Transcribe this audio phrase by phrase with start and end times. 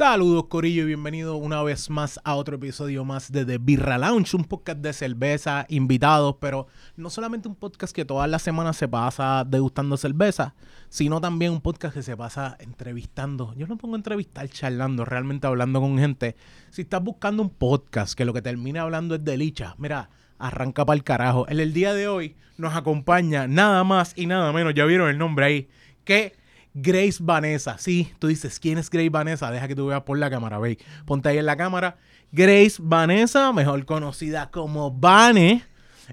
[0.00, 4.34] Saludos Corillo y bienvenido una vez más a otro episodio más de The Birra Lounge,
[4.34, 8.88] un podcast de cerveza, invitados, pero no solamente un podcast que todas las semanas se
[8.88, 10.54] pasa degustando cerveza,
[10.88, 13.52] sino también un podcast que se pasa entrevistando.
[13.58, 16.34] Yo no pongo entrevistar, charlando, realmente hablando con gente.
[16.70, 20.86] Si estás buscando un podcast que lo que termina hablando es de licha, mira, arranca
[20.86, 21.46] para el carajo.
[21.46, 25.18] En el día de hoy nos acompaña nada más y nada menos, ya vieron el
[25.18, 25.68] nombre ahí,
[26.04, 26.39] que
[26.74, 27.78] Grace Vanessa.
[27.78, 29.50] Sí, tú dices, ¿quién es Grace Vanessa?
[29.50, 30.78] Deja que tú veas por la cámara, ve.
[31.04, 31.96] Ponte ahí en la cámara.
[32.32, 35.64] Grace Vanessa, mejor conocida como Vane.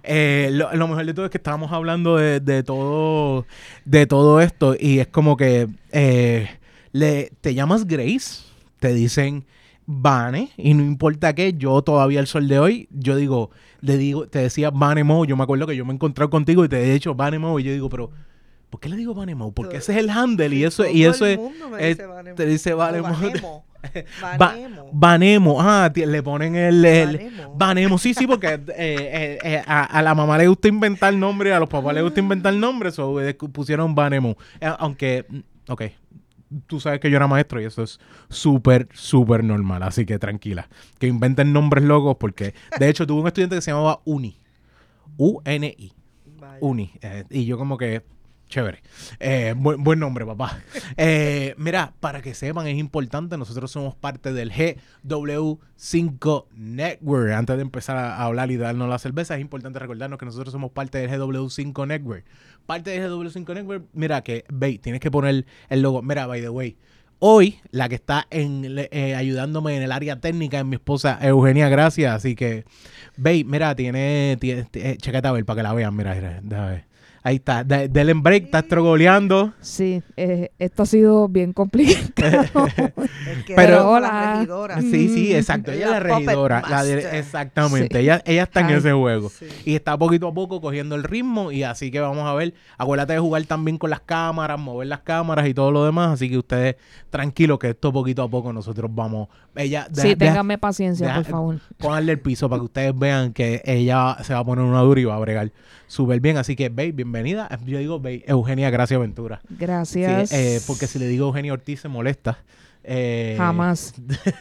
[0.04, 3.46] Eh, lo, mejor de todo es que estábamos hablando de, todo
[3.86, 6.48] de todo esto y es como que eh,
[6.92, 8.44] le, te llamas Grace,
[8.80, 9.46] te dicen
[9.88, 13.50] Vane y no importa qué, yo todavía el sol de hoy, yo digo,
[13.82, 16.64] le digo, te decía Vane Mo, yo me acuerdo que yo me he encontrado contigo
[16.64, 18.12] y te he dicho Vane Mo y yo digo, pero
[18.70, 19.52] ¿Por qué le digo Vanemo?
[19.54, 21.40] Porque ese es el handle y eso, y eso es.
[22.36, 23.64] te dice Vanemo.
[24.94, 25.58] Vanemo.
[25.62, 26.84] Ah, le ponen el.
[26.84, 27.98] el Vanemo.
[27.98, 31.70] Sí, sí, porque eh, eh, eh, a, la mamá le gusta inventar nombre, a los
[31.70, 33.18] papás le gusta inventar nombres, o
[33.52, 34.36] pusieron Vanemo.
[34.80, 35.26] aunque.
[35.30, 35.84] Mm, ok.
[36.66, 39.84] Tú sabes que yo era maestro y eso es súper, súper normal.
[39.84, 40.70] Así que tranquila.
[40.98, 42.54] Que inventen nombres locos porque.
[42.80, 44.40] De hecho, tuve un estudiante que se llamaba Uni.
[45.18, 45.94] U-N-I.
[46.62, 46.92] Uni.
[47.30, 48.04] y yo, como que
[48.50, 48.82] Chévere.
[49.20, 50.60] Eh, buen, nombre, papá.
[50.96, 57.32] Eh, mira, para que sepan, es importante, nosotros somos parte del GW5 Network.
[57.34, 60.72] Antes de empezar a hablar y darnos la cerveza, es importante recordarnos que nosotros somos
[60.72, 62.26] parte del GW5 Network.
[62.66, 66.02] Parte del GW5 Network, mira que, ve, tienes que poner el logo.
[66.02, 66.78] Mira, by the way,
[67.20, 72.14] hoy la que está eh, ayudándome en el área técnica es mi esposa Eugenia Gracias.
[72.14, 72.64] Así que,
[73.18, 74.68] ve, mira, tiene, tiene,
[75.24, 75.96] a ver para que la vean.
[75.96, 76.87] Mira, mira, déjame ver.
[77.28, 79.52] Ahí está, del break, está estrogoleando.
[79.60, 82.70] Sí, eh, esto ha sido bien complicado.
[83.54, 84.36] pero hola.
[84.36, 84.80] regidora.
[84.80, 85.74] Sí, sí, exacto.
[85.74, 86.64] Ella, es la regidora.
[87.12, 88.00] exactamente.
[88.00, 89.30] Ella, ella está en ese juego.
[89.66, 91.52] Y está poquito a poco cogiendo el ritmo.
[91.52, 92.54] Y así que vamos a ver.
[92.78, 96.14] Acuérdate de jugar también con las cámaras, mover las cámaras y todo lo demás.
[96.14, 96.78] Así que ustedes
[97.10, 99.28] tranquilos que esto poquito a poco nosotros vamos.
[99.54, 101.60] Ella, sí, ténganme paciencia, por favor.
[101.78, 105.02] Pónganle el piso para que ustedes vean que ella se va a poner una dura
[105.02, 105.52] y va a bregar
[105.88, 106.38] súper bien.
[106.38, 107.50] Así que, babe, bienvenida.
[107.66, 109.42] Yo digo, babe, Eugenia Gracia Ventura.
[109.50, 110.32] Gracias.
[110.32, 112.40] Eh, porque si le digo Eugenia Ortiz se molesta.
[112.90, 113.94] Eh, Jamás.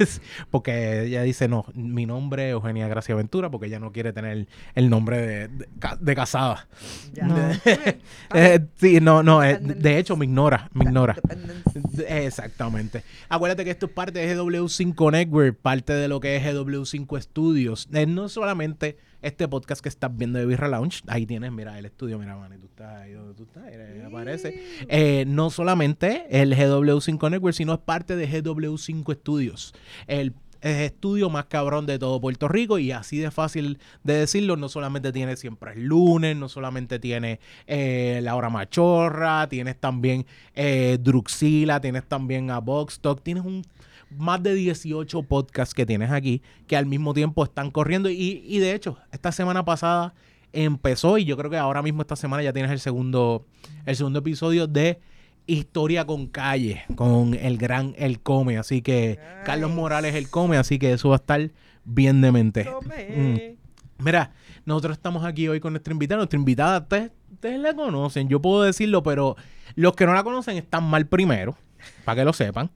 [0.53, 4.47] porque ella dice, no, mi nombre es Eugenia Gracia Ventura, porque ella no quiere tener
[4.77, 6.69] el nombre de, casada.
[8.35, 11.17] Eh, sí, no, no, de hecho me ignora, me ignora.
[12.09, 13.03] Exactamente.
[13.29, 17.89] Acuérdate que esto es parte de GW5 Network, parte de lo que es GW5 Studios.
[17.91, 21.03] no solamente este podcast que estás viendo de Birra Lounge.
[21.07, 24.63] Ahí tienes, mira, el estudio, mira, man, tú estás ahí donde tú estás, ahí aparece.
[24.89, 29.75] Eh, no solamente el GW5 Network, sino es parte de GW5 Studios.
[30.07, 34.69] El estudio más cabrón de todo Puerto Rico y así de fácil de decirlo, no
[34.69, 40.99] solamente tiene siempre el lunes, no solamente tiene eh, la hora machorra, tienes también eh,
[41.01, 43.63] Druxila, tienes también a Box Talk, tienes un
[44.11, 48.09] más de 18 podcasts que tienes aquí que al mismo tiempo están corriendo.
[48.11, 50.15] Y, de hecho, esta semana pasada
[50.53, 53.47] empezó y yo creo que ahora mismo esta semana ya tienes el segundo,
[53.85, 55.01] el segundo episodio de
[55.47, 58.59] Historia con Calle, con el gran El Come.
[58.59, 61.51] Así que Carlos Morales El Come, así que eso va a estar
[61.85, 62.69] bien de mente.
[63.15, 63.57] Mm.
[63.99, 64.33] Mira,
[64.65, 66.19] nosotros estamos aquí hoy con nuestra invitada.
[66.19, 69.37] Nuestra invitada, ustedes, ustedes la conocen, yo puedo decirlo, pero
[69.75, 71.57] los que no la conocen están mal primero,
[72.05, 72.71] para que lo sepan.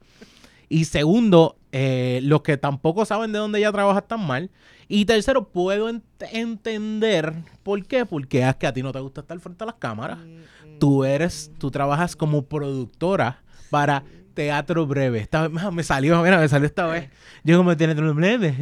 [0.71, 4.49] Y segundo, eh, los que tampoco saben de dónde ella trabaja están mal.
[4.87, 8.05] Y tercero, puedo entender por qué.
[8.05, 10.19] Porque es que a ti no te gusta estar frente a las cámaras.
[10.19, 15.19] Mm, tú eres, tú trabajas como productora para teatro breve.
[15.19, 17.09] Esta vez me salió, mira, me salió esta vez.
[17.43, 18.55] Yo como teatro breve.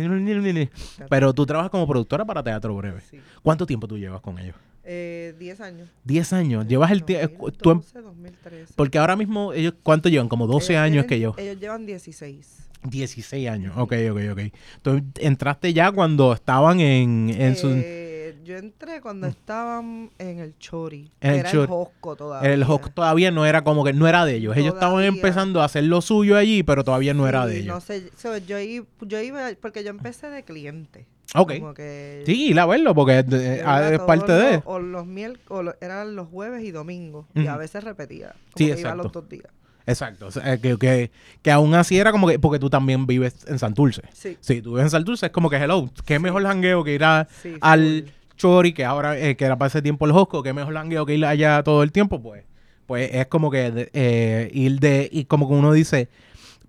[1.12, 3.04] Pero tú trabajas como productora para teatro breve.
[3.44, 4.56] ¿Cuánto tiempo tú llevas con ellos?
[4.92, 5.90] Eh, 10 años.
[6.04, 6.68] 10 años.
[6.68, 7.52] Llevas el tiempo.
[7.52, 8.74] 2013.
[8.76, 10.28] Porque ahora mismo, ellos ¿cuánto llevan?
[10.28, 11.36] Como 12 años que yo.
[11.38, 12.70] Ellos llevan 16.
[12.90, 13.76] 16 años.
[13.78, 14.40] Ok, ok, ok.
[14.78, 18.10] Entonces, entraste ya cuando estaban en, en su eh,
[18.44, 21.12] yo entré cuando estaban en el Chori.
[21.22, 22.52] era el Josco todavía.
[22.52, 24.58] El Josco todavía no era como que no era de ellos.
[24.58, 27.76] Ellos estaban empezando a hacer lo suyo allí, pero todavía no era de ellos.
[27.76, 28.10] No sé,
[28.48, 28.58] yo,
[29.02, 31.06] yo iba, porque yo empecé de cliente.
[31.36, 31.54] Ok.
[32.26, 34.62] sí, la verlo, porque es, parte de.
[34.66, 37.26] O los miércoles, eran los jueves y domingos.
[37.36, 38.34] Y a veces repetía.
[38.54, 39.48] Como sí, que Iba los dos días.
[39.86, 40.30] Exacto.
[40.62, 41.12] que, que,
[41.42, 42.40] que, aún así era como que.
[42.40, 44.04] Porque tú también vives en Santurce.
[44.14, 44.38] Sí.
[44.40, 45.90] Sí, tú vives en Santurce, es como que hello.
[46.06, 47.28] Qué mejor jangueo que ir a,
[47.62, 50.42] al Chori, que ahora eh, que era para ese tiempo el Josco.
[50.42, 52.44] Qué mejor jangueo que ir allá todo el tiempo, pues.
[52.86, 55.10] Pues es como que eh, ir de.
[55.12, 56.10] Y como que uno dice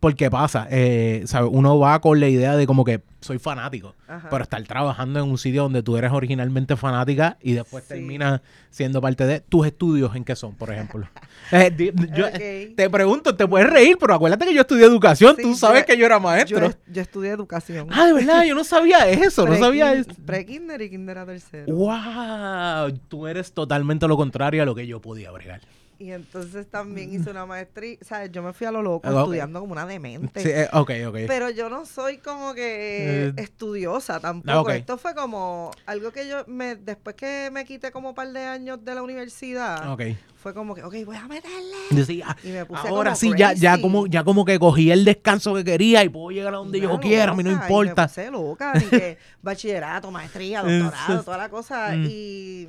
[0.00, 1.50] Porque pasa, eh, ¿sabes?
[1.52, 3.94] Uno va con la idea de como que soy fanático,
[4.31, 9.02] pero estar trabajando en un sitio donde tú eres originalmente fanática y después terminas siendo
[9.02, 11.06] parte de tus estudios, ¿en qué son, por ejemplo?
[11.52, 12.31] Eh, yo,
[12.76, 16.06] Te pregunto, te puedes reír, pero acuérdate que yo estudié educación, tú sabes que yo
[16.06, 16.73] era maestro.
[16.87, 17.88] Yo, estudié educación.
[17.91, 20.12] Ah, de verdad, yo no sabía eso, no sabía eso.
[20.25, 21.75] Pre-kinder y kinder a tercero.
[21.75, 22.97] ¡Wow!
[23.08, 25.61] Tú eres totalmente lo contrario a lo que yo podía bregar.
[26.00, 29.61] Y entonces también hice una maestría, o sea, yo me fui a lo loco estudiando
[29.61, 30.41] como una demente.
[30.41, 31.17] Sí, eh, ok, ok.
[31.26, 34.70] Pero yo no soy como que eh, estudiosa tampoco.
[34.70, 38.41] Esto fue como algo que yo, me después que me quité como un par de
[38.41, 39.94] años de la universidad,
[40.37, 42.25] fue como que, ok, voy a meterle.
[42.44, 45.64] y me puse ahora sí, ya, ya, como, ya como que cogí el descanso que
[45.64, 47.93] quería y puedo llegar a donde yo quiera, a mí no importa.
[47.93, 51.91] Y me puse loca, que bachillerato, maestría, doctorado, toda la cosa.
[51.94, 52.06] Mm.
[52.08, 52.69] Y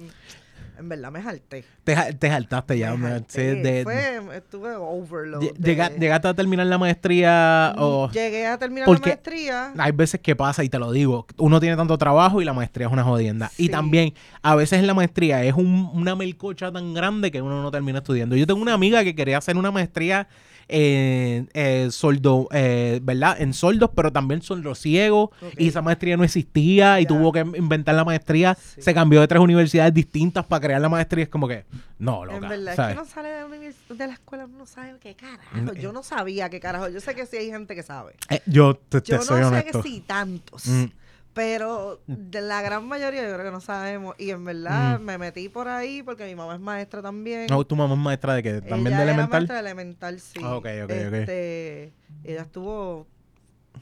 [0.77, 1.63] en verdad me jalté.
[1.83, 2.95] Te, te jaltaste ya.
[2.95, 5.53] Me de, fue, estuve overload.
[5.57, 7.73] ¿Llegaste a terminar la maestría?
[7.77, 8.09] O...
[8.11, 9.73] Llegué a terminar la maestría.
[9.77, 12.87] Hay veces que pasa, y te lo digo, uno tiene tanto trabajo y la maestría
[12.87, 13.51] es una jodienda.
[13.57, 17.71] Y también, a veces en la maestría es una melcocha tan grande que uno no
[17.71, 18.35] termina estudiando.
[18.35, 20.27] Yo tengo una amiga que quería hacer una maestría
[20.67, 23.39] en eh, soldo, eh, ¿verdad?
[23.39, 25.31] En soldos, pero también soldo ciego.
[25.57, 28.57] Y esa maestría no existía y tuvo que inventar la maestría.
[28.77, 31.23] Se cambió de tres universidades distintas para crear la maestría.
[31.23, 31.65] Es como que,
[31.99, 32.37] no, loca.
[32.37, 35.41] En verdad, es que no sale de, la escuela, no sabe qué carajo.
[35.53, 36.89] Mm, yo no sabía qué carajo.
[36.89, 38.15] Yo sé que sí hay gente que sabe.
[38.29, 40.65] Eh, yo te, yo no sé que sí, tantos.
[40.67, 40.85] Mm.
[41.33, 44.15] Pero de la gran mayoría yo creo que no sabemos.
[44.17, 45.03] Y en verdad mm.
[45.03, 47.47] me metí por ahí porque mi mamá es maestra también.
[47.49, 48.61] No, tu mamá es maestra de qué?
[48.61, 49.29] ¿También de elemental?
[49.29, 50.39] maestra de elemental, sí.
[50.43, 51.93] Ah, ok, ok, este,
[52.23, 53.07] Ella estuvo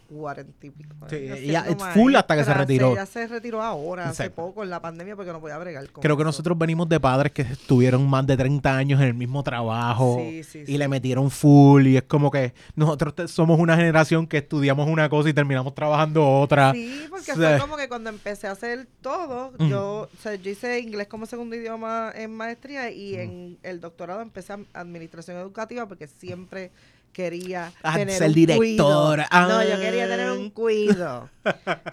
[0.09, 0.95] cuarenta y pico.
[1.09, 2.91] Sí, ella es full hasta que se retiró.
[2.91, 6.17] Ella se retiró ahora, hace poco, en la pandemia, porque no podía bregar con Creo
[6.17, 10.19] que nosotros venimos de padres que estuvieron más de 30 años en el mismo trabajo
[10.21, 15.09] y le metieron full y es como que nosotros somos una generación que estudiamos una
[15.09, 16.71] cosa y terminamos trabajando otra.
[16.73, 20.79] Sí, porque fue como que cuando empecé a hacer todo, yo, o sea, yo hice
[20.79, 26.71] inglés como segundo idioma en maestría y en el doctorado empecé administración educativa porque siempre
[27.11, 29.27] quería ah, tener ser un directora.
[29.31, 30.51] no, yo quería tener un ah.
[30.53, 31.29] cuido.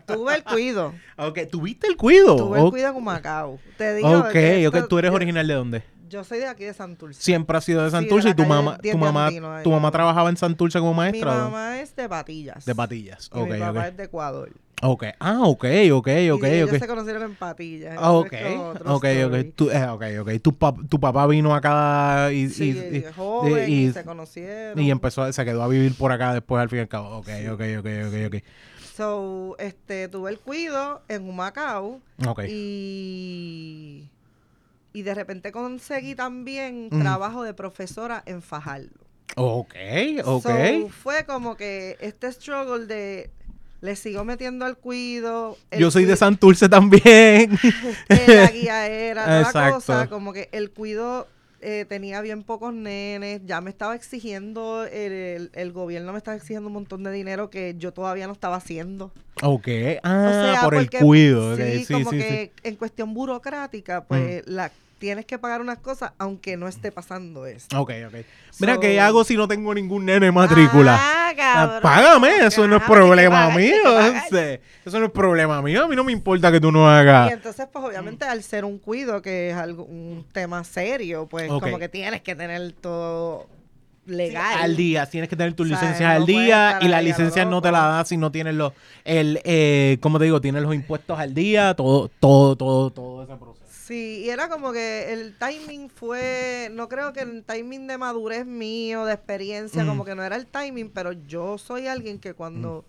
[0.07, 0.95] Tuve el cuido.
[1.19, 2.37] Ok, ¿tuviste el cuido?
[2.37, 3.59] Tuve el cuido en Macao.
[3.79, 4.37] Te digo ok,
[4.69, 4.89] ok.
[4.89, 5.83] ¿Tú eres original de dónde?
[6.09, 7.21] Yo soy de aquí de Santurce.
[7.21, 9.31] Siempre has sido de Santurce y tu mamá, tu mamá,
[9.65, 11.33] tu mamá trabajaba en Santurce como maestra.
[11.33, 12.65] Mi mamá es de Patillas.
[12.65, 13.49] De Patillas, ok.
[13.49, 14.53] mi papá es de Ecuador.
[14.83, 17.97] Ok, ah, ok, ok, ok, y ellos se conocieron en Patillas.
[17.99, 18.33] Ah, ok,
[18.85, 19.55] ok, ok.
[19.55, 20.31] Tu, eh, ok, ok.
[20.43, 20.53] Tu,
[20.89, 24.79] tu, papá vino acá y, sí, y, joven, y, se conocieron.
[24.79, 27.17] Y empezó, se quedó a vivir por acá después al fin y al cabo.
[27.17, 28.43] Ok, ok, ok, ok, ok.
[28.95, 32.01] So, este, tuve el cuido en Humacao.
[32.27, 32.43] Ok.
[32.49, 34.11] Y
[34.97, 38.89] y de repente conseguí también trabajo de profesora en Fajardo.
[39.37, 39.75] Ok,
[40.25, 40.43] ok.
[40.43, 43.31] So, fue como que este struggle de
[43.81, 45.57] le sigo metiendo al cuido.
[45.77, 47.59] Yo soy de Santurce también.
[48.09, 51.29] la guía era la cosa, como que el cuido
[51.61, 56.69] eh, tenía bien pocos nenes, ya me estaba exigiendo, el, el, gobierno me estaba exigiendo
[56.69, 59.11] un montón de dinero que yo todavía no estaba haciendo.
[59.43, 59.69] Ok,
[60.03, 61.57] ah, por el cuido.
[61.57, 64.51] Sí, como que en cuestión burocrática, pues mm.
[64.51, 67.67] la tienes que pagar unas cosas aunque no esté pasando eso.
[67.77, 68.15] Ok, ok.
[68.59, 70.99] Mira, ¿qué hago si no tengo ningún nene en matrícula?
[71.01, 71.83] Ah, cabrón.
[71.83, 73.75] Págame, eso no es problema mío.
[74.85, 75.85] Eso no es problema mío.
[75.85, 77.31] A mí no me importa que tú no hagas.
[77.31, 81.49] Y entonces, pues obviamente, al ser un cuido, que es algo, un tema serio, pues
[81.49, 83.47] como que tienes que tener todo
[84.07, 84.63] legal.
[84.63, 87.81] al día, tienes que tener tu licencia al día y la licencia no te la
[87.89, 88.73] da si no tienes los,
[89.05, 90.41] el, eh, ¿cómo te digo?
[90.41, 93.66] Tienes los impuestos al día, todo, todo, todo, todo ese proceso.
[93.87, 98.45] Sí, y era como que el timing fue, no creo que el timing de madurez
[98.45, 102.85] mío, de experiencia, como que no era el timing, pero yo soy alguien que cuando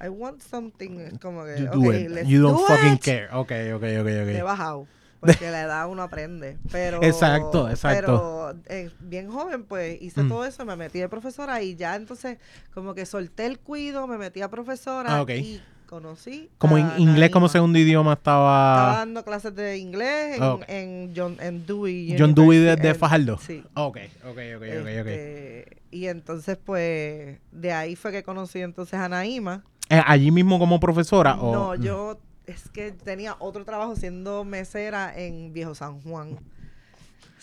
[0.00, 3.26] I want something, como que, you okay, let's You don't fucking care.
[3.32, 4.28] Ok, ok, ok, ok.
[4.28, 4.86] he bajado.
[5.18, 6.58] Porque la edad uno aprende.
[6.70, 8.00] Pero, exacto, exacto.
[8.00, 10.28] Pero eh, bien joven, pues hice mm.
[10.28, 12.38] todo eso, me metí de profesora y ya entonces
[12.72, 15.60] como que solté el cuido, me metí a profesora ah, y
[15.94, 16.50] conocí.
[16.58, 18.74] Como en inglés como segundo idioma estaba.
[18.74, 22.16] Estaba dando clases de inglés en, John en Dewey.
[22.18, 23.38] John Dewey de, Fajardo.
[23.38, 23.62] Sí.
[23.74, 29.08] ok, ok, ok, ok, este, Y entonces, pues, de ahí fue que conocí entonces a
[29.08, 29.62] Naima.
[29.88, 31.36] Eh, ¿Allí mismo como profesora?
[31.36, 36.38] No, yo es que tenía otro trabajo siendo mesera en Viejo San Juan.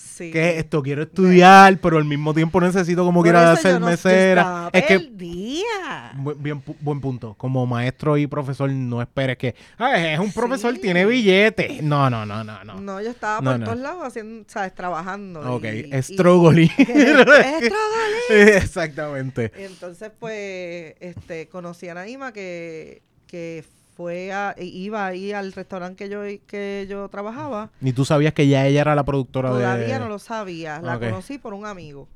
[0.01, 0.29] Sí.
[0.31, 0.84] ¿Qué es esto?
[0.84, 4.70] Quiero estudiar, pero al mismo tiempo necesito como quiera no- yo mesera.
[4.74, 4.98] Es que.
[5.10, 7.34] Bu- Bien, buen punto.
[7.38, 10.81] Como maestro y profesor, no esperes que "Ay, es un profesor, Sí.
[10.81, 11.79] tiene billete.
[11.81, 12.75] No, no, no, no, no.
[12.79, 13.65] No, yo estaba No, por no.
[13.65, 14.75] todos lados haciendo, ¿sabes?
[14.75, 15.39] Trabajando.
[15.55, 15.65] ok.
[16.01, 16.70] Struggling.
[18.29, 19.51] Exactamente.
[19.55, 23.63] Entonces, pues, este, conocí a Naima que, que
[24.01, 27.70] fue a, e iba ahí al restaurante que yo, que yo trabajaba.
[27.81, 30.00] Ni tú sabías que ya ella era la productora Todavía de.
[30.00, 30.81] no lo sabía.
[30.81, 32.08] La conocí por un amigo.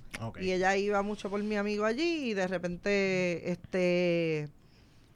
[0.42, 4.50] Y ella iba mucho por mi amigo allí y de repente, este,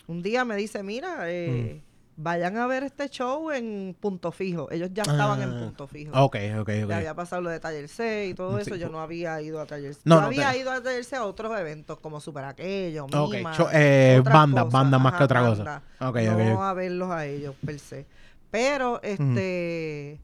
[0.08, 1.89] un día me dice, mira, eh, Mm.
[2.22, 4.70] Vayan a ver este show en Punto Fijo.
[4.72, 6.12] Ellos ya estaban en Ah, Punto Fijo.
[6.14, 6.92] Ok, ok, Le ok.
[6.92, 8.76] había pasado lo de Taller C y todo Sí, eso.
[8.76, 10.02] Yo no había ido a Taller C.
[10.04, 13.06] No, yo no, había te- ido a Taller C a otros eventos como Super Aquello,
[13.06, 14.74] Ok, Mima, cho- eh, otras bandas, cosas.
[14.74, 15.64] bandas más Ajá, que otra cosa.
[15.64, 15.84] bandas.
[16.02, 18.06] Ok, no a verlos a ellos per se.
[18.52, 20.20] Pero, este,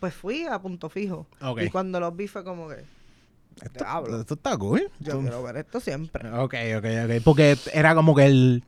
[0.00, 1.26] pues fui a Punto Fijo.
[1.40, 1.62] Ok.
[1.62, 2.84] Y cuando los vi fue como que,
[3.62, 4.90] Esto, esto está cool.
[5.00, 6.28] yo Tú- quiero ver esto siempre.
[6.30, 7.22] Ok, ok, ok.
[7.24, 8.64] Porque era como que el.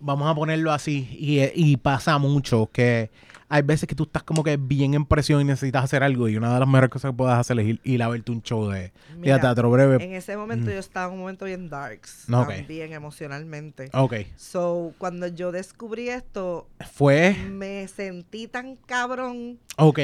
[0.00, 1.08] Vamos a ponerlo así.
[1.18, 3.10] Y, y pasa mucho que
[3.48, 6.28] hay veces que tú estás como que bien en presión y necesitas hacer algo.
[6.28, 8.42] Y una de las mejores cosas que puedes hacer es ir, ir a verte un
[8.42, 10.04] show de, de Mira, teatro breve.
[10.04, 10.74] En ese momento Mm.
[10.74, 12.24] yo estaba en un momento bien darks.
[12.32, 12.48] Ok.
[12.48, 13.88] También emocionalmente.
[13.94, 14.14] Ok.
[14.36, 17.34] So, cuando yo descubrí esto, Fue.
[17.50, 20.00] me sentí tan cabrón Ok.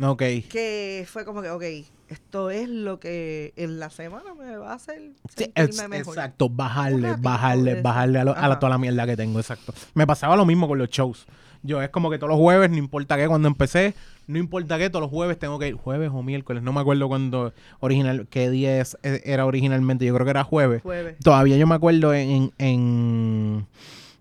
[0.00, 0.18] Ok.
[0.50, 1.64] que fue como que, ok,
[2.08, 6.14] esto es lo que en la semana me va a hacer Sí, es- mejor.
[6.14, 8.58] exacto, bajarle, ratito bajarle, bajarle a, lo- a la, Ajá.
[8.58, 9.74] toda la mierda que tengo, exacto.
[9.94, 11.26] Me pasaba lo mismo con los shows.
[11.62, 13.94] Yo es como que todos los jueves, no importa qué, cuando empecé,
[14.28, 17.08] no importa qué, todos los jueves tengo que ir, jueves o miércoles, no me acuerdo
[17.08, 20.82] cuándo original, qué día es- eh, era originalmente, yo creo que era jueves.
[20.82, 21.16] Jueves.
[21.24, 23.66] Todavía yo me acuerdo en, en-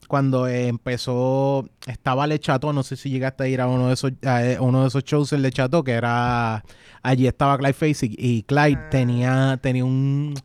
[0.08, 3.94] cuando eh, empezó, estaba Le Chateau, no sé si llegaste a ir a uno de
[3.94, 6.64] esos, a eh, uno de esos shows en Le Chateau, que era,
[7.02, 8.90] allí estaba Clyde Face y, Clyde Ah.
[8.90, 10.36] tenía, tenía un,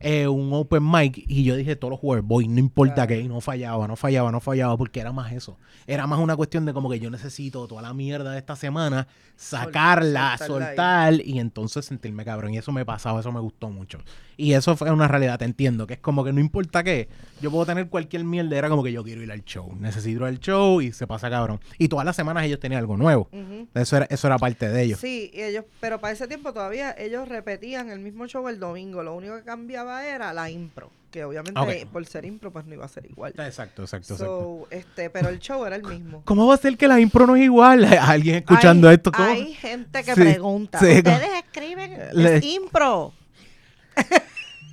[0.00, 3.28] eh, un open mic y yo dije todos los jueves voy, no importa qué, y
[3.28, 5.58] no fallaba, no fallaba, no fallaba, porque era más eso.
[5.86, 9.06] Era más una cuestión de como que yo necesito toda la mierda de esta semana,
[9.36, 11.16] sacarla, soltarla ahí.
[11.16, 12.52] soltar y entonces sentirme cabrón.
[12.54, 13.98] Y eso me pasaba, eso me gustó mucho.
[14.36, 17.08] Y eso fue una realidad, te entiendo, que es como que no importa qué,
[17.40, 20.24] yo puedo tener cualquier mierda, era como que yo quiero ir al show, necesito ir
[20.24, 21.60] al show y se pasa cabrón.
[21.78, 23.28] Y todas las semanas ellos tenían algo nuevo.
[23.74, 25.00] Eso era, eso era parte de ellos.
[25.00, 29.02] Sí, y ellos, pero para ese tiempo todavía ellos repetían el mismo show el domingo.
[29.02, 32.84] Lo único que cambiaba era la impro, que obviamente por ser impro pues no iba
[32.84, 33.32] a ser igual.
[33.38, 34.16] Exacto, exacto, exacto.
[34.16, 36.22] So, este, pero el show era el mismo.
[36.26, 37.84] ¿Cómo va a ser que la impro no es igual?
[38.00, 39.28] Alguien escuchando hay, esto, ¿cómo?
[39.28, 43.12] Hay gente que Sí, pregunta, sí, ¿ustedes escriben Le- es impro?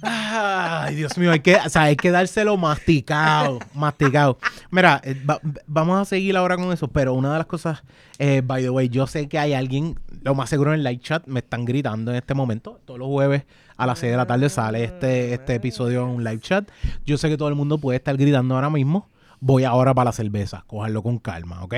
[0.01, 4.37] Ay, Dios mío, hay que, o sea, que dárselo masticado, masticado.
[4.71, 7.83] Mira, eh, va- vamos a seguir ahora con eso, pero una de las cosas,
[8.17, 11.01] eh, by the way, yo sé que hay alguien, lo más seguro en el live
[11.01, 12.79] chat me están gritando en este momento.
[12.85, 13.43] Todos los jueves
[13.75, 16.69] a las 6 de la tarde sale este, este episodio en un live chat.
[17.05, 19.09] Yo sé que todo el mundo puede estar gritando ahora mismo.
[19.41, 21.75] Voy ahora para la cerveza, cójanlo con calma, ¿ok?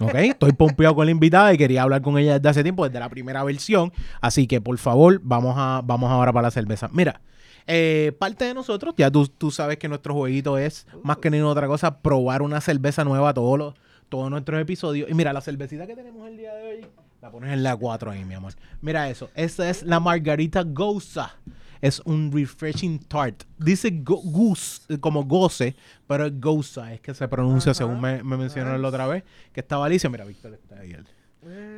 [0.00, 0.14] ¿Ok?
[0.14, 3.08] Estoy pompeado con la invitada y quería hablar con ella desde hace tiempo, desde la
[3.08, 3.92] primera versión.
[4.20, 6.88] Así que, por favor, vamos, a, vamos ahora para la cerveza.
[6.92, 7.20] Mira,
[7.66, 11.50] eh, parte de nosotros, ya tú, tú sabes que nuestro jueguito es, más que ninguna
[11.50, 13.74] otra cosa, probar una cerveza nueva todos los
[14.08, 15.10] todos nuestros episodios.
[15.10, 16.86] Y mira, la cervecita que tenemos el día de hoy,
[17.20, 18.52] la pones en la 4 ahí, mi amor.
[18.80, 21.34] Mira eso, esta es la Margarita Goza.
[21.84, 23.42] Es un refreshing tart.
[23.58, 25.76] Dice go- goose, eh, como goce,
[26.06, 29.22] pero es goza, es que se pronuncia Ajá, según me, me mencionaron la otra vez,
[29.52, 30.08] que estaba Alicia.
[30.08, 30.92] Mira, Víctor está ahí.
[30.92, 31.06] el-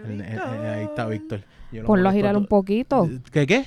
[0.04, 1.40] el- el- el- ahí está Víctor.
[1.72, 3.10] Yo lo Ponlo a girar un to- poquito.
[3.32, 3.64] ¿Qué qué?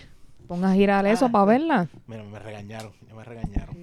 [0.48, 1.32] Pon a girar eso Ah.
[1.32, 1.90] para verla.
[2.08, 3.76] Mira, me regañaron, ya me regañaron.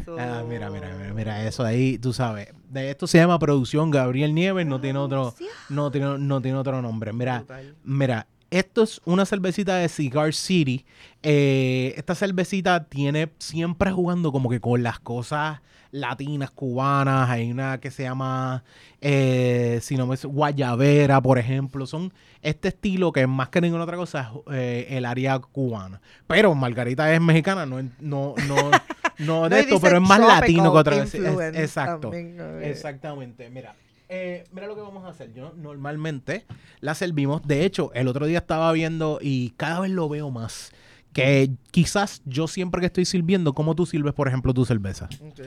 [0.00, 0.16] Eso.
[0.18, 2.48] Ah, mira, mira, mira, mira, eso ahí, tú sabes.
[2.70, 5.34] De esto se llama producción Gabriel Nieves, no tiene otro,
[5.68, 7.12] no tiene, no tiene otro nombre.
[7.12, 7.44] Mira,
[7.84, 8.26] mira,
[8.58, 10.84] esto es una cervecita de Cigar City.
[11.22, 17.30] Eh, esta cervecita tiene siempre jugando como que con las cosas latinas, cubanas.
[17.30, 18.62] Hay una que se llama,
[19.00, 21.86] eh, si no me guayabera, por ejemplo.
[21.86, 26.00] Son este estilo que más que ninguna otra cosa es eh, el área cubana.
[26.26, 28.70] Pero Margarita es mexicana, no, no, no,
[29.18, 31.14] no de No, esto, pero es más latino que otra vez.
[31.14, 32.10] Es- exacto.
[32.10, 32.40] también.
[32.62, 33.74] Exactamente, mira.
[34.08, 35.32] Eh, mira lo que vamos a hacer.
[35.34, 36.44] Yo normalmente
[36.80, 37.46] la servimos.
[37.46, 40.70] De hecho, el otro día estaba viendo y cada vez lo veo más.
[41.12, 45.08] Que quizás yo siempre que estoy sirviendo, ¿cómo tú sirves, por ejemplo, tu cerveza?
[45.20, 45.40] Ok.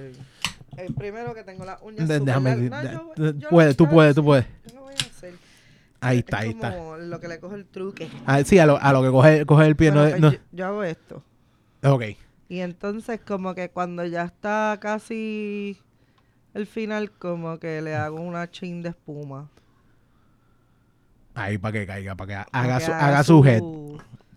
[0.77, 4.15] El primero que tengo las uñas De- déjame No, yo- yo puedes, lo tú puedes,
[4.15, 4.45] tú puedes.
[4.67, 5.33] Yo lo voy a hacer.
[5.99, 6.77] Ahí Es está, ahí está.
[6.77, 8.07] como lo que le coge el truque.
[8.25, 9.91] Ah, sí, a lo, a lo que coge, coge el pie.
[9.91, 11.23] Bueno, no- no- yo, yo hago esto.
[11.83, 12.03] Ok.
[12.49, 15.77] Y entonces como que cuando ya está casi
[16.57, 19.49] el final, como que le hago una chin de espuma.
[21.35, 23.63] Ahí para que caiga, para que Para haga, que su, haga su head.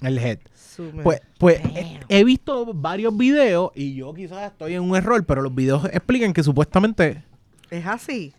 [0.06, 0.38] El head.
[0.54, 5.24] su- Pues, pues he, he visto varios videos y yo quizás estoy en un error,
[5.24, 7.22] pero los videos explican que supuestamente,
[7.70, 8.32] Es así.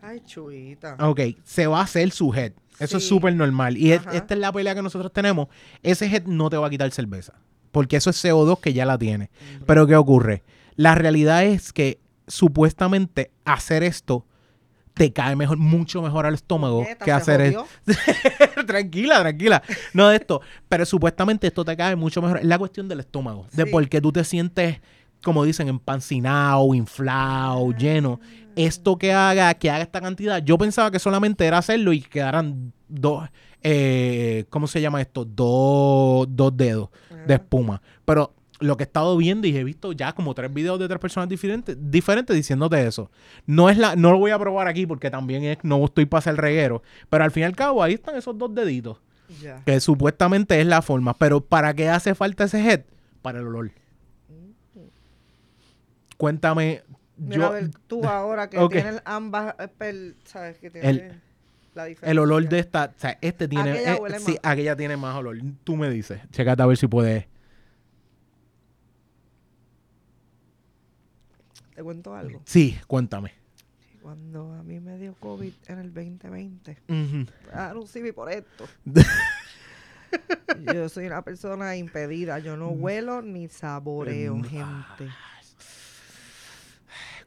[0.00, 0.96] Ay, chuita.
[1.00, 2.52] ok, se va a hacer su head.
[2.78, 3.76] Eso es súper normal.
[3.76, 5.48] Y es- esta es la pelea que nosotros tenemos.
[5.82, 7.32] Ese head no te va a quitar cerveza.
[7.72, 9.30] Porque eso es CO2 que ya la tiene.
[9.66, 10.44] Pero ¿qué ocurre?
[10.76, 11.98] La realidad es que
[12.28, 14.24] supuestamente hacer esto
[14.98, 17.66] te cae mejor, mucho mejor al estómago que hacer esto.
[18.66, 19.62] tranquila, tranquila.
[19.94, 20.42] No de esto.
[20.68, 22.38] Pero supuestamente esto te cae mucho mejor.
[22.38, 23.46] Es la cuestión del estómago.
[23.52, 24.80] De por qué tú te sientes,
[25.22, 28.20] como dicen, empancinado, inflado, lleno.
[28.56, 30.42] Esto que haga, que haga esta cantidad.
[30.42, 33.28] Yo pensaba que solamente era hacerlo y quedaran dos,
[33.62, 35.24] eh, ¿cómo se llama esto?
[35.24, 36.88] Dos, dos dedos
[37.24, 37.80] de espuma.
[38.04, 40.98] Pero lo que he estado viendo y he visto ya como tres videos de tres
[40.98, 43.10] personas diferentes, diferentes diciéndote eso.
[43.46, 46.18] No es la, no lo voy a probar aquí porque también es, no estoy para
[46.18, 46.82] hacer reguero.
[47.08, 48.98] Pero al fin y al cabo, ahí están esos dos deditos.
[49.42, 49.62] Ya.
[49.64, 51.14] Que supuestamente es la forma.
[51.14, 52.80] Pero ¿para qué hace falta ese head?
[53.22, 53.70] Para el olor.
[56.16, 56.82] Cuéntame.
[57.16, 58.72] Mira, yo, a ver, tú ahora que Ok.
[58.72, 60.58] tienes ambas, eh, ¿sabes?
[60.58, 61.20] Que tienes El-
[61.74, 62.10] la diferencia.
[62.12, 62.92] el olor de esta.
[62.96, 63.70] O sea, este tiene.
[63.72, 65.36] Aquella eh, sí, aquella tiene más olor.
[65.64, 66.20] Tú me dices.
[66.30, 67.26] Checate a ver si puedes.
[71.78, 72.42] Te cuento algo.
[72.44, 73.30] Sí, cuéntame.
[74.02, 77.30] Cuando a mí me dio COVID en el 2020, Ujú.
[77.52, 78.64] ah, no sí, por esto.
[80.74, 82.40] yo soy una persona impedida.
[82.40, 85.08] Yo no huelo ni saboreo, Mm, gente.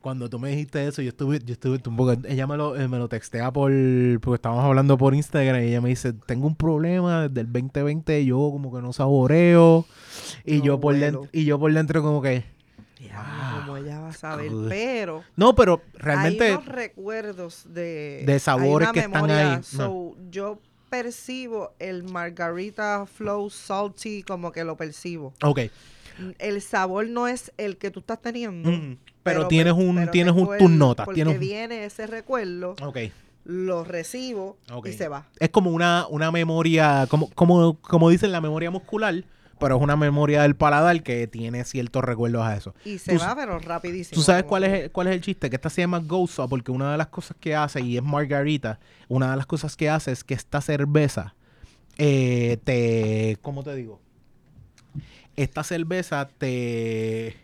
[0.01, 2.11] Cuando tú me dijiste eso, yo estuve, yo estuve un poco.
[2.27, 3.71] Ella me lo, eh, me lo textea por.
[4.19, 8.25] Porque estábamos hablando por Instagram y ella me dice: Tengo un problema desde el 2020.
[8.25, 9.85] Yo como que no saboreo.
[10.43, 11.05] Y, No yo, por huelo.
[11.05, 12.43] dentro, y yo por dentro, como que.
[13.81, 14.51] Ella va a saber.
[14.51, 14.67] Ugh.
[14.69, 16.51] Pero No, pero hay realmente.
[16.51, 19.63] unos recuerdos de, de hay sabores que están memoria, ahí.
[19.63, 20.59] so, yo
[20.89, 25.33] percibo el margarita flow salty como que lo percibo.
[25.43, 25.59] Ok.
[26.37, 28.69] El sabor no es el que tú estás teniendo.
[28.69, 31.05] Mm, pero, tienes un, pero tienes un, tus notas.
[31.05, 32.97] Porque Tienes, viene ese recuerdo, ok.
[33.45, 35.25] lo recibo y se va.
[35.39, 39.23] Es como una, una memoria, como, como, como dicen la memoria muscular,
[39.61, 42.75] pero es una memoria del paladar que tiene ciertos recuerdos a eso.
[42.83, 44.15] Y se Tú- va, pero rapidísimo.
[44.19, 45.49] ¿Tú sabes cuál es, el, cuál es el chiste?
[45.49, 48.79] Que esta se llama Goza porque una de las cosas que hace, y es Margarita,
[49.07, 51.35] una de las cosas que hace es que esta cerveza
[51.97, 53.37] eh, te...
[53.41, 54.01] ¿Cómo te digo?
[55.35, 57.37] Esta cerveza te...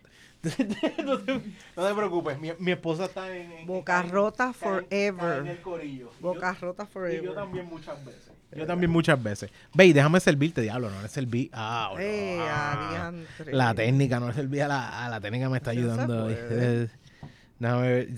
[1.03, 1.33] no, te
[1.75, 3.51] no te preocupes, mi, mi esposa está en...
[3.51, 5.39] en- Boca rota está en- está forever.
[5.39, 6.11] en el corillo.
[6.19, 7.33] Boca yo- rota y yo forever.
[7.33, 8.26] también muchas veces.
[8.55, 9.51] Yo también muchas veces.
[9.73, 11.49] Ve, y déjame servirte, diablo, no le serví.
[11.53, 12.43] Ah, no.
[12.43, 13.11] Ah.
[13.51, 16.29] La técnica, no le serví a la, a la técnica, me está ayudando.
[16.29, 16.87] Eh,
[17.59, 18.09] Déjame ver.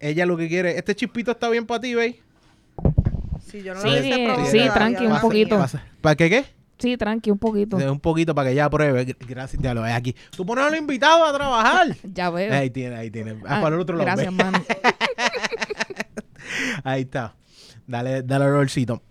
[0.00, 0.78] Ella lo que quiere.
[0.78, 2.16] Este chispito está bien para ti, ¿veis?
[3.46, 5.66] Sí, yo no Sí, lo sí, probado sí, tranqui, un poquito.
[6.00, 6.44] ¿Para qué qué?
[6.78, 7.76] Sí, tranqui, un poquito.
[7.76, 9.06] Un poquito para que ella pruebe.
[9.06, 10.14] Gr- Gracias, ya lo ves aquí.
[10.36, 11.96] Tú pones a los invitados a trabajar.
[12.04, 12.52] Ya veo.
[12.52, 13.32] Ahí tiene, ahí tiene.
[13.46, 14.06] Ah, Ah, para el otro lado.
[14.06, 14.44] Gracias, ve.
[14.44, 14.64] mano.
[16.84, 17.34] Ahí está.
[17.86, 19.02] Dale, dale olorcito.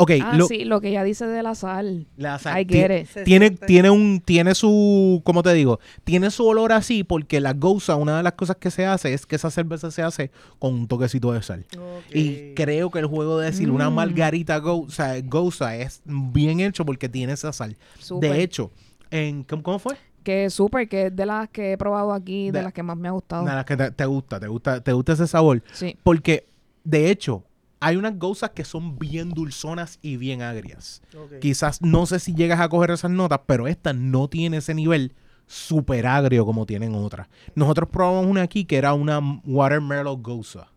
[0.00, 2.06] Ok, Ah, lo, sí, lo que ella dice de la sal.
[2.16, 3.66] la sal- tiene, siente.
[3.66, 5.78] tiene un, tiene su, ¿cómo te digo?
[6.04, 9.26] Tiene su olor así porque la goza, una de las cosas que se hace es
[9.26, 11.66] que esa cerveza se hace con un toquecito de sal.
[12.12, 13.94] Y creo que el juego de decir una Mm.
[13.94, 17.76] margarita goza, goza es bien hecho porque tiene esa sal.
[18.20, 18.70] De hecho,
[19.10, 19.96] en, ¿cómo, cómo fue?
[20.22, 22.82] Que es súper, que es de las que he probado aquí, de, De- las que
[22.82, 23.44] más me ha gustado.
[23.44, 25.62] De las que te, te gusta, te gusta, te gusta ese sabor.
[25.72, 25.96] Sí.
[26.02, 26.46] Porque,
[26.84, 27.42] de hecho,
[27.80, 31.02] hay unas gozas que son bien dulzonas y bien agrias.
[31.40, 35.14] Quizás no sé si llegas a coger esas notas, pero esta no tiene ese nivel
[35.46, 37.28] super agrio como tienen otras.
[37.54, 40.68] Nosotros probamos una aquí que era una watermelon goza.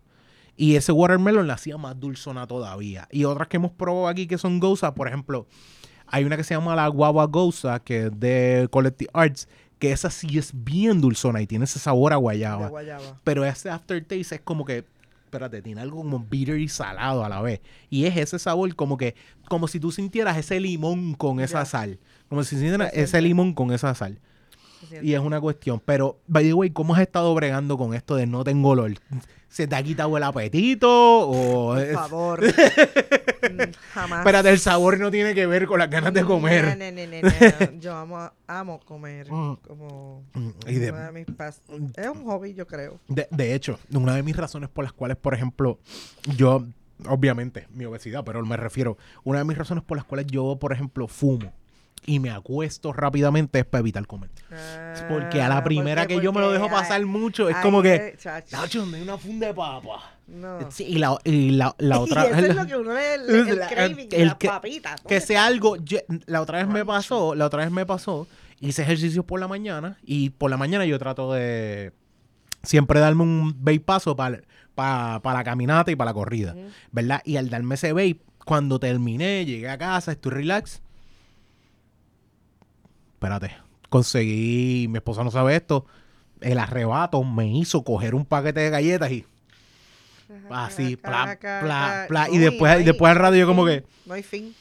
[0.56, 3.08] Y ese watermelon la hacía más dulzona todavía.
[3.12, 5.48] Y otras que hemos probado aquí que son goza, por ejemplo,
[6.08, 9.48] hay una que se llama la guava goza, que es de Collective Arts,
[9.80, 12.72] que esa sí es bien dulzona y tiene ese sabor a guayaba.
[13.24, 14.86] Pero ese aftertaste es como que,
[15.34, 17.62] espérate, tiene algo como bitter y salado a la vez.
[17.90, 19.16] Y es ese sabor como que,
[19.50, 22.00] como si tú sintieras ese limón con esa sal.
[22.30, 24.20] Como si sintieras Se ese limón con esa sal.
[25.02, 25.82] Y es una cuestión.
[25.84, 28.94] Pero, by the way, ¿cómo has estado bregando con esto de no tengo olor?
[29.50, 30.90] ¿Se te ha quitado el apetito?
[31.30, 32.42] O Por favor.
[33.44, 33.60] Mm,
[33.94, 34.20] Jamás.
[34.20, 36.78] Espérate, el sabor no tiene que ver con las ganas de comer.
[36.78, 37.80] No, no, no.
[37.82, 39.30] Yo amo, amo comer.
[39.30, 39.56] Mm.
[39.68, 41.28] Como Mm, y de- una de mis
[41.98, 43.00] Es un hobby, yo creo.
[43.10, 45.78] De, de hecho, una de mis razones por las cuales, por ejemplo,
[46.38, 46.66] yo,
[47.06, 50.72] obviamente, mi obesidad, pero me refiero, una de mis razones por las cuales yo, por
[50.72, 51.52] ejemplo, fumo
[52.06, 54.30] y me acuesto rápidamente es para evitar comer.
[54.52, 57.56] Ah, Porque a la primera porque- que yo me lo dejo pasar ay, mucho, es
[57.56, 60.12] ay, como que, chacho, Nacho, ¿dónde hay una funda de papa?
[60.28, 60.72] no.
[60.72, 62.26] Sí, y la, y la, la otra...
[62.28, 65.02] y eso es lo que uno el, craving, el las que- papitas.
[65.02, 68.28] que ¿dónde sea algo, yo- la otra vez me pasó, la otra vez me pasó,
[68.60, 71.92] hice ejercicio por la mañana y por la mañana yo trato de
[72.64, 74.42] siempre darme un vape paso para
[75.24, 76.56] la caminata y para la corrida.
[76.92, 77.22] ¿verdad?
[77.26, 80.82] Y al darme ese vape, cuando terminé, llegué a casa, estoy relax.
[83.24, 83.56] Espérate,
[83.88, 85.86] conseguí, mi esposa no sabe esto,
[86.42, 89.26] el arrebato me hizo coger un paquete de galletas y
[90.50, 94.14] así, pla, pla, pla, y después, no y después al hay yo como que, No
[94.16, 94.54] hay fin.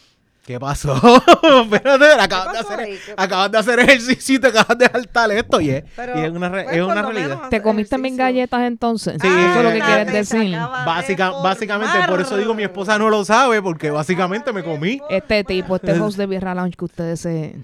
[0.46, 0.94] ¿Qué pasó?
[1.64, 5.60] Espérate, acabas de, pasó hacer, acabas de hacer ejercicio y te acabas de saltar esto
[5.60, 7.48] y es, Pero, y es una, re- pues, es una realidad.
[7.48, 8.24] ¿Te comiste mis ejercicio.
[8.24, 9.16] galletas entonces?
[9.20, 10.50] Sí, Eso es lo que Ah, quieres decir.
[10.50, 15.00] de Básica, básicamente, por eso digo, mi esposa no lo sabe, porque básicamente me comí.
[15.10, 17.56] Este tipo, este host de Birra Lounge que ustedes se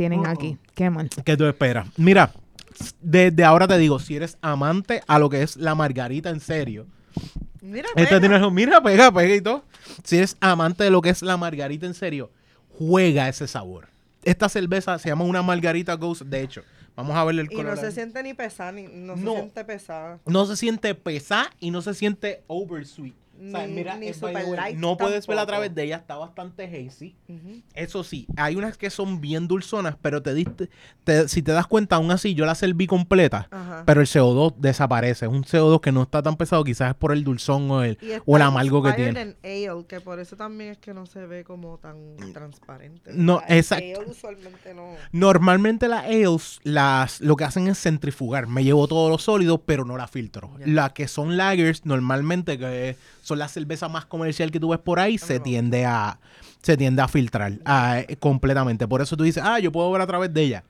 [0.00, 0.56] tienen aquí.
[0.74, 1.10] Qué mal.
[1.24, 1.86] ¿Qué tú esperas?
[1.98, 2.32] Mira,
[3.02, 6.86] desde ahora te digo, si eres amante a lo que es la margarita en serio,
[7.60, 8.20] Mira, Este pega.
[8.20, 9.62] tiene, mira, pega, pega y todo.
[10.02, 12.30] Si eres amante de lo que es la margarita en serio,
[12.78, 13.88] juega ese sabor.
[14.24, 16.22] Esta cerveza se llama una margarita Ghost.
[16.22, 16.62] De hecho,
[16.96, 17.74] vamos a verle el Y color.
[17.74, 19.32] no se siente ni pesada, ni, no, No.
[19.32, 20.18] se siente pesada.
[20.24, 23.12] no se siente pesada y no se siente oversweet.
[23.40, 24.44] Mira, ni eh, super
[24.76, 27.16] no puedes ver a través de ella, está bastante hazy.
[27.74, 30.68] Eso sí, hay unas que son bien dulzonas, pero te diste,
[31.04, 33.48] te- si te das cuenta, aún así yo la serví completa,
[33.86, 35.26] pero el CO2 desaparece.
[35.26, 37.98] Es un CO2 que no está tan pesado, quizás es por el dulzón o el,
[38.26, 39.20] o el amargo que tiene.
[39.20, 41.96] en ale, que por eso también es que no se ve como tan
[42.32, 43.10] transparente.
[43.14, 43.84] No, O sea, el exacto.
[44.00, 44.94] Ale usualmente no.
[45.12, 48.46] Normalmente las ales las, lo que hacen es centrifugar.
[48.46, 50.50] Me llevo todos los sólidos, pero no la filtro.
[50.58, 50.66] Ya.
[50.66, 52.96] Las que son lagers, normalmente, que
[53.30, 55.42] son las cervezas más comercial que tú ves por ahí, se no.
[55.42, 56.18] tiende a
[56.62, 57.52] se tiende a filtrar
[58.06, 58.86] eh, completamente.
[58.86, 60.64] Por eso tú dices, ah, yo puedo ver a través de ella.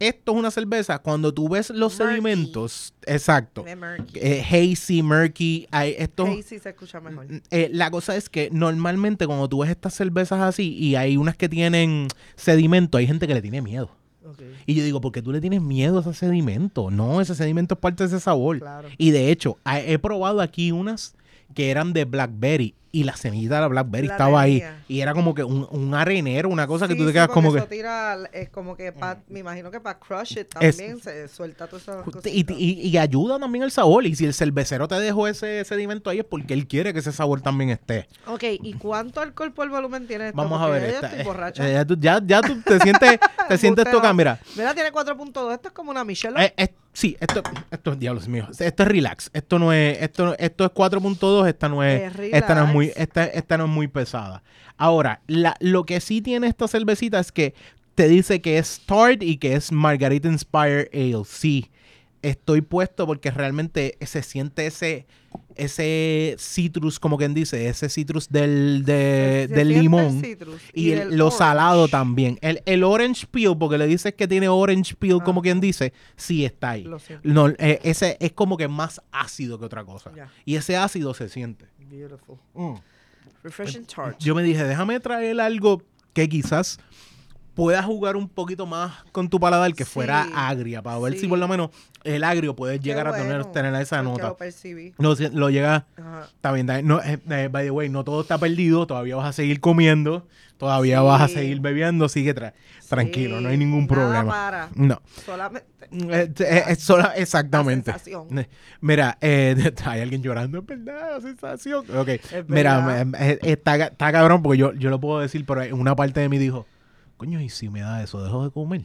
[0.00, 2.10] Esto es una cerveza, cuando tú ves los Murky.
[2.10, 4.18] sedimentos, exacto, murky.
[4.20, 7.26] eh, hazy, murky, hay, esto, Hazy se escucha mejor.
[7.50, 11.36] eh, la cosa es que normalmente cuando tú ves estas cervezas así y hay unas
[11.36, 13.90] que tienen sedimento, hay gente que le tiene miedo.
[14.66, 16.90] Y yo digo, ¿por qué tú le tienes miedo a ese sedimento?
[16.90, 18.58] No, ese sedimento es parte de ese sabor.
[18.58, 18.88] Claro.
[18.98, 21.14] Y de hecho, he he probado aquí unas
[21.54, 24.62] que eran de blackberry y la semillita de la blackberry La estaba ahí.
[24.86, 27.58] Y era como que un, un arenero, una cosa que tú te quedas como que...
[27.58, 31.66] eso tira, es como que pa- me imagino que para crush it también se suelta
[31.66, 32.56] todas esas Y, cositas.
[32.56, 34.06] y- y ayuda también el sabor.
[34.06, 37.10] Y si el cervecero te dejó ese sedimento ahí es porque él quiere que ese
[37.10, 38.06] sabor también esté.
[38.28, 40.36] Ok, ¿y cuánto alcohol por volumen tiene esto?
[40.36, 41.06] Vamos a ver esta.
[41.08, 41.68] estoy eh, borracha.
[41.68, 43.10] eh, ya, tú, ya, ya tú te sientes,
[43.48, 43.98] te sientes Embustero.
[43.98, 44.38] toca, mira.
[44.56, 45.52] Mira, tiene 4.2.
[45.52, 46.40] Esto es como una Michelle.
[46.44, 48.48] Eh, eh, sí, esto, esto es diablos mío.
[48.58, 49.30] Esto es relax.
[49.34, 52.92] Esto no es, esto, esto es 4.2, esta no es, Es esta no es muy,
[52.96, 54.42] esta, esta no es muy pesada.
[54.78, 57.54] Ahora, la, lo que sí tiene esta cervecita es que
[57.94, 61.24] te dice que es Tart y que es Margarita Inspired Ale.
[61.26, 61.70] Sí,
[62.28, 65.06] estoy puesto porque realmente se siente ese,
[65.56, 70.22] ese citrus, como quien dice, ese citrus del, de- del limón.
[70.72, 71.38] Y, el- lo orange.
[71.38, 72.38] salado también.
[72.40, 76.44] El, el orange peel, porque le dices que tiene orange peel, como quien dice, sí
[76.44, 76.84] está ahí.
[76.84, 77.28] Lo siento.
[77.28, 80.10] No, eh, ese es como que más ácido que otra cosa.
[80.44, 81.66] Y ese ácido se siente.
[81.78, 82.36] Beautiful.
[82.54, 82.74] Mm.
[83.42, 84.18] Refreshing tart.
[84.18, 85.82] Yo me dije, déjame traer algo
[86.12, 86.78] que quizás
[87.54, 89.90] pueda jugar un poquito más con tu paladar, que Sí.
[89.92, 91.70] fuera agria, para ver si por lo menos
[92.02, 94.28] el agrio puede Qué llegar a tener, tener esa nota.
[94.28, 94.92] Lo percibí.
[94.98, 96.28] No, si- lo llega, Ajá.
[96.34, 96.66] está bien.
[96.84, 100.26] No, eh, eh, by the way, no todo está perdido, todavía vas a seguir comiendo,
[100.58, 102.52] todavía vas a seguir bebiendo, sigue tra-
[102.88, 104.32] tranquilo, no hay ningún nada problema.
[104.32, 104.68] para.
[104.74, 105.00] No.
[105.24, 105.66] Solamente.
[105.92, 106.32] Eh,
[106.68, 107.92] eh, sola- exactamente.
[107.92, 108.38] La sensación.
[108.38, 108.48] Eh,
[108.80, 109.54] Mira, eh,
[109.86, 111.84] hay alguien llorando, es verdad, la sensación.
[111.96, 112.08] Ok,
[112.48, 116.28] mira, eh, está, está cabrón porque yo, yo lo puedo decir, pero una parte de
[116.28, 116.66] mí dijo,
[117.16, 118.22] coño, ¿y si me da eso?
[118.22, 118.82] ¿Dejo de comer?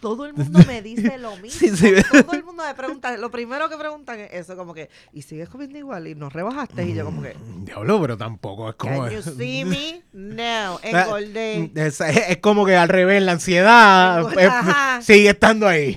[0.00, 1.58] Todo el mundo me dice lo mismo.
[1.60, 1.92] Sí, sí.
[2.24, 5.48] Todo el mundo me pregunta, lo primero que preguntan es eso, como que, ¿y sigues
[5.48, 6.08] comiendo igual?
[6.08, 6.84] Y nos rebajaste.
[6.88, 9.04] Y yo como que, Mm, Diablo, pero tampoco es como...
[9.04, 10.02] ¿Can you see me?
[10.12, 11.70] No, engordé.
[11.76, 15.02] Es, es- es como que al revés, la ansiedad eh, Ajá.
[15.02, 15.96] sigue estando ahí.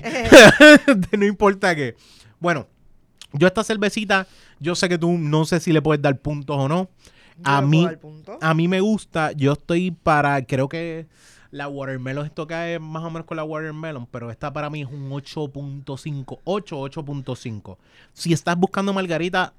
[1.18, 1.96] no importa qué.
[2.38, 2.68] Bueno,
[3.32, 4.26] yo esta cervecita,
[4.60, 6.88] yo sé que tú no sé si le puedes dar puntos o no.
[7.44, 7.86] A mí,
[8.40, 11.06] a mí me gusta, yo estoy para, creo que
[11.50, 14.88] la watermelon, esto cae más o menos con la watermelon, pero esta para mí es
[14.88, 17.76] un 8.5, 8, 8.5.
[18.12, 19.54] Si estás buscando margarita,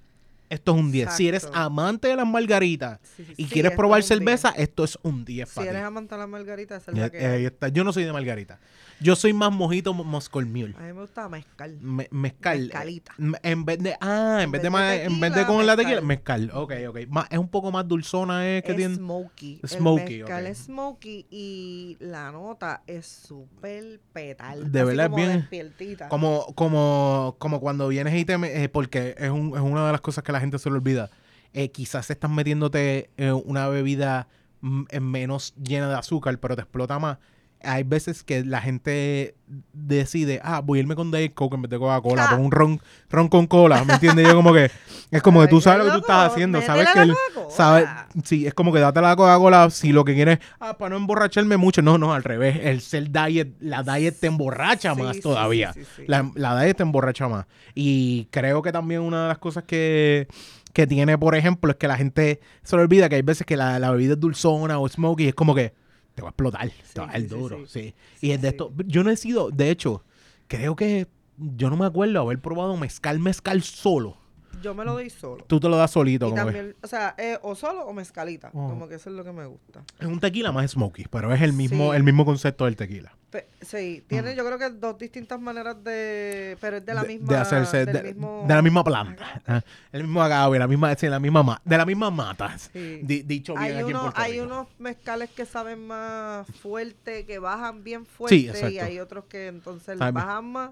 [0.50, 1.14] esto es un 10.
[1.14, 4.84] Si eres amante de las margaritas Sí, sí, y sí, quieres probar es cerveza, esto
[4.84, 5.86] es un 10 Si para eres ti.
[5.88, 7.68] amante de la margarita, esa es la que ahí está.
[7.70, 8.60] Yo no soy de margarita.
[9.00, 10.74] Yo soy más mojito mo- Moscow Mule.
[10.76, 11.78] A mí me gusta mezcal.
[11.82, 12.62] Me- mezcal.
[12.62, 13.14] Mezcalita.
[13.44, 13.96] En vez de.
[14.02, 16.42] Ah, en, En vez de, ma- en vez de con la tequila, mezcal.
[16.48, 16.60] mezcal.
[16.60, 17.08] Ok, ok.
[17.10, 18.64] Más- es un poco más dulzona, ¿eh?
[18.64, 18.96] Que es tiene.
[18.96, 19.62] smoky.
[19.64, 24.72] Smoky, el mezcal es smoky y la nota es súper petal.
[24.72, 26.10] De verdad, bien- despiertita.
[26.10, 28.34] Como, como, como cuando vienes y te.
[28.34, 31.10] eh, porque es, un- es una de las cosas que la gente se le olvida.
[31.54, 33.10] Eh, quizás estás metiéndote
[33.46, 34.28] una bebida
[34.62, 37.18] mm, menos llena de azúcar, pero te explota más.
[37.64, 39.36] Hay veces que la gente
[39.74, 42.82] decide, ah, voy a irme con Diet Coke en vez de Coca-Cola, con un ron,
[43.10, 44.28] ron con cola, ¿me entiendes?
[44.28, 44.70] Yo como que,
[45.10, 47.14] es como que tú sabes lo que tú estás haciendo, sabes que
[47.50, 47.88] sabes,
[48.24, 51.58] sí, es como que date la Coca-Cola si lo que quieres, ah, para no emborracharme
[51.58, 55.22] mucho, no, no, al revés, el ser diet, la diet te emborracha Sí, más sí,
[55.22, 55.74] todavía.
[55.74, 56.04] sí.
[56.08, 57.46] La, la diet te emborracha más.
[57.74, 60.28] Y creo que también una de las cosas que,
[60.74, 63.58] que tiene, por ejemplo, es que la gente se le olvida que hay veces que
[63.58, 65.74] la, la bebida es dulzona o smoky es como que
[66.18, 67.58] te va a explotar, te va a dar sí, sí, duro.
[67.60, 67.66] sí.
[67.68, 67.96] Sí.
[68.16, 68.56] Sí, y es de sí.
[68.56, 70.04] esto, yo no he sido, de hecho,
[70.48, 74.18] creo que yo no me acuerdo haber probado mezcal, mezcal solo.
[74.62, 75.44] Yo me lo doy solo.
[75.46, 78.50] Tú te lo das solito, Y como también, o sea, eh, o solo o mezcalita.
[78.54, 78.70] Oh.
[78.70, 79.84] Como que eso es lo que me gusta.
[80.00, 81.98] es un tequila más smoky, pero es el mismo, Sí.
[81.98, 83.14] el mismo concepto del tequila.
[83.30, 86.58] Pe- sí, tiene yo creo que dos distintas maneras de...
[86.62, 87.28] Pero es de la de, misma...
[87.34, 90.96] de hacerse del de, mismo- de la misma planta Ah, el mismo agave la misma
[90.96, 93.02] sí, la misma ma- de la misma mata Sí.
[93.04, 94.46] Di- dicho bien Hay, aquí en unos, Puerto hay Rico.
[94.46, 98.38] unos mezcales que saben más fuerte, que bajan bien fuerte.
[98.72, 100.72] y hay otros que entonces bajan más,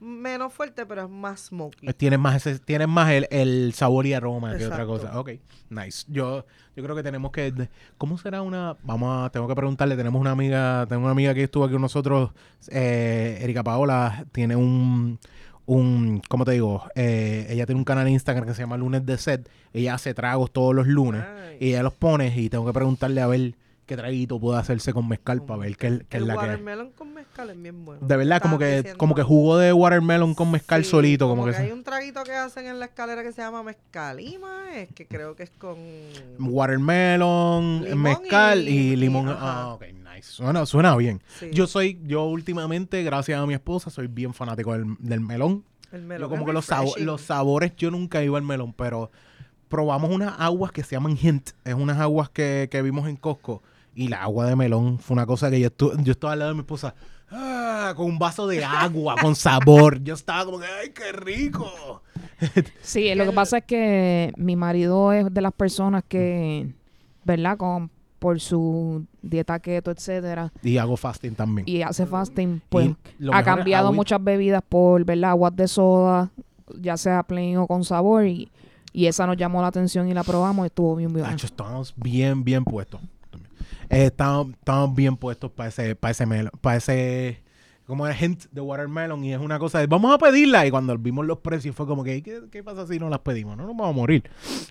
[0.00, 1.88] menos fuerte, pero es más smoky.
[1.88, 5.18] Eh, Tienen más ese, tienen más el, el sabor y aroma que otra cosa.
[5.18, 5.30] Ok,
[5.70, 6.04] nice.
[6.08, 6.44] Yo,
[6.76, 7.68] yo creo que tenemos que.
[7.96, 8.76] ¿Cómo será una.?
[8.82, 9.30] Vamos a.
[9.30, 9.96] Tengo que preguntarle.
[9.96, 10.86] Tenemos una amiga.
[10.88, 12.30] Tengo una amiga que estuvo aquí con nosotros.
[12.68, 14.24] Eh, Erika Paola.
[14.32, 15.18] Tiene un.
[15.66, 16.22] Un.
[16.28, 16.84] ¿Cómo te digo?
[16.94, 19.50] Eh, ella tiene un canal en Instagram que se llama Lunes de Set.
[19.72, 21.24] Ella hace tragos todos los lunes.
[21.60, 22.32] Y ella los pone.
[22.36, 23.54] Y tengo que preguntarle a ver
[23.88, 26.38] qué traguito puede hacerse con mezcal para ver qué, qué es la que.
[26.40, 28.06] watermelon con mezcal es bien bueno.
[28.06, 28.98] De verdad, como que, diciendo.
[28.98, 31.26] como que jugo de watermelon con mezcal Sí, solito.
[31.26, 34.92] Como, que, hay un traguito que hacen en la escalera que se llama mezcalima, es
[34.94, 35.76] que creo que es con...
[36.38, 39.28] watermelon, Limón mezcal y, limón.
[39.28, 40.30] Ah, ok, nice.
[40.32, 41.22] Suena, suena bien.
[41.38, 45.64] Sí, Yo soy, yo últimamente, gracias a mi esposa, soy bien fanático del, del melón.
[45.92, 48.72] el Yo melón como es que los, sabo- los sabores, yo nunca iba al melón,
[48.74, 49.10] pero
[49.68, 51.50] probamos unas aguas que se llaman Hint.
[51.64, 53.62] Es unas aguas que, que vimos en Costco.
[53.94, 56.50] Y la agua de melón fue una cosa que yo, estu- yo estaba al lado
[56.50, 56.94] de mi esposa.
[57.30, 60.02] ah, con un vaso de agua, con sabor.
[60.02, 62.02] Yo estaba como que, ¡ay, qué rico!
[62.82, 66.72] Sí, lo que pasa es que mi marido es de las personas que,
[67.24, 67.56] ¿verdad?
[67.58, 71.68] Con, por su dieta keto, etcétera, Y hago fasting también.
[71.68, 72.90] y hace fasting, pues
[73.32, 75.30] ha cambiado muchas bebidas por, ¿verdad?
[75.30, 76.30] Aguas de soda,
[76.80, 78.50] ya sea plain o con sabor, y,
[78.92, 81.26] y esa nos llamó la atención y la probamos y estuvo bien bien.
[81.26, 83.00] Tacho, estábamos bien, bien puestos.
[83.90, 87.42] Eh, estábamos bien puestos para ese, para ese melón, para ese,
[87.86, 89.24] como el hint de watermelon.
[89.24, 90.66] Y es una cosa de, vamos a pedirla.
[90.66, 93.56] Y cuando vimos los precios fue como que, ¿qué, qué pasa si no las pedimos?
[93.56, 94.24] No nos vamos a morir.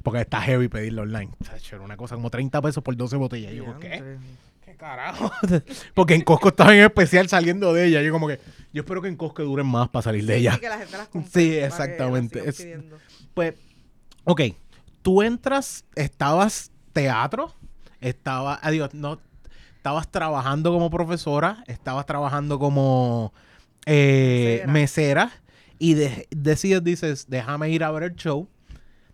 [0.04, 1.32] Porque está heavy pedirlo online.
[1.72, 3.54] Era una cosa como 30 pesos por 12 botellas.
[3.54, 4.18] Yo, ¿qué?
[4.64, 5.32] ¿Qué carajo?
[5.96, 8.02] Porque en Costco estaba en especial saliendo de ella.
[8.02, 8.40] Yo como que,
[8.74, 10.54] yo espero que en Costco duren más para salir de ella.
[10.54, 12.50] Sí, que la gente las Sí, para que las exactamente.
[12.50, 12.68] Es-.
[13.34, 13.56] Pues,
[14.26, 14.42] ok,
[15.02, 17.54] tú entras, estabas teatro,
[18.10, 19.20] estaba, adiós, no,
[19.76, 23.34] estabas trabajando como profesora, estabas trabajando como
[23.86, 24.74] eh, Mesera.
[24.74, 25.32] mesera.
[25.80, 28.48] y de- decides, dices, déjame ir a ver el show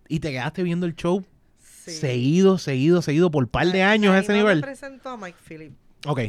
[0.08, 1.24] y te quedaste viendo el show
[1.60, 1.92] Sí.
[1.92, 4.62] seguido, seguido, seguido por par de años a ese me nivel.
[4.62, 5.74] presento a Mike Phillip
[6.08, 6.20] Ok,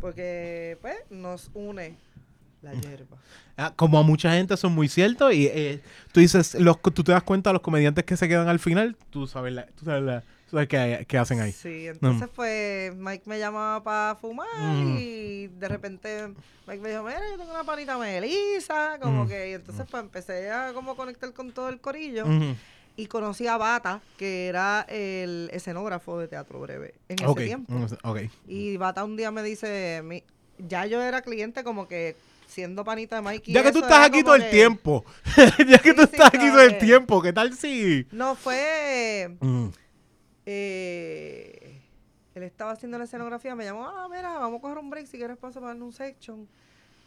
[0.00, 1.94] porque pues nos une
[2.62, 3.16] la hierba.
[3.56, 5.80] Ah, como a mucha gente son muy ciertos y eh,
[6.12, 9.26] tú dices, los, tú te das cuenta los comediantes que se quedan al final, tú
[9.26, 10.22] sabes, la, tú sabes, la,
[10.68, 11.52] qué, qué hacen ahí.
[11.52, 14.96] Sí, entonces pues Mike me llamaba para fumar Mm.
[14.98, 16.28] y de repente
[16.66, 19.28] Mike me dijo, mira, yo tengo una panita melisa, como Mm.
[19.28, 22.24] que, y entonces pues empecé a como conectar con todo el corillo
[22.96, 27.72] y conocí a Bata, que era el escenógrafo de Teatro Breve en ese tiempo.
[27.72, 28.18] mm, ok.
[28.46, 30.22] Y Bata un día me dice, mi-
[30.58, 32.14] ya yo era cliente como que
[32.46, 33.50] siendo panita de Mike.
[33.50, 35.06] y Ya que tú estás aquí todo el que- tiempo.
[35.66, 37.22] ya que Sí, tú sí, estás aquí todo el tiempo.
[37.22, 38.06] ¿Qué tal si...?
[38.12, 39.34] No, fue...
[39.40, 39.68] Mm,
[40.46, 41.80] eh,
[42.34, 45.18] él estaba haciendo la escenografía, me llamó, ah, mira, vamos a coger un break si
[45.18, 46.48] quieres paso para darle un section.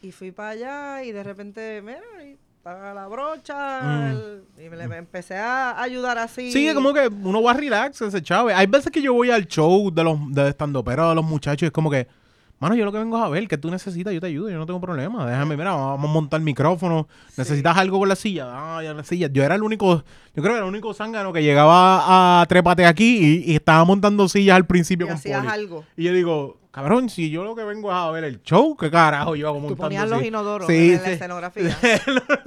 [0.02, 3.82] Y fui para allá y de repente, mira, y paga la brocha.
[3.82, 4.12] Mm.
[4.12, 6.52] el- y me, empecé a ayudar así.
[6.52, 8.54] Sí, como que uno va a relax, ese chave.
[8.54, 11.63] Hay veces que yo voy al show de los de stand pero de los muchachos
[11.63, 12.08] y es como que
[12.57, 14.57] Mano, yo lo que vengo es a ver, que tú necesitas, yo te ayudo, yo
[14.57, 15.25] no tengo problema.
[15.29, 17.07] Déjame, mira, vamos a montar el micrófono.
[17.37, 18.45] ¿Necesitas algo con la silla?
[18.47, 19.27] Ah, ya la silla.
[19.31, 19.97] Yo era el único,
[20.35, 23.83] yo creo que era el único zángano que llegaba a trépate aquí y, y estaba
[23.83, 25.51] montando sillas al principio Y con hacías Poli.
[25.51, 25.83] algo.
[25.97, 28.89] Y yo digo, cabrón, si yo lo que vengo es a ver el show, ¿qué
[28.89, 31.11] carajo yo hago Tú montando ponías los inodoros Sí, en la sí.
[31.11, 31.77] escenografía.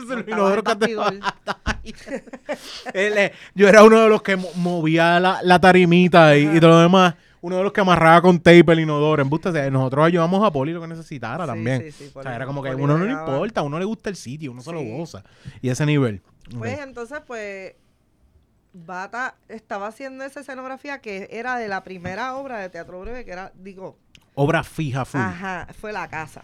[0.08, 0.96] Los inodoros que te-.
[2.94, 6.70] Él, yo era uno de los que mo- movía la, la tarimita y, y todo
[6.70, 7.14] lo demás.
[7.40, 9.22] Uno de los que amarraba con tape el inodoro.
[9.22, 11.82] En busta, o sea, nosotros ayudamos a Poli lo que necesitara Sí, también.
[11.82, 13.84] sí, sí, o sea, era como que a uno no le importa, a uno le
[13.84, 15.22] gusta el sitio, uno se lo goza.
[15.62, 16.22] Y ese nivel.
[16.58, 17.74] Pues entonces, pues,
[18.72, 23.32] Bata estaba haciendo esa escenografía que era de la primera obra de teatro breve, que
[23.32, 23.98] era, digo,
[24.34, 25.20] Obra fija, full.
[25.20, 26.42] ajá, fue la casa.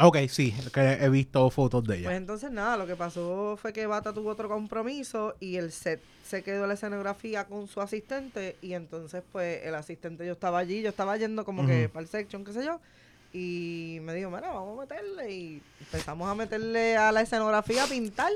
[0.00, 2.04] Ok, sí, que he visto fotos de ella.
[2.08, 6.00] Pues entonces nada, lo que pasó fue que Bata tuvo otro compromiso y el set
[6.24, 10.82] se quedó la escenografía con su asistente y entonces pues el asistente yo estaba allí,
[10.82, 12.80] yo estaba yendo como que para el section, qué sé yo,
[13.32, 17.86] y me dijo, mira, vamos a meterle y empezamos a meterle a la escenografía a
[17.86, 18.30] pintar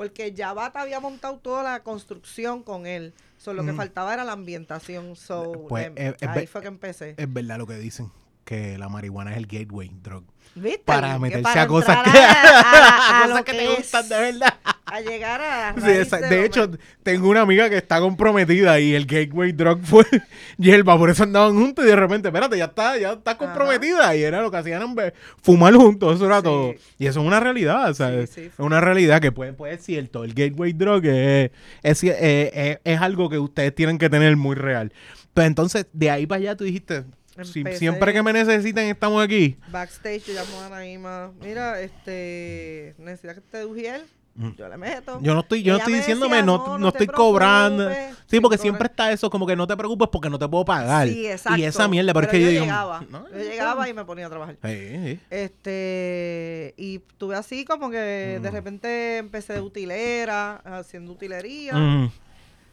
[0.00, 3.12] porque ya Bata había montado toda la construcción con él.
[3.36, 3.76] Solo que Ujú.
[3.76, 5.14] faltaba era la ambientación.
[5.14, 7.14] So, Pues, em, eh, ahí fue que empecé.
[7.18, 8.10] Es verdad lo que dicen,
[8.44, 10.24] que la marihuana es el gateway drug.
[10.52, 10.82] ¿Viste?
[10.84, 13.76] Para meterse para a cosas que, a- a- a cosas lo que que te es.
[13.78, 14.54] gustan de verdad.
[14.84, 16.68] a llegar a Sí, esa- de hecho,
[17.04, 20.04] tengo una amiga que está comprometida y el gateway drug fue
[20.58, 24.24] hierba, por eso andaban juntos y de repente, espérate, ya está, ya está comprometida y
[24.24, 24.92] era lo que hacían
[25.40, 26.42] fumar juntos, eso era Sí.
[26.44, 26.74] todo.
[26.98, 29.52] Y eso es una realidad, o sea, Sí, es sí, es una realidad que puede,
[29.52, 30.24] puede ser cierto.
[30.24, 31.50] El gateway drug es,
[31.84, 34.92] es, eh, eh, es algo que ustedes tienen que tener muy real.
[35.32, 37.04] Pues entonces, de ahí para allá tú dijiste,
[37.44, 39.56] Empecé- siempre que me necesiten estamos aquí.
[39.70, 44.50] backstage yo llamo a Anaíma mira este necesitas que te Ujiel Mm.
[44.56, 47.08] yo le meto Yo no estoy, yo no estoy me diciéndome, decía, no, "No, estoy
[47.08, 47.90] cobrando.
[47.90, 48.58] Sí, porque cobrar".
[48.60, 51.08] siempre está eso, como que no te preocupes porque no te puedo pagar.
[51.08, 53.92] sí exacto Y esa mierda, pero, es que yo, digo, llegaba no, yo llegaba y
[53.92, 54.68] me ponía a trabajar Sí,
[55.04, 55.20] sí.
[55.30, 58.52] este y tuve así como que de Mm.
[58.54, 62.10] repente empecé de utilera haciendo utilería Mm,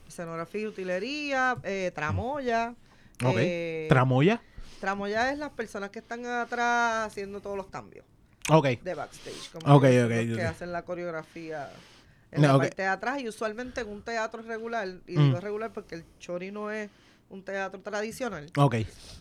[0.07, 2.75] escenografía utilería eh, tramoya
[3.23, 3.35] ok.
[3.39, 4.41] eh, ¿Tramoya?
[4.79, 8.05] Tramoya es las personas que están atrás haciendo todos los cambios
[8.49, 8.65] Ok.
[8.81, 9.51] de backstage.
[9.51, 11.69] Como Ok, que hacen la coreografía
[12.31, 15.23] en No, la parte de atrás y usualmente en un teatro regular, y Mm.
[15.23, 16.89] digo regular porque el Chori no es
[17.29, 18.75] un teatro tradicional, Ok.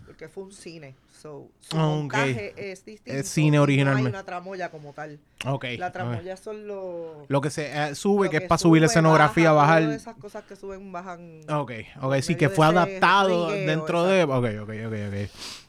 [0.06, 0.94] porque fue un cine.
[1.20, 1.94] So, su Ah, ok.
[1.96, 3.18] montaje es distinto.
[3.18, 4.08] Es cine y No originalmente.
[4.08, 5.18] hay una tramoya como tal.
[5.46, 5.64] Ok.
[5.78, 7.28] La tramoya son los...
[7.28, 9.82] Lo que se eh, sube, lo que es para subir la escenografía, baja, bajar.
[9.84, 11.40] todas esas cosas que suben, bajan.
[11.50, 14.24] Ok, ok, sí, que fue adaptado dentro de.
[14.24, 15.65] Ok, ok, ok, ok.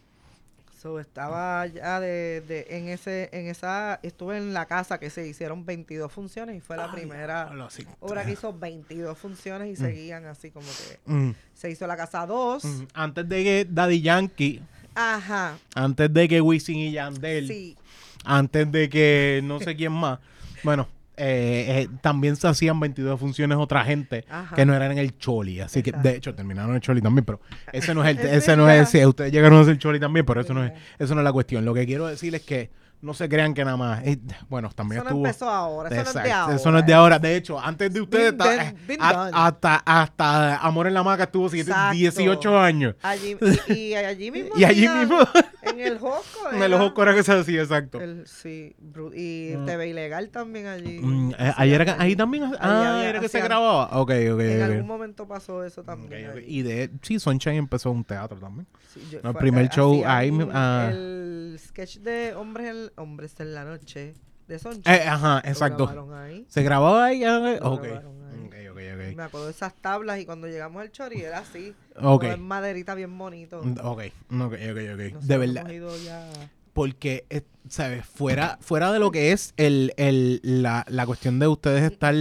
[0.88, 5.28] So, estaba ya de, de- en ese en esa estuve en la casa que se
[5.28, 7.86] hicieron 22 funciones y fue la primera Diablo, sí.
[8.00, 12.26] obra que hizo 22 funciones y seguían así como que Mm, se hizo la casa
[12.26, 12.84] 2 mm.
[12.94, 14.62] Antes de que Daddy Yankee,
[14.96, 15.58] ajá.
[15.76, 17.76] Antes de que Wisin y Yandel, sí.
[18.24, 20.20] Antes de que no sé quién más,
[20.64, 24.56] bueno, eh, eh, también se hacían 22 funciones otra gente Ajá.
[24.56, 25.60] que no eran en el Choli.
[25.60, 27.42] Así que, de hecho, terminaron el Choli también, pero
[27.74, 30.26] ese no es el, Es ese no es sí, ustedes llegaron a hacer Choli también,
[30.26, 31.66] pero eso no es, eso no es la cuestión.
[31.66, 34.18] Lo que quiero decir es que no se crean que nada más, eh,
[34.50, 35.26] bueno, también eso no estuvo...
[35.28, 37.20] empezó ahora eso no es de ahora Eso no es de ahora.
[37.20, 39.32] De hecho, antes de ustedes, Been ta- done- been a- done.
[39.36, 41.96] hasta, hasta Amor en la Maca estuvo siete- Exacto.
[41.96, 42.96] 18 años.
[43.04, 45.20] allí y, y allí mismo Y allí mismo,
[45.62, 48.02] en el Josco en el ojo era que se hacía, exacto.
[48.02, 48.76] el- sí
[49.14, 49.66] y Mm.
[49.66, 52.02] TV ilegal también allí Mm, eh, ahí, era, allí.
[52.04, 53.86] ahí también, ah, había- era que se grababa.
[54.00, 56.44] Ok, ok, en algún momento pasó eso también.
[56.48, 58.66] Y de sí, Sunshine empezó un teatro también.
[58.94, 60.90] Sí, yo- No, el primer show ahí ah.
[60.92, 64.14] El sketch de Hombres en, Hombres en la Noche
[64.48, 64.96] de Soncha.
[64.96, 65.86] Eh, ajá, exacto.
[65.88, 66.46] grabaron ahí.
[66.48, 67.24] ¿Se grababa ahí?
[67.24, 67.84] Ah, Lo Ok.
[67.84, 68.46] grabaron ahí.
[68.46, 68.78] Ok, ok,
[69.10, 69.16] ok.
[69.16, 71.74] Me acuerdo de esas tablas y cuando llegamos al Chori era así.
[72.02, 72.24] Ok.
[72.26, 73.60] en maderita bien bonito.
[73.60, 75.22] Ok, ok, ok, ok.
[75.22, 75.68] De verdad.
[76.06, 76.30] ya-
[76.74, 78.06] Porque, eh, ¿sabes?
[78.06, 82.14] Fuera, fuera de lo que es el, el, la, la cuestión de ustedes estar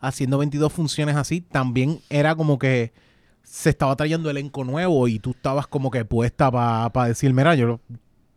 [0.00, 2.92] haciendo 22 funciones así, también era como que
[3.42, 7.66] se estaba trayendo elenco nuevo y tú estabas como que puesta para decir, mira, yo
[7.66, 7.80] lo-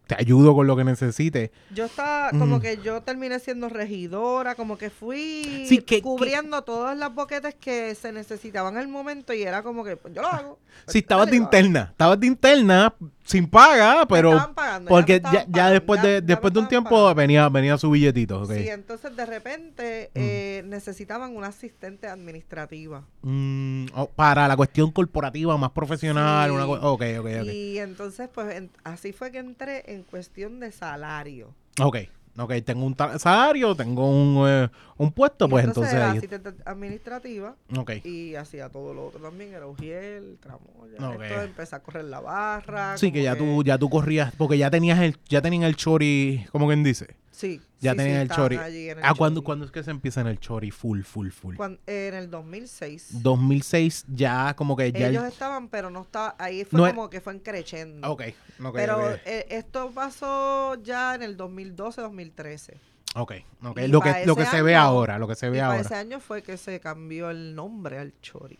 [0.07, 1.49] te ayudo con lo que necesites.
[1.73, 2.61] Yo estaba como Mm.
[2.61, 7.95] que yo terminé siendo regidora, como que fui Sí, que- cubriendo todas las boquetes que
[7.95, 10.59] se necesitaban al momento y era como que pues, yo lo hago.
[10.87, 15.19] Sí, estabas de interna, estabas de interna, sin paga, Me pero estaban pagando, porque me
[15.21, 17.15] ya, estaban ya pagando, después ya- de después de un tiempo pagando.
[17.15, 18.51] venía venía su billetito, ok.
[18.53, 23.03] Sí, entonces de repente eh, necesitaban una asistente administrativa.
[23.21, 26.55] Mm, oh, para la cuestión corporativa más profesional, Sí.
[26.55, 27.47] una co- ok, ok, ok.
[27.53, 31.53] Y entonces, pues en- así fue que entré en cuestión de salario.
[31.81, 31.97] Ok,
[32.37, 37.55] ok, tengo un salario, tengo un, eh, un puesto, Y pues entonces era asistente administrativa
[37.77, 41.15] Ok, y hacía todo lo otro también, era Ujiel, Tramoya.
[41.15, 41.23] Ok.
[41.23, 42.97] Esto empecé a correr la barra.
[42.97, 46.45] sí, que ya tú, ya tú corrías, porque ya tenías el, ya tenían el chori,
[46.51, 47.15] como quien dice.
[47.43, 47.61] Sí.
[47.81, 48.55] Ya sí, tenían sí, el chori.
[48.55, 49.43] el Ah, ¿cuándo.
[49.43, 51.57] ¿cuándo es que se empieza en el chori full, full, full?
[51.85, 53.21] En el 2006.
[53.21, 55.07] 2006 ya como que ya...
[55.07, 58.09] el- Ellos estaban, pero no estaba, ahí fue No era- como que fue creciendo.
[58.09, 58.23] Ok,
[58.63, 59.19] ok, pero ok.
[59.25, 62.75] eh, esto pasó ya en el 2012-2013.
[63.15, 63.33] Ok,
[63.63, 63.79] ok.
[63.79, 65.67] Y Lo para que, lo que se ve ahora, lo que se Y ve para
[65.71, 65.81] ahora.
[65.81, 68.57] ese año fue que se cambió el nombre al Chori.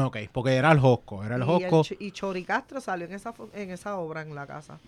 [0.00, 1.82] Ok, porque era el Josco, era el y, Josco.
[1.82, 4.78] Ch- y Chori Castro salió en esa, en esa obra en la casa.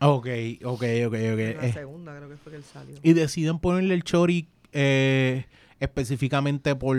[0.00, 0.26] Ok,
[0.64, 1.12] ok, ok, ok.
[1.12, 2.94] La eh, segunda creo que fue que él salió.
[3.02, 5.46] y deciden ponerle el Chori eh,
[5.80, 6.96] específicamente por,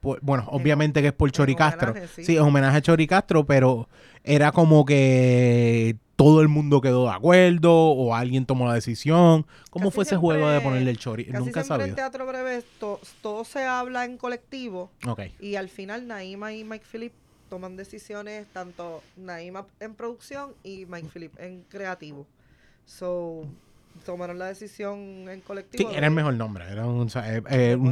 [0.00, 1.94] por- Bueno, obviamente que es por Chori Castro.
[2.14, 2.24] sí.
[2.24, 3.88] Sí, es homenaje a Chori Castro, pero
[4.24, 9.46] era como que todo el mundo quedó de acuerdo o alguien tomó la decisión.
[9.70, 11.24] ¿Cómo Casi fue ese juego de ponerle el Chori?
[11.26, 11.94] Casi Nunca siempre en.
[11.94, 16.84] Teatro Breve to- todo se habla en colectivo Ok, y al final Naima y Mike
[16.90, 17.12] Phillip
[17.48, 22.26] toman decisiones, tanto Naima en producción y Mike Phillip en creativo.
[22.86, 23.44] So,
[24.04, 25.90] tomaron la decisión en sí, colectivo.
[25.90, 26.64] era el mejor nombre.
[26.70, 27.88] Era un, o sea, eh, eh, un-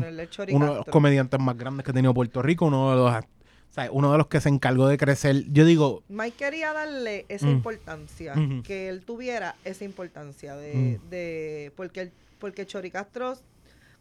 [0.53, 3.27] uno de los comediantes más grandes que ha tenido Puerto Rico, uno de los, o
[3.73, 5.45] sea, uno de los que se encargó de crecer.
[5.53, 7.51] Yo digo, Mike quería darle esa Mm.
[7.51, 8.35] importancia,
[8.65, 11.11] que él tuviera esa importancia de, Mm.
[11.11, 13.35] de porque porque Chori Castro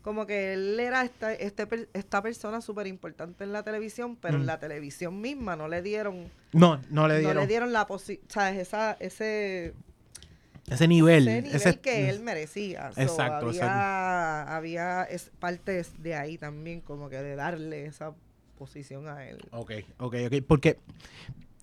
[0.05, 4.41] como que él era esta, este, esta persona súper importante en la televisión, pero Mm.
[4.41, 7.87] en la televisión misma no le dieron, no, no le no dieron le dieron la
[7.87, 8.59] posibilidad, ¿sabes?
[8.59, 9.73] Esa, ese,
[10.69, 11.27] ese nivel.
[11.27, 12.93] ese nivel ese- que él merecía.
[12.93, 18.13] So, Exacto, había, había es, partes de ahí también, como que de darle esa
[18.59, 19.39] posición a él.
[19.49, 20.33] Ok, ok, ok.
[20.47, 20.77] Porque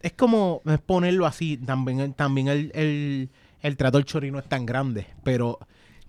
[0.01, 1.59] es como ponerlo así.
[1.59, 3.31] También, el- también el, el,
[3.61, 5.61] el trato del chori no es tan grande, pero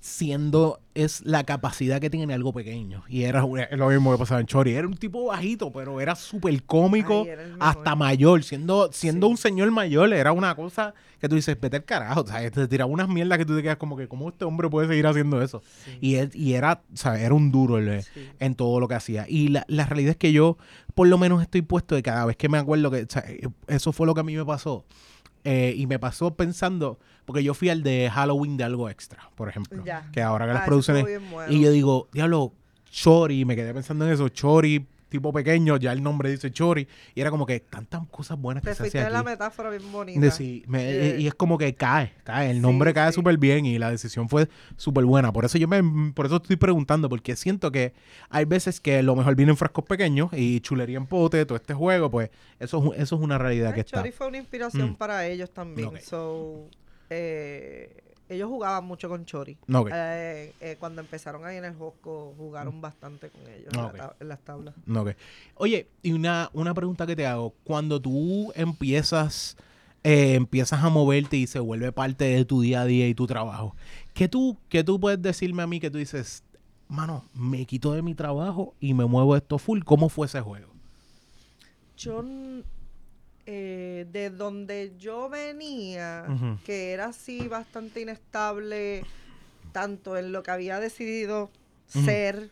[0.07, 3.03] siendo es la capacidad que tiene algo pequeño.
[3.07, 3.39] Y era
[3.71, 4.73] lo mismo que pasaba en Chori.
[4.73, 8.43] Era un tipo bajito, pero era súper cómico Ay, era el hasta mayor.
[8.43, 9.31] Siendo, siendo Sí.
[9.31, 12.19] un señor mayor, era una cosa que tú dices, vete al carajo.
[12.19, 14.69] O sea, te tiraba unas mierdas que tú te quedas como que, ¿cómo este hombre
[14.69, 15.63] puede seguir haciendo eso?
[15.85, 18.27] Sí, Y, él- y era, o sea, era un duro el, sí.
[18.41, 19.25] en todo lo que hacía.
[19.29, 20.57] Y la, la realidad es que yo,
[20.95, 23.47] por lo menos, estoy puesto de cada vez que me acuerdo que o sea, eh,
[23.67, 24.83] eso fue lo que a mí me pasó.
[25.45, 29.49] Eh, y me pasó pensando, porque yo fui al de Halloween de algo extra, por
[29.49, 29.83] ejemplo.
[29.85, 30.09] Ya.
[30.11, 31.31] Que ahora que Ah, las ese producciones.
[31.31, 31.51] bueno.
[31.51, 32.53] Y yo digo, diablo,
[32.91, 36.87] Chori, me quedé pensando en eso, Chori, tipo pequeño, ya el nombre dice Chori.
[37.13, 39.91] Y era como que tantas cosas buenas Te que se fuiste hacían la metáfora bien
[39.91, 40.19] bonita.
[40.19, 43.15] De sí, me- Eh, y es como que cae, cae, el sí, nombre cae sí.
[43.15, 45.31] súper bien y la decisión fue súper buena.
[45.31, 47.93] Por eso yo me, por eso estoy preguntando, porque siento que
[48.29, 51.75] hay veces que lo mejor viene en frascos pequeños y chulería en pote, todo este
[51.75, 53.99] juego, pues eso eso es una realidad que El está.
[53.99, 54.95] Chori fue una inspiración Mm.
[54.95, 55.89] para ellos también.
[55.89, 55.99] Ok.
[55.99, 56.67] So,
[57.13, 59.57] eh, ellos jugaban mucho con Chori.
[59.71, 59.89] Ok.
[59.93, 64.39] Eh, eh, cuando empezaron ahí en el Josco, jugaron bastante con ellos en, la las
[64.39, 64.73] tablas.
[64.93, 65.11] Ok.
[65.55, 69.57] Oye, y una, una pregunta que te hago, cuando tú empiezas,
[70.03, 73.27] eh, empiezas a moverte y se vuelve parte de tu día a día y tu
[73.27, 73.75] trabajo,
[74.13, 76.43] ¿qué tú, qué tú puedes decirme a mí que tú dices,
[76.87, 79.81] mano, me quito de mi trabajo y me muevo esto full?
[79.83, 80.71] ¿Cómo fue ese juego?
[81.97, 82.23] Yo,
[83.45, 86.25] eh, de donde yo venía,
[86.65, 89.03] que era así bastante inestable,
[89.71, 91.49] tanto en lo que había decidido
[91.87, 92.49] ser,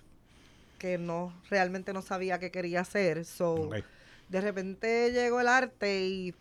[0.80, 3.26] que no realmente no sabía qué quería hacer.
[3.26, 3.70] So,
[4.30, 6.36] de repente llegó el arte y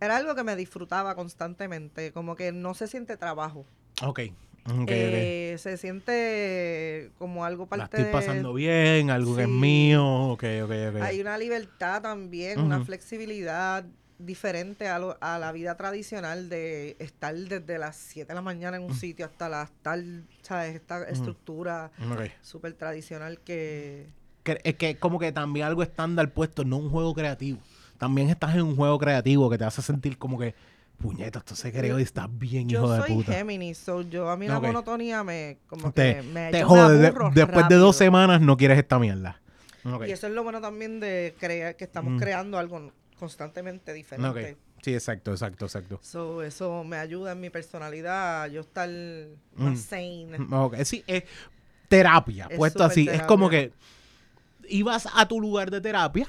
[0.00, 3.64] era algo que me disfrutaba constantemente, como que no se siente trabajo.
[4.02, 4.20] Ok.
[4.64, 4.88] Ok, ok.
[4.88, 10.04] Eh, se siente como algo La parte estoy de- pasando bien, algo que es mío.
[10.30, 11.02] Ok, ok, ok.
[11.02, 13.84] Hay una libertad también, una flexibilidad
[14.18, 18.76] diferente a, lo- a la vida tradicional de estar desde las 7 de la mañana
[18.76, 20.76] en un sitio hasta las tal, ¿sabes?
[20.76, 22.30] Esta estructura Ok.
[22.40, 24.06] súper tradicional que...
[24.44, 27.58] Que- es que como que también algo estándar puesto, no un juego creativo.
[27.98, 30.54] También estás en un juego creativo que te hace sentir como que,
[30.98, 33.32] puñeta, esto se creó y estás bien, Yo hijo de soy puta.
[33.32, 35.58] Géminis, so yo a mí la monotonía me...
[35.66, 36.98] Como Te, que me, te yo me jode.
[36.98, 39.40] de- después de dos semanas no quieres esta mierda.
[40.06, 42.18] Y eso es lo bueno también de crear, que estamos Mm.
[42.18, 44.56] creando algo constantemente diferente.
[44.82, 45.98] Sí, exacto, exacto, exacto.
[46.02, 48.88] So, eso me ayuda en mi personalidad yo estar
[49.56, 49.76] más Mm.
[49.76, 50.38] sane.
[50.52, 51.24] Ok, Sí, es
[51.88, 53.08] terapia, Es puesto así.
[53.08, 53.72] Es como que
[54.68, 56.26] ibas a tu lugar de terapia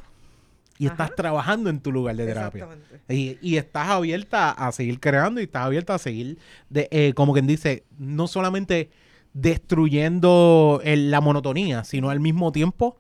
[0.84, 2.68] y estás trabajando en tu lugar de terapia.
[3.10, 6.38] Y, y estás abierta a seguir creando y estás abierta a seguir,
[6.70, 8.90] de, eh, como quien dice, no solamente
[9.34, 12.98] destruyendo el- la monotonía, sino al mismo tiempo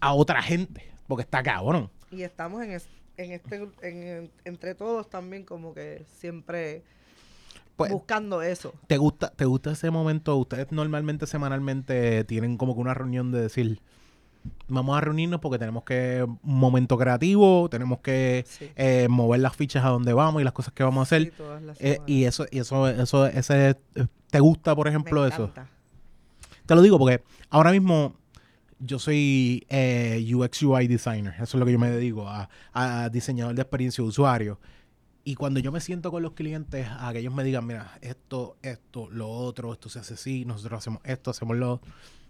[0.00, 0.90] a otra gente.
[1.06, 1.90] Porque está cabrón.
[2.10, 6.82] Y estamos en, es- en este, en- en- entre todos también como que siempre
[7.76, 8.72] Pues, buscando eso.
[8.86, 10.36] ¿Te gusta, ¿Te gusta ese momento?
[10.36, 13.80] Ustedes normalmente semanalmente tienen como que una reunión de decir,
[14.68, 18.70] vamos a reunirnos porque tenemos que un momento creativo, tenemos que Sí.
[18.76, 21.32] eh, mover las fichas a donde vamos y las cosas que vamos a hacer.
[21.36, 21.42] Sí,
[21.80, 23.76] Eh, y eso, y eso, eso, ese,
[24.30, 25.50] ¿te gusta, por ejemplo, Me eso?
[26.66, 28.14] Te lo digo porque ahora mismo
[28.78, 31.34] yo soy eh, UX UI designer.
[31.34, 34.58] Eso es lo que yo me dedico a, a diseñador de experiencia de usuario.
[35.24, 38.56] Y cuando yo me siento con los clientes a que ellos me digan, mira, esto,
[38.62, 41.80] esto, lo otro, esto se hace así, nosotros hacemos esto, hacemos lo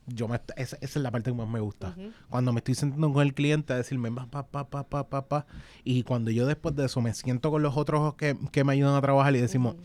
[0.07, 1.94] yo me, esa, esa es la parte que más me gusta.
[2.28, 5.46] Cuando me estoy sentando con el cliente a decirme pa, pa, pa, pa, pa, pa,
[5.84, 8.94] y cuando yo después de eso me siento con los otros que, que me ayudan
[8.94, 9.76] a trabajar y decimos,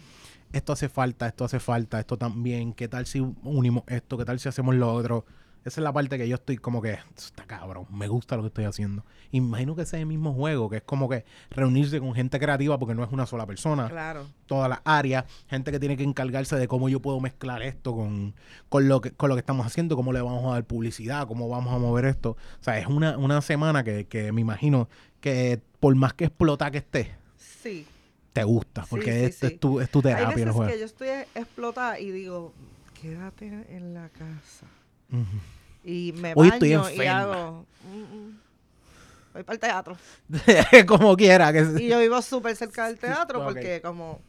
[0.54, 4.40] esto hace falta, esto hace falta, esto también, qué tal si unimos esto, qué tal
[4.40, 5.26] si hacemos lo otro.
[5.64, 8.48] Esa es la parte que yo estoy como que, está cabrón, me gusta lo que
[8.48, 9.06] estoy haciendo.
[9.32, 12.80] Imagino que ese es el mismo juego, que es como que reunirse con gente creativa
[12.80, 14.26] porque no es una sola persona, Claro.
[14.48, 18.34] todas las áreas, gente que tiene que encargarse de cómo yo puedo mezclar esto con,
[18.70, 21.48] con, lo, que, con lo que estamos haciendo, cómo le vamos a dar publicidad, cómo
[21.48, 22.32] vamos a mover esto.
[22.32, 24.90] O sea, es una, una semana que, que me imagino
[25.20, 27.86] que por más que explota que esté, Sí.
[28.34, 29.46] te gusta, porque sí, es, sí.
[29.46, 30.44] es tu, es tu Hay terapia.
[30.44, 30.72] el juego.
[30.72, 32.52] que yo estoy explotada y digo,
[33.00, 34.66] quédate en la casa.
[35.12, 35.26] Ujú.
[35.84, 37.20] Y me Hoy baño estoy y enferma.
[37.20, 37.66] hago...
[37.92, 38.40] "Mm, mm,
[39.34, 39.98] Voy para el teatro.
[40.88, 41.54] como quiera.
[41.54, 44.20] Que Y yo vivo súper cerca del teatro porque como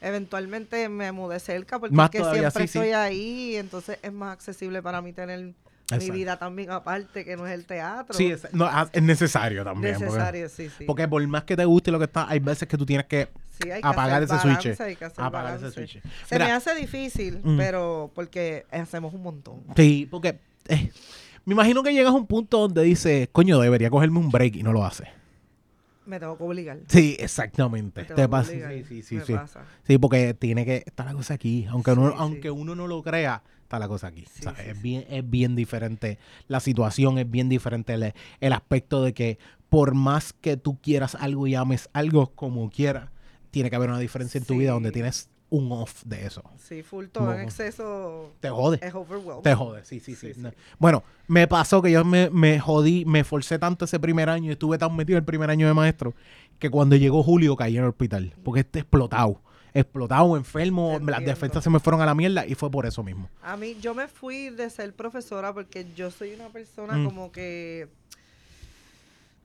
[0.00, 2.78] eventualmente me mudé cerca porque Más es que todavía, siempre sí, sí.
[2.78, 5.52] estoy ahí, entonces es más accesible para mí tener
[5.98, 8.14] mi vida también aparte que no es el teatro.
[8.16, 9.94] Sí, es, no, ah, es necesario también.
[9.94, 10.84] porque- necesario, sí, sí.
[10.84, 13.28] Porque, por más que te guste lo que está, hay veces que tú tienes que
[13.62, 14.62] Sí, hay que apagar hacer ese switch.
[14.64, 16.02] balance, hay que hacer apagar ese switch.
[16.26, 17.56] Se Mira, me hace difícil, Mm.
[17.56, 19.62] pero porque hacemos un montón.
[19.76, 20.38] Sí, porque
[20.68, 20.90] eh,
[21.44, 24.62] me imagino que llegas a un punto donde dices, coño, debería cogerme un break y
[24.62, 25.04] no lo hace.
[26.04, 26.78] Me tengo que obligar.
[26.88, 28.04] Sí, exactamente.
[28.04, 28.50] Te pasa.
[28.50, 29.14] Sí, sí, sí.
[29.16, 29.32] me Sí.
[29.34, 29.60] pasa.
[29.86, 31.64] Sí, porque tiene que estar la cosa aquí.
[31.70, 32.16] Aunque, Sí, uno, sí.
[32.18, 34.24] aunque uno no lo crea, está la cosa aquí.
[34.32, 36.18] Sí, es, bien, es bien diferente.
[36.48, 37.94] La situación es bien diferente.
[37.94, 39.38] El, el aspecto de que
[39.68, 43.08] por más que tú quieras algo y ames algo como quieras,
[43.52, 46.42] tiene que haber una diferencia en tu vida donde tienes un off de eso.
[46.58, 48.80] Sí, full todo en exceso Te jode.
[48.82, 49.42] es overwhelming.
[49.42, 50.28] Te jode, sí, sí, sí.
[50.28, 50.40] Sí, sí.
[50.40, 50.50] No.
[50.78, 54.52] Bueno, me pasó que yo me, me jodí, me forcé tanto ese primer año y
[54.54, 56.14] estuve tan metido el primer año de maestro
[56.58, 58.34] que cuando llegó Julio caí en el hospital.
[58.42, 59.40] Porque este explotado.
[59.74, 63.28] Explotado, enfermo, las defensas se me fueron a la mierda y fue por eso mismo.
[63.42, 67.04] A mí, yo me fui de ser profesora porque yo soy una persona Mm.
[67.04, 67.88] como que...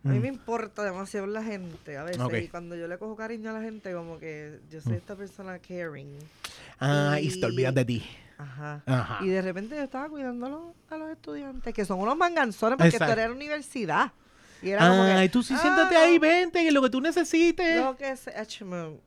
[0.08, 0.22] A mí Mm.
[0.22, 2.22] me importa demasiado la gente a veces.
[2.44, 4.96] Y cuando yo le cojo cariño a la gente, como que yo soy Mm.
[4.96, 6.18] esta persona caring.
[6.80, 8.04] Ah, y, te olvidas de ti.
[8.38, 8.84] Ajá.
[8.86, 9.20] Ajá.
[9.26, 13.04] Y de repente yo estaba cuidando a los, estudiantes, que son unos manganzones, porque esto
[13.04, 13.22] Exacto.
[13.22, 14.12] era universidad.
[14.62, 17.02] Y era como que, Ay, tú sí "Ah, siéntate ahí, vente, que lo que tú
[17.02, 17.84] necesites.
[17.84, 18.14] Lo que
[18.46, 19.00] chmo.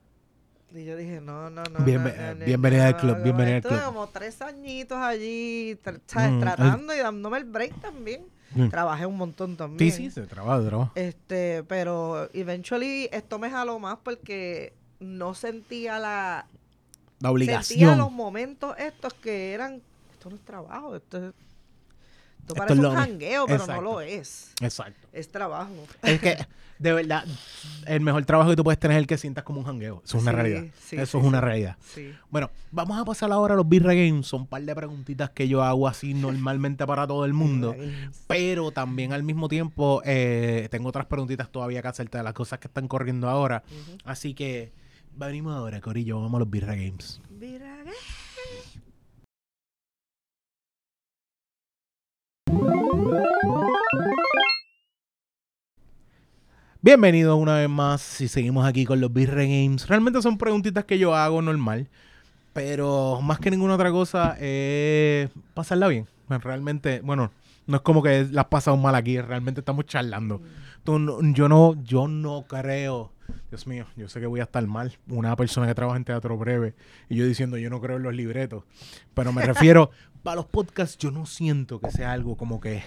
[0.73, 1.79] Y yo dije, no, no, no.
[1.81, 3.23] Bienve- no, no, no, bienvenida al club, no".
[3.25, 3.87] bienvenida al Estuve club.
[3.87, 5.95] como tres añitos allí, tra-.
[6.31, 8.25] Mm, tratando y dándome el break también.
[8.55, 8.69] Mm.
[8.69, 9.93] Trabajé un montón Sí, también.
[9.93, 10.93] sí, se trabaja, se trabaja.
[10.95, 16.47] Este, pero eventually esto me jaló más porque no sentía la...
[17.21, 17.99] La Sentía obligación.
[17.99, 19.81] los momentos estos que eran...
[20.13, 21.35] Esto no es trabajo, esto es...
[22.53, 23.83] Esto parece es un jangueo, pero Exacto.
[23.83, 24.53] no lo es.
[24.61, 25.09] Exacto.
[25.13, 25.73] Es trabajo.
[26.03, 26.37] Es que,
[26.79, 27.25] de verdad,
[27.87, 30.03] el mejor trabajo que tú puedes tener es el que sientas como un jangueo.
[30.05, 30.65] Eso es una Sí, realidad.
[30.81, 31.77] sí, Eso sí, es una realidad.
[32.31, 34.27] Bueno, vamos a pasar ahora a los Birra Games.
[34.27, 37.75] Son un par de preguntitas que yo hago así normalmente para todo el mundo.
[38.29, 42.59] Pero también al mismo tiempo eh, tengo otras preguntitas todavía que hacerte de las cosas
[42.59, 43.63] que están corriendo ahora.
[43.67, 43.99] Ujú.
[44.05, 44.73] Así que
[45.17, 46.21] venimos ahora, Corillo.
[46.21, 47.21] Vamos a los Birra Games.
[47.31, 47.91] Mira, eh.
[56.83, 58.01] Bienvenidos una vez más.
[58.01, 59.87] Si seguimos aquí con los Birra Games.
[59.87, 61.89] Realmente son preguntitas que yo hago normal.
[62.53, 66.07] Pero más que ninguna otra cosa, es pasarla bien.
[66.29, 67.31] Realmente, bueno,
[67.67, 69.21] no es como que las has pasado mal aquí.
[69.21, 70.41] Realmente estamos charlando.
[70.85, 73.13] Yo no, yo no creo.
[73.51, 74.97] Dios mío, yo sé que voy a estar mal.
[75.09, 76.75] Una persona que trabaja en teatro breve
[77.09, 78.65] y yo diciendo yo no creo en los libretos.
[79.15, 79.91] Pero me refiero,
[80.23, 82.83] para los podcasts, yo no siento que sea algo como que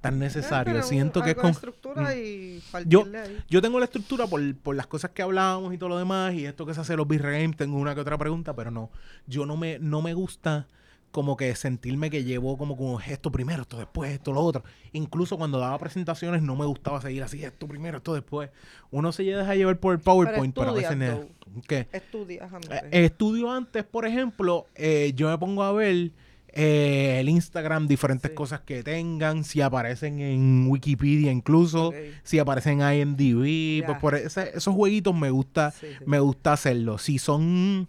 [0.00, 0.72] tan necesario.
[0.74, 1.50] Pero siento que es con.
[1.50, 3.38] estructura y Yo- ahí.
[3.48, 6.46] Yo tengo la estructura por, por las cosas que hablábamos y todo lo demás, y
[6.46, 8.90] esto que se hace en los Games, tengo una que otra pregunta, pero no.
[9.26, 10.66] Yo no me, no me gusta
[11.10, 14.64] como que sentirme que llevo como, como esto primero, esto después, esto lo otro.
[14.92, 18.50] Incluso cuando daba presentaciones no me gustaba seguir así, esto primero, esto después.
[18.90, 20.90] Uno se deja llevar por el PowerPoint, pero, a veces...
[20.92, 21.88] estudias, ne- ¿Qué?
[21.90, 22.70] Estudias antes.
[22.70, 26.10] Eh, estudio antes, por ejemplo, eh, yo me pongo a ver
[26.58, 28.34] eh, el Instagram, diferentes Sí.
[28.34, 31.92] cosas que tengan, si aparecen en Wikipedia incluso,
[32.22, 36.04] si aparecen en IMDb, pues por ese- esos jueguitos me gusta, Sí, sí.
[36.06, 36.96] me gusta hacerlo.
[36.98, 37.88] Si son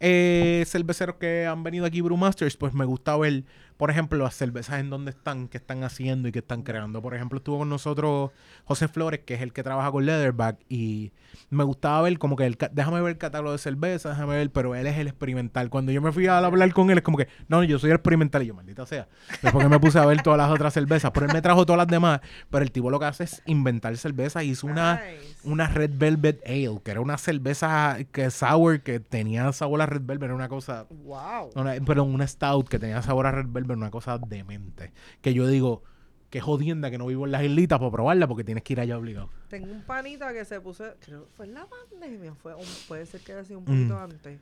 [0.00, 3.44] eh, cerveceros que han venido aquí, Brewmasters, pues me gusta ver,
[3.76, 7.02] por ejemplo, las cervezas en donde están, qué están haciendo y qué están creando.
[7.02, 8.30] Por ejemplo, estuvo con nosotros
[8.64, 11.12] José Flores, que es el que trabaja con Leatherback, y
[11.50, 14.74] me gustaba ver como que el, déjame ver el catálogo de cerveza, déjame ver, pero
[14.76, 15.70] él es el experimental.
[15.70, 17.96] Cuando yo me fui a hablar con él, es como que, no, yo soy el
[17.96, 19.08] experimental, y yo, maldita sea.
[19.42, 21.78] Después que me puse a ver todas las otras cervezas, pero él me trajo todas
[21.78, 22.20] las demás,
[22.50, 25.36] pero el tipo lo que hace es inventar cervezas, y hizo una Nice.
[25.44, 30.02] una Red Velvet Ale, que era una cerveza que sour que tenía sabor a Red
[30.04, 31.50] Velvet, era una cosa, Wow.
[31.56, 34.92] una- perdón, una stout que tenía sabor a Red Velvet, una cosa demente.
[35.22, 35.82] Que yo digo,
[36.30, 38.98] qué jodienda que no vivo en las islitas para probarla porque tienes que ir allá
[38.98, 39.30] obligado.
[39.48, 42.54] Tengo un panita que se puso, creo que fue en la pandemia, fue
[42.88, 43.66] puede ser que haya sido un Mm.
[43.88, 44.40] poquito antes,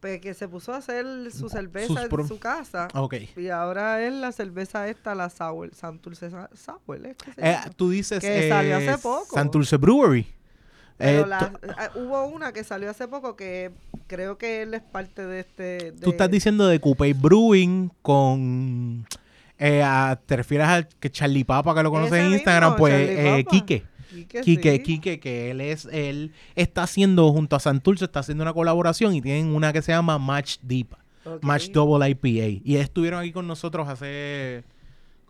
[0.00, 2.88] pero que se puso a hacer su cerveza pro- en su casa
[3.36, 7.56] y ahora es la cerveza esta, la Sour, Santurce Sa- Sour, ¿es que se Eh,
[7.76, 9.34] tú dices Que eh, salió hace poco.
[9.34, 10.26] Santurce Brewery.
[11.02, 13.70] Pero Eh, la- tú- ah, hubo una que salió hace poco que
[14.06, 15.92] creo que él es parte de este...
[15.92, 19.06] tú estás diciendo de Coupé Brewing con...
[19.58, 22.70] eh, a- ¿Te refieres al que Charlie Papa que lo conoce Ese en Instagram?
[22.70, 23.44] mismo, pues eh.
[23.50, 23.84] Quique.
[24.10, 24.82] Quique, Quique, sí.
[24.82, 29.22] Quique, que él es, él está haciendo junto a Santurce, está haciendo una colaboración y
[29.22, 30.88] tienen una que se llama Match Deep.
[31.40, 32.60] Match Double IPA.
[32.64, 34.64] Y estuvieron aquí con nosotros hace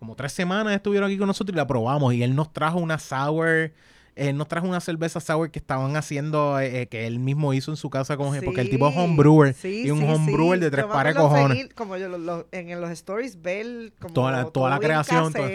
[0.00, 2.12] como tres semanas, estuvieron aquí con nosotros y la probamos.
[2.14, 3.70] Y él nos trajo una sour,
[4.14, 7.70] él nos trajo una cerveza sour que estaban haciendo, eh, eh, que él mismo hizo
[7.70, 10.58] en su casa con porque el tipo es Sí, homebrewer sí, y un sí, homebrewer
[10.58, 10.64] sí.
[10.64, 11.68] de tres pares cojones.
[11.74, 15.32] como yo lo- lo- en, los stories ver como Toda la, toda la creación.
[15.32, 15.46] todo-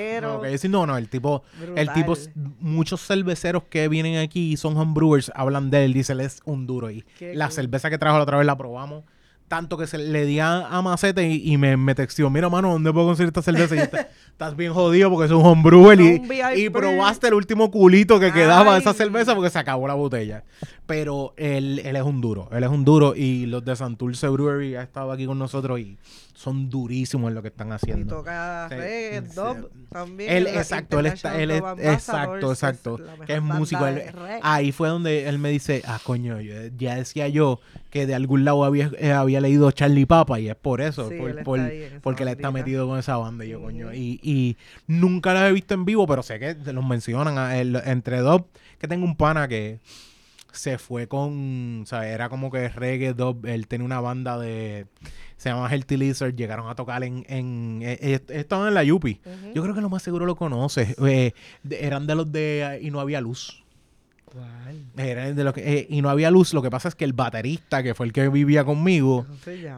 [0.57, 1.43] sí, no, no, el tipo,
[1.75, 2.15] el tipo,
[2.59, 6.65] muchos cerveceros que vienen aquí y son homebrewers hablan de él, dice él es un
[6.67, 6.89] duro.
[6.89, 7.53] Y Qué la cool.
[7.53, 9.03] cerveza que trajo la otra vez la probamos.
[9.47, 12.69] Tanto que se le di a, a Macete y, y me, me textió, mira mano,
[12.73, 13.75] ¿dónde puedo conseguir esta cerveza?
[13.77, 16.21] Y "Está- estás bien jodido porque es un homebrewer y,
[16.57, 20.43] y probaste el último culito que quedaba de esa cerveza porque se acabó la botella.
[20.85, 24.75] Pero él, él es un duro, él es un duro y los de Santurce Brewery
[24.75, 25.97] ha estado aquí con nosotros y
[26.35, 28.17] son durísimos en lo que están y haciendo.
[28.17, 29.35] toca Sí, reggae, sí.
[29.35, 30.31] dub también.
[30.31, 33.87] Él, es exacto, él está, él es, exacto, exacto, la que es músico.
[33.87, 34.03] él-
[34.43, 37.59] ahí fue donde él me dice, ah, coño, yo- ya decía yo
[37.89, 41.15] que de algún lado había, eh, había leído Charlie Papa y es por eso, Sí,
[41.43, 41.43] por-
[42.03, 44.57] porque él está metido con esa banda y yo, coño, y, y
[44.87, 48.43] nunca los he visto en vivo, pero sé que los mencionan a él, entre dos,
[48.79, 49.79] que tengo un pana que
[50.51, 54.87] se fue con, o sea, era como que reggae dub, él tenía una banda de,
[55.37, 59.21] se llama Healthy Lizard, llegaron a tocar en, en eh, eh, estaban en la Yupi.
[59.23, 59.53] Ujú.
[59.53, 60.95] Yo creo que lo más seguro lo conoces.
[61.05, 63.63] Eh, de- eran de los de eh, Y no había luz.
[64.97, 66.53] Eran de los que, eh, y no había luz.
[66.53, 69.25] Lo que pasa es que el baterista, que fue el que vivía conmigo,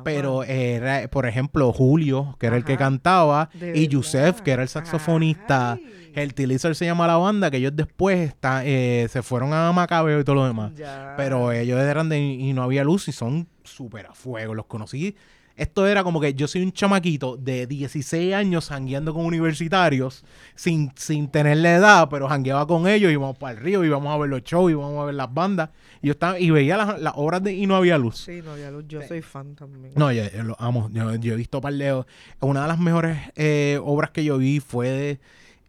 [0.03, 4.69] pero era, por ejemplo, Julio, que era el que cantaba, y Yusef, que era el
[4.69, 5.73] saxofonista.
[5.73, 5.99] Ay.
[6.15, 10.19] El Tilizar se llama la banda, que ellos después está, eh, se fueron a Macabeo
[10.19, 10.73] y todo lo demás.
[10.75, 11.13] Ya.
[11.17, 14.55] Pero ellos eran de y no había luz y son súper a fuego.
[14.55, 15.15] Los conocí.
[15.59, 20.23] Esto era como que yo soy un chamaquito de 16 años jangueando con universitarios
[20.55, 24.17] sin, sin tener la edad, pero jangueaba con ellos, íbamos para el río, íbamos a
[24.17, 25.69] ver los shows, íbamos a ver las bandas.
[26.01, 28.17] Y yo estaba y veía las, las obras de y no había luz.
[28.19, 28.85] Sí, no había luz.
[28.87, 29.93] Yo soy fan también.
[29.95, 30.89] No, yo, yo lo amo.
[30.93, 32.05] Yo, yo he visto par de...
[32.39, 35.19] Una de las mejores eh, obras que yo vi fue de-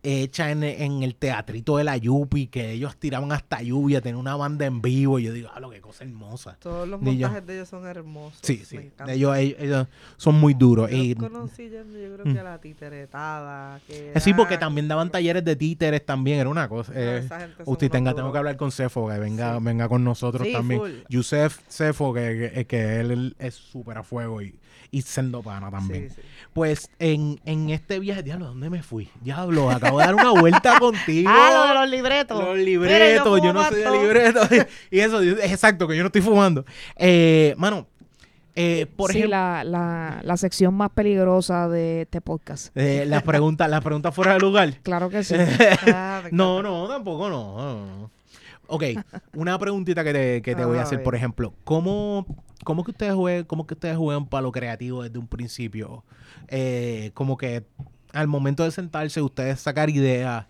[0.03, 4.37] hecha en, en el teatrito de la Yupi, que ellos tiraban hasta lluvia, tenían una
[4.37, 5.19] banda en vivo.
[5.19, 6.57] Y yo digo, ah, lo que cosa hermosa.
[6.61, 7.05] Todos los yo.
[7.07, 8.39] montajes de ellos son hermosos.
[8.43, 8.77] Sí, me sí.
[8.77, 9.11] encantan.
[9.11, 9.87] Ellos, ellos, ellos
[10.17, 10.91] son muy duros.
[10.91, 12.33] Yo Y, conocí yendo, yo creo Mm.
[12.35, 13.81] que a la titeretada.
[13.87, 16.93] Que eh, sí, porque también daban talleres de títeres también, era una cosa.
[16.93, 17.29] No, eh,
[17.65, 19.65] usted tenga, tengo que hablar con Cefo, que venga, Sí.
[19.65, 20.81] venga con nosotros Sí, también.
[20.81, 20.91] full.
[21.09, 24.59] Yusef Cefo, que, que, que él es súper a fuego y,
[24.91, 26.11] y sendo pana también.
[26.11, 26.23] Sí, sí.
[26.53, 29.09] Pues en, en este viaje, diablo, ¿dónde me fui?
[29.21, 31.31] Diablo, acabo de dar una vuelta contigo.
[31.33, 32.39] Ah, lo de los libretos.
[32.39, 34.49] Los Mira, libretos, yo, no soy de libretos.
[34.91, 36.65] y eso, es exacto, que yo no estoy fumando.
[36.97, 37.87] Eh, mano,
[38.57, 42.77] eh, por sí, ejemplo, la, la, la sección más peligrosa de este podcast.
[42.77, 44.75] eh, las preguntas las preguntas fuera de lugar.
[44.83, 45.37] Claro que sí.
[45.93, 47.57] Ah, No, no, tampoco no.
[47.57, 48.11] no, no.
[48.67, 48.85] Ok,
[49.35, 52.25] una preguntita que te, que te voy a A hacer, por ejemplo, ¿cómo,
[52.65, 56.05] cómo que ustedes juegan, cómo que ustedes juegan para lo creativo desde un principio?
[56.49, 57.65] Eh, como que
[58.13, 60.47] al momento de sentarse, ustedes sacar ideas,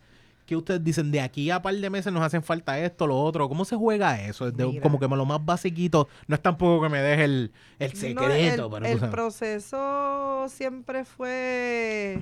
[0.46, 1.10] ¿qué ustedes dicen?
[1.12, 3.48] De aquí a par de meses nos hacen falta esto, lo otro.
[3.48, 4.50] ¿Cómo se juega eso?
[4.50, 7.96] Desde- como que lo más basiquito, no es tampoco que me deje el, el No,
[7.96, 12.20] secreto, el, tú el proceso siempre fue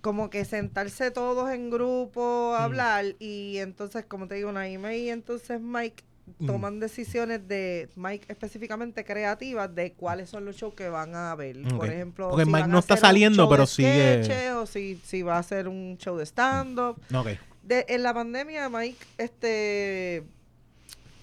[0.00, 2.62] como que sentarse todos en grupo a Mm.
[2.64, 6.04] hablar y entonces como te digo Naime y entonces Mike.
[6.46, 11.56] Toman decisiones de Mike específicamente creativas de cuáles son los shows que van a ver
[11.76, 15.00] por ejemplo Porque si Mike van no a está saliendo, pero sigue- sketches, o si,
[15.04, 17.28] si va a hacer un show de stand up Ok.
[17.62, 20.24] de, en la pandemia Mike este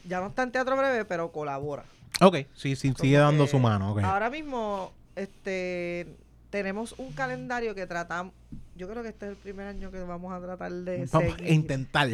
[0.08, 1.84] ya no está en teatro breve pero colabora
[2.20, 3.96] Ok, sí, sí, Como sigue dando su mano.
[4.04, 6.08] Ahora mismo, este,
[6.50, 8.34] tenemos un calendario que tratamos.
[8.76, 11.48] Yo creo que este es el primer año que vamos a tratar de Vamos a
[11.48, 12.10] intentar.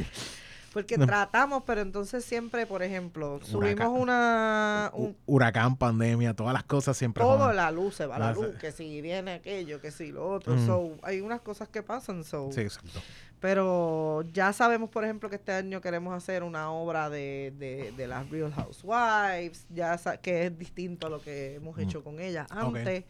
[0.73, 1.05] Porque No.
[1.05, 3.47] tratamos, pero entonces siempre, por ejemplo, Huracán.
[3.51, 4.89] subimos una.
[4.93, 7.21] Hu- Un, Huracán, pandemia, todas las cosas siempre.
[7.23, 8.57] todo la luz se va la Ah, luz, sí.
[8.59, 10.55] que si viene aquello, que si lo otro.
[10.55, 10.65] Mm.
[10.65, 12.49] So, hay unas cosas que pasan, so.
[12.51, 12.99] Sí, exacto.
[13.39, 18.07] Pero ya sabemos, por ejemplo, que este año queremos hacer una obra de, de, de
[18.07, 21.81] las Real Housewives, ya que es distinto a lo que hemos Mm.
[21.81, 23.03] hecho con ellas antes.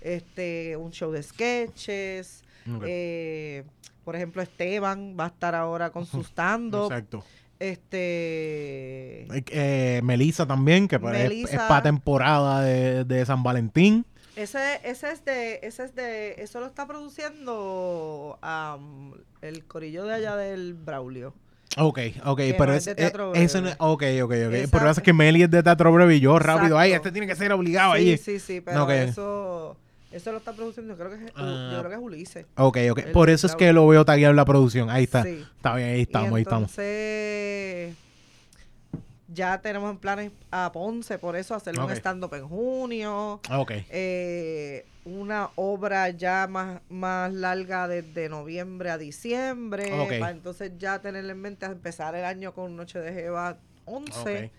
[0.00, 2.44] Este, un show de sketches.
[2.86, 3.64] Eh,
[4.08, 6.84] por ejemplo, Esteban va a estar ahora con su stand-up.
[6.90, 7.22] Exacto.
[7.58, 9.24] Este.
[9.36, 11.68] Eh, eh, Melissa también, que para- es, Melissa.
[11.68, 14.06] para temporada de, de San Valentín.
[14.34, 20.14] Ese, ese es de, ese es de, eso lo está produciendo am, el corillo de
[20.14, 21.34] allá del Braulio.
[21.76, 24.32] Ok, ok, Que pero no es, es de eh, eso no es- ok, ok, ok.
[24.54, 27.08] Esa- Pero es que Meli es de teatro breve y yo rápido, ay, Exacto.
[27.10, 28.16] este tiene que ser obligado sí, allí.
[28.16, 29.76] sí, sí, pero eso,
[30.12, 31.70] eso lo está produciendo, creo que es, Ah.
[31.72, 32.46] yo creo que es Ulises.
[32.56, 32.98] Ok, ok.
[32.98, 34.90] El Por eso es que lo veo tagueado en la producción.
[34.90, 35.22] Ahí está.
[35.22, 35.44] Sí.
[35.56, 36.70] Está bien, ahí Y estamos, ahí estamos.
[36.70, 37.94] entonces,
[39.32, 41.84] ya tenemos en planes a Ponce, por eso hacer Ok.
[41.86, 43.40] un stand-up en junio.
[43.50, 43.72] Ok.
[43.90, 50.18] eh, una obra ya más, más larga desde noviembre a diciembre, Ok.
[50.18, 53.56] para entonces ya tener en mente a empezar el año con Noche de Jeva
[53.86, 54.50] 11.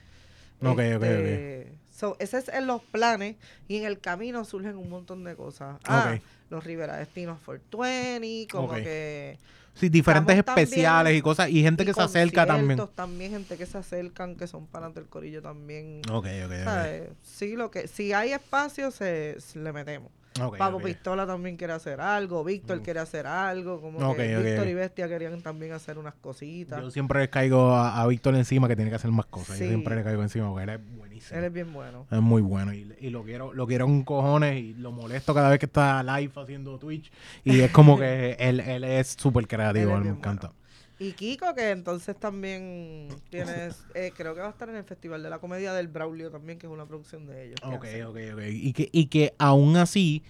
[0.61, 3.35] Ok, ok, ok, Este, So, ese es en los planes
[3.67, 5.77] y en el camino surgen un montón de cosas.
[5.83, 6.17] Ah,
[6.49, 9.37] los Rivera Destinos for 20, como que...
[9.73, 11.49] Sí, diferentes también- especiales y cosas.
[11.49, 12.79] Y gente y que se acerca también.
[12.95, 16.01] también, gente que se acercan, que son panas del corillo también.
[16.09, 16.63] Ok, ok, ok.
[16.63, 17.09] ¿sabes?
[17.21, 20.11] Sí, lo que, si hay espacio, se, se le metemos.
[20.57, 20.79] Papo.
[20.79, 22.83] Pistola también quiere hacer algo, Víctor Mm.
[22.83, 26.81] quiere hacer algo, como que Víctor y Bestia querían también hacer unas cositas.
[26.81, 29.57] Yo siempre le caigo a, a Víctor encima que tiene que hacer más cosas.
[29.59, 29.67] Yo Sí.
[29.69, 31.37] siempre le caigo encima porque él es buenísimo.
[31.39, 32.05] Él es bien bueno.
[32.09, 35.49] Es muy bueno y, y lo quiero lo quiero con cojones y lo molesto cada
[35.49, 37.11] vez que está live haciendo Twitch
[37.43, 40.51] y es como que él, él es súper creativo, Él me encanta.
[40.99, 45.23] Y Kiko, que entonces también tienes, eh, creo que va a estar en el Festival
[45.23, 47.59] de la Comedia del Braulio también, que es una producción de ellos.
[47.63, 48.41] Ok, ok, ok.
[48.51, 50.23] Y que, y que aún así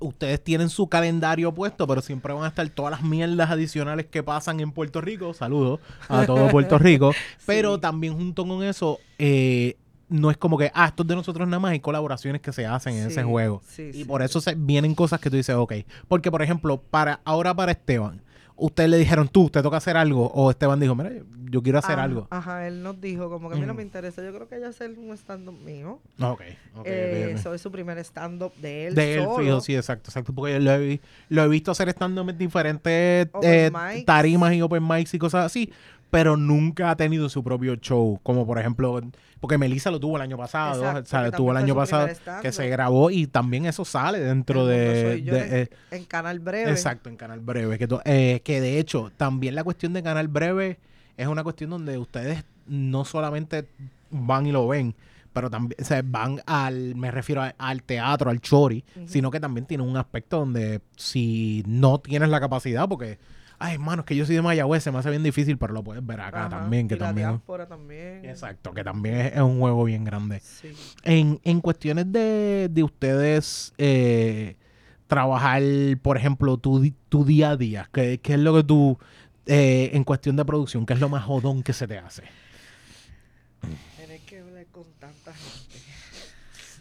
[0.00, 4.22] ustedes tienen su calendario puesto, pero siempre van a estar todas las mierdas adicionales que
[4.22, 5.34] pasan en Puerto Rico.
[5.34, 7.12] Saludos a todo Puerto Rico.
[7.46, 7.80] Pero Sí.
[7.80, 9.76] también junto con eso, eh,
[10.08, 12.66] no es como que, ah, esto es de nosotros nada más, hay colaboraciones que se
[12.66, 13.62] hacen en Sí, ese juego.
[13.66, 15.72] sí, Y por eso se, vienen cosas que tú dices, ok.
[16.06, 18.20] Porque, por ejemplo, para ahora para Esteban,
[18.56, 21.78] ustedes le dijeron, tú, te toca hacer algo, o Esteban dijo, mira, yo, yo quiero
[21.78, 22.26] hacer algo.
[22.30, 24.68] Ajá, él nos dijo como que a mí no me interesa, yo creo que ella
[24.68, 26.00] hacer un stand-up mío.
[26.20, 26.40] Ok, ok,
[26.80, 27.32] ok, eh.
[27.36, 29.42] Eso es su primer stand-up de él De él, solo.
[29.44, 30.32] fijo, sí, exacto, exacto.
[30.32, 33.70] Porque yo lo he, vi- lo he visto hacer stand-up en diferentes eh,
[34.04, 35.72] tarimas y open mics y cosas así,
[36.10, 38.20] pero nunca ha tenido su propio show.
[38.22, 39.00] Como por ejemplo,
[39.44, 42.08] porque Melissa lo tuvo el año pasado, Exacto, o sea, que tuvo el año pasado
[42.40, 45.02] que se grabó y también eso sale dentro de...
[45.12, 46.70] soy yo de, en- eh, en Canal Breve.
[46.70, 47.76] Exacto, en Canal Breve.
[47.78, 50.78] Que, eh, que de hecho, también la cuestión de Canal Breve
[51.16, 53.66] es una cuestión donde ustedes no solamente
[54.10, 54.94] van y lo ven,
[55.34, 59.40] pero también o sea, van al, me refiero a- al teatro, al chori, sino que
[59.40, 63.18] también tiene un aspecto donde si no tienes la capacidad, porque,
[63.64, 65.82] ay, hermano, es que yo soy de Mayagüez, se me hace bien difícil, pero lo
[65.82, 67.28] puedes ver acá Ajá, también, que y la también...
[67.28, 68.24] diáspora también.
[68.24, 70.40] Exacto, que también es, es un juego bien grande.
[70.40, 70.72] Sí.
[71.02, 74.56] En, en cuestiones de, de ustedes eh,
[75.06, 75.62] trabajar,
[76.02, 78.98] por ejemplo, tu, tu día a día, ¿qué, qué es lo que tú,
[79.46, 82.22] eh, en cuestión de producción, qué es lo más jodón que se te hace?
[83.96, 85.78] Tienes que hablar con tanta gente.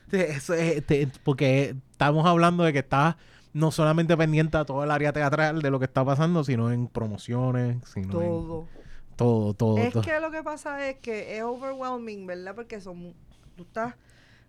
[0.10, 3.16] Te- eso es- te- porque estamos hablando de que estás
[3.54, 6.88] no solamente pendiente a todo el área teatral de lo que está pasando, sino en
[6.88, 8.68] promociones, sino en Todo.
[9.16, 9.78] todo, todo.
[9.78, 10.02] Es todo.
[10.04, 12.56] que lo que pasa es que es overwhelming, ¿verdad?
[12.56, 13.14] Porque son,
[13.56, 13.96] tú estás,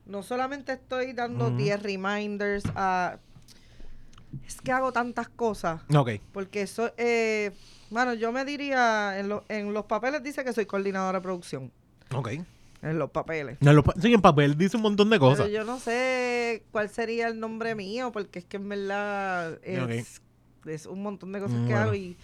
[0.07, 1.57] no solamente estoy dando Ujú.
[1.57, 3.19] 10 reminders a,
[4.47, 7.53] es que hago tantas cosas, Ok, porque eso, eh,
[7.91, 11.71] bueno, yo me diría, en, lo- en los papeles dice que soy coordinadora de producción,
[12.15, 12.29] ok.
[12.85, 13.59] En los papeles.
[13.61, 15.47] En los pa- sí, en papel dice un montón de cosas.
[15.47, 20.21] Pero yo no sé cuál sería el nombre mío, porque es que en verdad es,
[20.67, 21.81] es un montón de cosas Mm, que bueno.
[21.83, 22.17] hago y...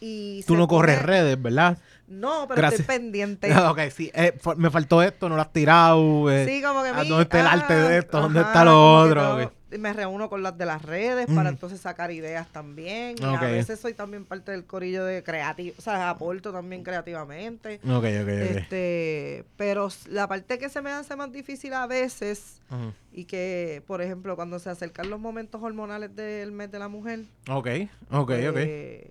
[0.00, 1.78] y Tú no corres redes, ¿verdad?
[2.06, 2.80] No, pero Gracias.
[2.82, 3.52] estoy pendiente.
[3.58, 4.10] ok, sí.
[4.14, 6.30] eh, me faltó esto, no lo has tirado.
[6.30, 8.20] eh, Sí, como que ¿a mi- dónde está el arte de ah, esto?
[8.20, 9.34] ¿Dónde está lo otro?
[9.46, 9.52] Ok.
[9.70, 11.54] Me reúno con las de las redes para Mm.
[11.54, 13.16] entonces sacar ideas también.
[13.18, 17.80] Y a veces soy también parte del corillo de creativo, o sea, aporto también creativamente.
[17.82, 18.28] Ok, ok, ok.
[18.28, 22.60] Este, pero la parte que se me hace más difícil a veces
[23.12, 27.20] y que, por ejemplo, cuando se acercan los momentos hormonales del mes de la mujer,
[27.50, 27.66] Ok,
[28.12, 28.56] ok, ok.
[28.58, 29.10] eh,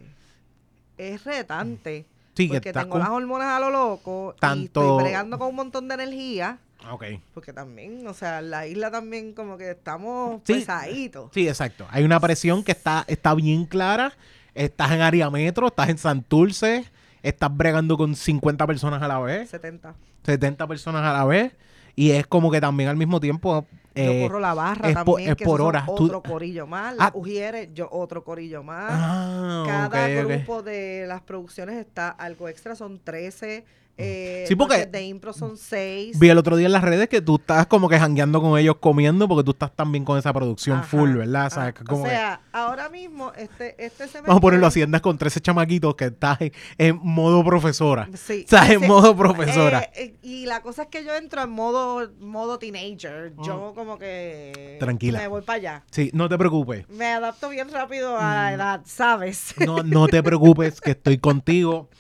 [0.97, 2.05] es retante.
[2.33, 2.99] Sí, que porque tengo con...
[2.99, 6.59] las hormonas a lo loco y Tanto- estoy bregando con un montón de energía.
[6.91, 7.03] Ok.
[7.33, 10.53] Porque también, o sea, la isla también como que estamos Sí.
[10.53, 11.31] pesaditos.
[11.33, 11.87] Sí, exacto.
[11.89, 14.13] Hay una presión que está, está bien clara.
[14.53, 16.85] Estás en área metro, estás en Santurce,
[17.23, 19.95] estás bregando con 50 personas a la vez, 70.
[20.23, 21.53] 70 personas a la vez.
[21.95, 23.65] Y es como que también al mismo tiempo.
[23.97, 25.85] eh, yo corro la barra es también, es que por esos son hora.
[25.85, 26.95] Tú- Otro corillo más.
[26.97, 27.11] Las Ah.
[27.15, 28.89] Ujieres, yo otro corillo más.
[28.91, 33.63] ah, Cada grupo de las producciones está algo extra, son 13.
[33.97, 36.19] Eh, Sí, porque- de impro son 6.
[36.19, 38.75] Vi el otro día en las redes que tú estás como que jangueando con ellos
[38.79, 40.87] comiendo porque tú estás también con esa producción Ajá.
[40.87, 41.47] full, ¿verdad?
[41.47, 44.21] O sea, Ah, que como o que- sea, ahora mismo, este, este semestre...
[44.23, 48.09] vamos a ponerlo así, andas con 13 chamaquitos que estás en, en modo profesora.
[48.15, 48.43] Sí.
[48.45, 48.87] O sea, en Sí.
[48.87, 49.81] modo profesora.
[49.83, 53.33] Eh, eh, y la cosa es que yo entro en modo, modo teenager.
[53.43, 54.75] Yo como que...
[54.75, 54.79] Mm.
[54.79, 55.19] Tranquila.
[55.19, 55.83] Me voy para allá.
[55.91, 56.87] Sí, no te preocupes.
[56.89, 58.53] Me adapto bien rápido a la Mm.
[58.55, 59.55] edad, ¿sabes?
[59.65, 61.89] No, no te preocupes, que estoy contigo.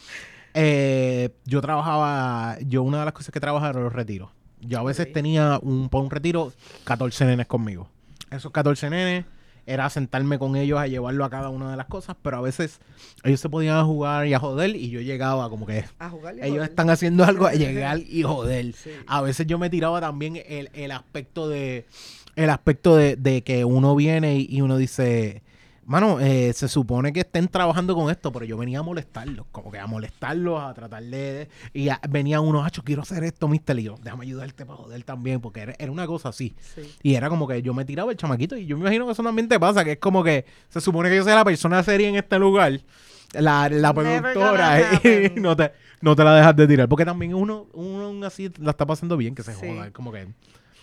[0.55, 4.29] Eh, yo trabajaba, yo una de las cosas que trabajaba era los retiros.
[4.61, 6.51] Yo a veces tenía un, para un retiro
[6.85, 7.89] 14 nenes conmigo.
[8.31, 9.25] Esos 14 nenes
[9.67, 12.79] era sentarme con ellos a llevarlo a cada una de las cosas, pero a veces
[13.23, 16.39] ellos se podían jugar y a joder y yo llegaba como que A jugar y
[16.41, 16.69] ellos joder.
[16.69, 18.73] están haciendo algo a llegar y joder.
[18.73, 18.91] Sí.
[19.07, 21.85] A veces yo me tiraba también el, el aspecto de
[22.35, 25.41] el aspecto de, de que uno viene y, y uno dice,
[25.85, 29.71] mano, eh, se supone que estén trabajando con esto, pero yo venía a molestarlos, como
[29.71, 31.47] que a molestarlos, a tratar de...
[31.73, 35.03] Y a- venía uno, hacho, quiero hacer esto, mister, y yo, déjame ayudarte para joder
[35.03, 36.55] también, porque era, era una cosa así.
[36.75, 36.81] Sí.
[37.03, 39.23] Y era como que yo me tiraba el chamaquito y yo me imagino que eso
[39.23, 42.09] también te pasa, que es como que se supone que yo sea la persona seria
[42.09, 42.79] en este lugar,
[43.33, 45.71] la, la productora, y no te,
[46.01, 46.87] no te la dejas de tirar.
[46.89, 49.67] Porque también uno, uno así la está pasando bien, que se Sí.
[49.67, 50.27] joda, es como que...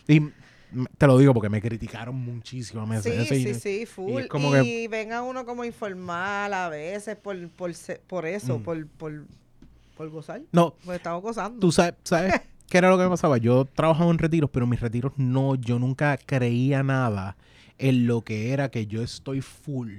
[0.09, 0.21] Y
[0.99, 2.87] te lo digo porque me criticaron muchísimo.
[2.87, 4.23] Me, Sí, ese- sí, sí, full.
[4.25, 7.73] Y, como que- ven a uno como informal a veces por, por,
[8.07, 8.63] por eso, Mm.
[8.63, 9.25] por, por,
[9.97, 10.43] por gozar.
[10.53, 11.61] No, Pues estamos gozando.
[11.61, 12.33] tú sabes, ¿sabes
[12.69, 13.39] qué era lo que me pasaba?
[13.39, 17.37] Yo trabajaba en retiros, pero mis retiros no, yo nunca creía nada
[17.79, 19.99] en lo que era que yo estoy full.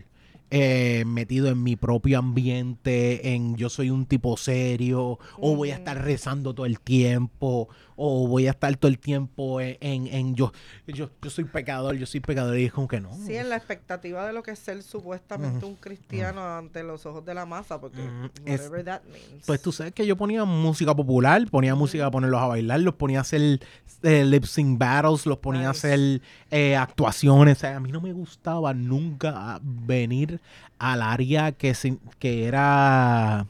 [0.55, 5.75] Eh, metido en mi propio ambiente, en yo soy un tipo serio, o voy a
[5.75, 10.35] estar rezando todo el tiempo, o voy a estar todo el tiempo en, en, en
[10.35, 10.51] yo,
[10.85, 13.11] yo, yo soy pecador, yo soy pecador, y es como que no.
[13.25, 17.25] Sí, en la expectativa de lo que es ser supuestamente un cristiano ante los ojos
[17.25, 19.45] de la masa, porque Mm, es- whatever that means.
[19.47, 22.93] Pues tú sabes que yo ponía música popular, ponía música a ponerlos a bailar, los
[22.93, 23.59] ponía a hacer
[24.03, 25.67] eh, lip sync battles, los ponía Nice.
[25.67, 27.57] a hacer eh, actuaciones.
[27.57, 30.39] O sea, a mí no me gustaba nunca venir
[30.79, 33.45] al área que, se- que era,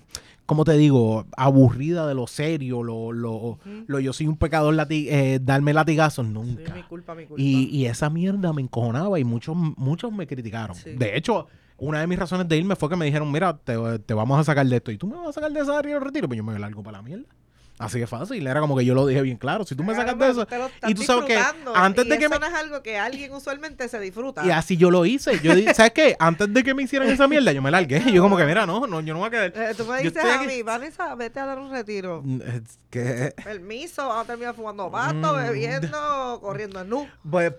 [0.45, 3.57] como te digo, aburrida de lo serio, lo, lo,
[3.99, 6.73] yo soy un pecador, lati- eh, darme latigazos, Sí, nunca.
[6.73, 7.41] mi culpa, mi culpa.
[7.41, 10.75] Y, y esa mierda me encojonaba y muchos, muchos me criticaron.
[10.75, 10.91] Sí.
[10.91, 14.13] De hecho, una de mis razones de irme fue que me dijeron, mira, te, te
[14.13, 14.91] vamos a sacar de esto.
[14.91, 16.27] ¿Y tú me vas a sacar de esa área del retiro?
[16.27, 17.25] Pues yo me largo para la mierda.
[17.83, 18.45] Así de fácil.
[18.47, 19.65] Era como que yo lo dije bien claro.
[19.65, 20.47] Si tú me sacas de eso...
[20.87, 21.37] Y tú sabes que
[21.75, 22.39] antes de que eso me...
[22.39, 24.45] no es algo que alguien usualmente se disfruta.
[24.45, 25.39] Y así yo lo hice.
[25.41, 26.15] Yo ¿Sabes qué?
[26.19, 28.01] Antes de que me hicieran esa mierda, yo me largué.
[28.13, 29.53] Yo como que, mira, no, no yo no voy a quedar...
[29.55, 32.23] Eh, tú me dices a mí, Vanessa, vete a dar un retiro.
[32.45, 33.33] Es que...
[33.43, 35.37] Permiso, vamos a terminar fumando pasto, Mm.
[35.37, 37.07] bebiendo, corriendo en nu.
[37.29, 37.53] Pues,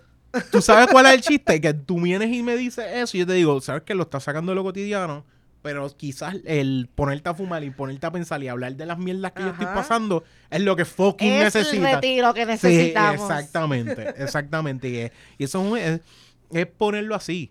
[0.51, 1.61] ¿tú sabes cuál es el chiste?
[1.61, 4.23] Que tú vienes y me dices eso y yo te digo, ¿sabes que Lo estás
[4.25, 5.25] sacando de lo cotidiano,
[5.65, 9.33] pero quizás el ponerte a fumar y ponerte a pensar y hablar de las mierdas
[9.33, 11.95] que yo estoy pasando es lo que fucking Es el necesita.
[11.95, 13.31] retiro que Sí, necesitamos.
[13.31, 14.89] exactamente, exactamente.
[14.91, 16.01] Y, es- y eso es,
[16.53, 17.51] es- ponerlo así.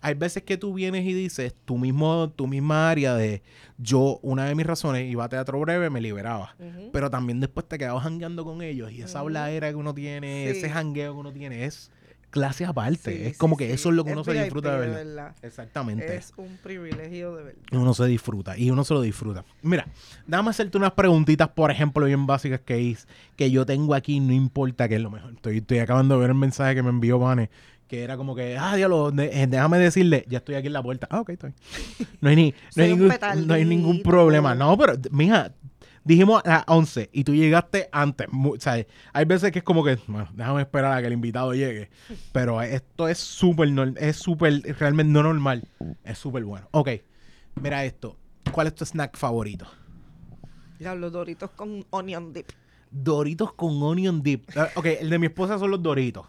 [0.00, 3.42] Hay veces que tú vienes y dices, tu mismo, tu misma área de
[3.76, 6.56] yo, una de mis razones, iba a teatro breve, me liberaba.
[6.94, 9.26] Pero también después te quedabas jangueando con ellos y esa Ujú.
[9.26, 10.56] habladera que uno tiene, Sí.
[10.60, 11.90] ese jangueo que uno tiene es
[12.30, 13.16] clase aparte.
[13.16, 15.34] Sí, es sí, como que eso es lo que uno se disfruta de verdad.
[15.42, 16.16] Exactamente.
[16.16, 17.62] Es un privilegio de verdad.
[17.72, 19.44] Uno se disfruta y uno se lo disfruta.
[19.62, 19.86] Mira,
[20.26, 23.06] déjame hacerte unas preguntitas, por ejemplo, bien básicas que, hice,
[23.36, 25.32] que yo tengo aquí, no importa que es lo mejor.
[25.34, 27.50] Estoy, estoy acabando de ver el mensaje que me envió Vane,
[27.90, 31.08] que era como que, ah, diablo, eh, déjame decirle, ya estoy aquí en la puerta.
[31.10, 31.52] Ah, ok, estoy.
[32.20, 33.12] No hay, ni, no hay, ningún,
[33.46, 34.54] no hay ningún problema.
[34.54, 35.52] No, pero, mija,
[36.04, 38.28] dijimos a las 11 y tú llegaste antes.
[38.32, 41.54] O sea, hay veces que es como que, bueno, déjame esperar a que el invitado
[41.54, 41.90] llegue.
[42.32, 45.66] Pero esto es súper, es súper, realmente no normal.
[46.04, 46.68] Es súper bueno.
[46.72, 46.90] Ok,
[47.56, 48.16] mira esto.
[48.52, 49.66] ¿Cuál es tu snack favorito?
[50.78, 52.48] Ya, los doritos con onion dip.
[52.90, 54.48] Doritos con onion dip.
[54.56, 56.26] Ah, Ok, el de mi esposa son los Doritos.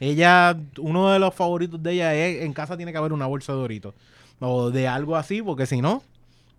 [0.00, 3.52] Ella, uno de los favoritos de ella es, en casa tiene que haber una bolsa
[3.52, 3.94] de Doritos.
[4.38, 6.02] O de algo así, porque si no,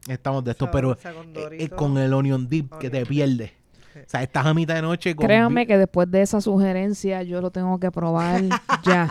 [0.08, 0.66] estamos de esto.
[0.66, 3.52] Esa Pero con eh, eh, con el onion dip que te Onion pierdes.
[3.96, 5.26] O sea, estás a mitad de noche con...
[5.26, 8.42] Créanme que después de esa sugerencia yo lo tengo que probar
[8.84, 9.10] ya.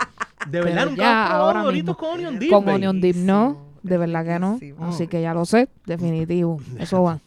[0.48, 1.96] De verdad, pero nunca ya, has probado ahora Doritos mismo.
[1.96, 2.76] con onion dip, Con baby?
[2.76, 4.50] onion dip no, Buenísimo, de verdad que no.
[4.52, 4.86] buenísimo.
[4.86, 6.60] Así que ya lo sé, definitivo.
[6.78, 7.20] Eso va.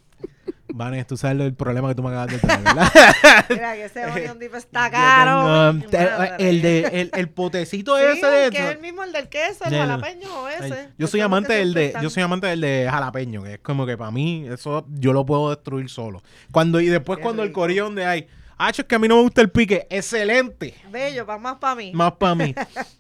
[0.74, 2.92] Vanes, tú sabes el problema que tú me acabas de traer, ¿verdad?
[3.50, 5.80] Mira que ese onion dip está Yo caro.
[5.90, 6.50] tengo, madre.
[6.50, 9.66] el, de, el, el potecito Sí, ese de que es el mismo el del queso,
[9.66, 10.64] el jalapeño ese.
[10.64, 13.60] Ay, que yo soy amante del de, yo soy amante del de jalapeño, que es
[13.60, 16.22] como que para mí eso yo lo puedo destruir solo.
[16.52, 17.62] Cuando y después Qué cuando el rico.
[17.62, 20.76] corillo donde hay, ah, es que a mí no me gusta el pique, excelente.
[20.92, 21.92] Bello, va más para mí.
[21.94, 22.54] Más para mí.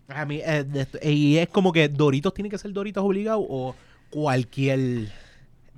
[0.09, 3.75] A mí eh, de y es como que Doritos tiene que ser Doritos obligado o
[4.09, 5.07] cualquier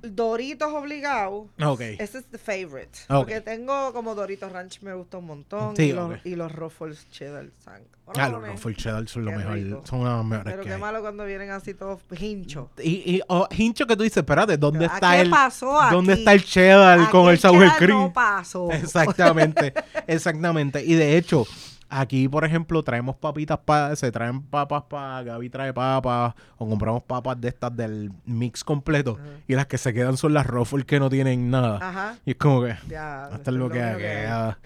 [0.04, 1.48] Doritos obligado.
[1.62, 1.80] Ok.
[1.80, 2.98] Ese es the favorite.
[3.08, 3.16] Ok.
[3.24, 5.76] Porque tengo como Doritos Ranch me gusta un montón.
[5.76, 7.82] Sí, y, los, y los Ruffles Cheddar Sang.
[8.16, 9.82] Ah, los Ruffles Cheddar son lo Qué mejor, rico.
[9.86, 10.80] son las mejores Pero que qué hay.
[10.80, 12.68] malo cuando vienen así todos hinchos.
[12.82, 15.94] Y, y oh, hincho que tú dices, espérate, ¿dónde ¿A está qué el pasó aquí?
[15.94, 17.98] ¿Dónde está el cheddar con el sour cream?
[17.98, 18.70] no pasó.
[18.72, 19.72] Exactamente,
[20.06, 20.84] exactamente.
[20.84, 21.46] Y de hecho,
[21.88, 27.02] aquí, por ejemplo, traemos papitas para, se traen papas para, Gaby trae papas, o compramos
[27.02, 30.98] papas de estas del mix completo, y las que se quedan son las ruffles que
[30.98, 31.78] no tienen nada.
[31.80, 32.16] Ajá.
[32.24, 33.26] Y es como que, Ya.
[33.26, 34.58] hasta lo que queda.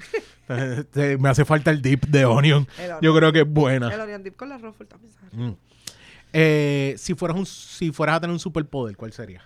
[0.48, 2.66] Este, Me hace falta el dip de onion.
[3.02, 3.92] Yo creo que es buena.
[3.92, 5.28] El onion dip con la Ruffles también sabe.
[5.36, 5.56] Mm.
[6.32, 9.42] Eh, si fueras un, si fueras a tener un superpoder, ¿cuál sería?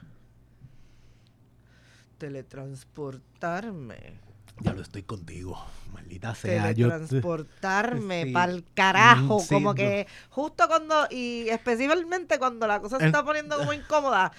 [2.19, 4.21] Teletransportarme.
[4.61, 5.59] Ya lo estoy contigo,
[5.93, 6.71] maldita sea.
[6.73, 8.33] Yo, Teletransportarme Sí.
[8.33, 9.39] pa'l carajo.
[9.39, 9.75] Mm, sí, como no.
[9.75, 14.31] que justo cuando, y especialmente cuando la cosa se está poniendo como incómoda,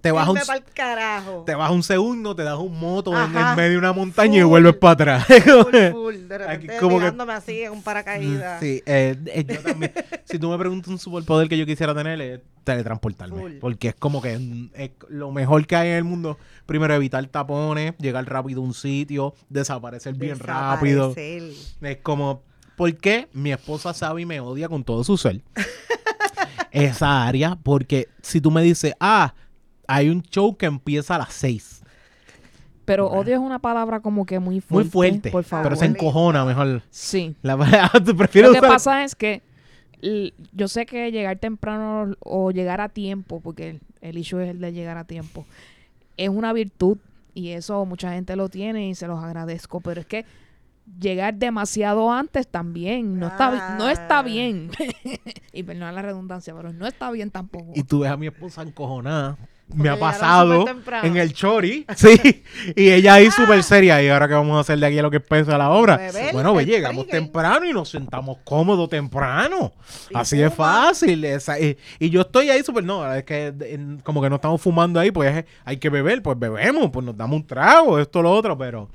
[0.00, 0.38] te vas un,
[0.72, 1.42] carajo.
[1.44, 4.42] te vas un segundo, te das un moto en el medio de una montaña y
[4.44, 5.26] vuelves para atrás.
[5.26, 8.60] Full, full, de Aquí repente como que- así en un paracaídas.
[8.60, 9.92] Sí, eh, eh, yo también.
[10.24, 13.40] si tú me preguntas un superpoder que yo quisiera tener, es teletransportarme.
[13.40, 13.52] Full.
[13.60, 16.36] Porque es como que mm, es lo mejor que hay en el mundo.
[16.66, 21.14] Primero, evitar tapones, llegar rápido a un sitio, desaparecer bien rápido.
[21.16, 22.42] Es como,
[22.76, 25.42] ¿por qué mi esposa sabe y me odia con todo su ser?
[26.72, 29.32] Esa área, porque si tú me dices, ah,
[29.86, 31.82] hay un show que empieza a las 6.
[32.84, 34.84] Pero odio es una palabra como que muy fuerte.
[34.84, 35.30] Muy fuerte.
[35.30, 35.64] Por favor.
[35.64, 36.82] Pero se encojona mejor.
[36.90, 37.34] Sí.
[37.42, 37.56] La,
[38.04, 39.42] ¿tú prefieres Lo que usar- pasa es que
[40.52, 44.60] yo sé que llegar temprano o llegar a tiempo, porque el, el issue es el
[44.60, 45.44] de llegar a tiempo,
[46.16, 46.98] es una virtud
[47.34, 50.24] y eso mucha gente lo tiene y se los agradezco, pero es que
[51.00, 54.22] llegar demasiado antes también no está, no está Ah.
[54.22, 54.70] bien.
[55.52, 57.72] y perdón la redundancia, pero no está bien tampoco.
[57.74, 59.36] Y tú ves a mi esposa encojonada.
[59.74, 60.64] Me ha pasado
[61.06, 61.84] en el chori.
[61.96, 62.42] Sí.
[62.76, 64.02] Y ella ahí súper seria.
[64.02, 65.96] ¿Y ahora qué vamos a hacer de aquí a lo que pesa la obra?
[66.32, 69.72] Bueno, pues llegamos temprano y nos sentamos cómodos temprano.
[70.14, 71.24] Así es fácil.
[71.24, 74.60] esa- y, y yo estoy ahí súper, no, es que en- como que no estamos
[74.60, 78.30] fumando ahí, pues hay que beber, pues bebemos, pues nos damos un trago, esto, lo
[78.32, 78.88] otro, pero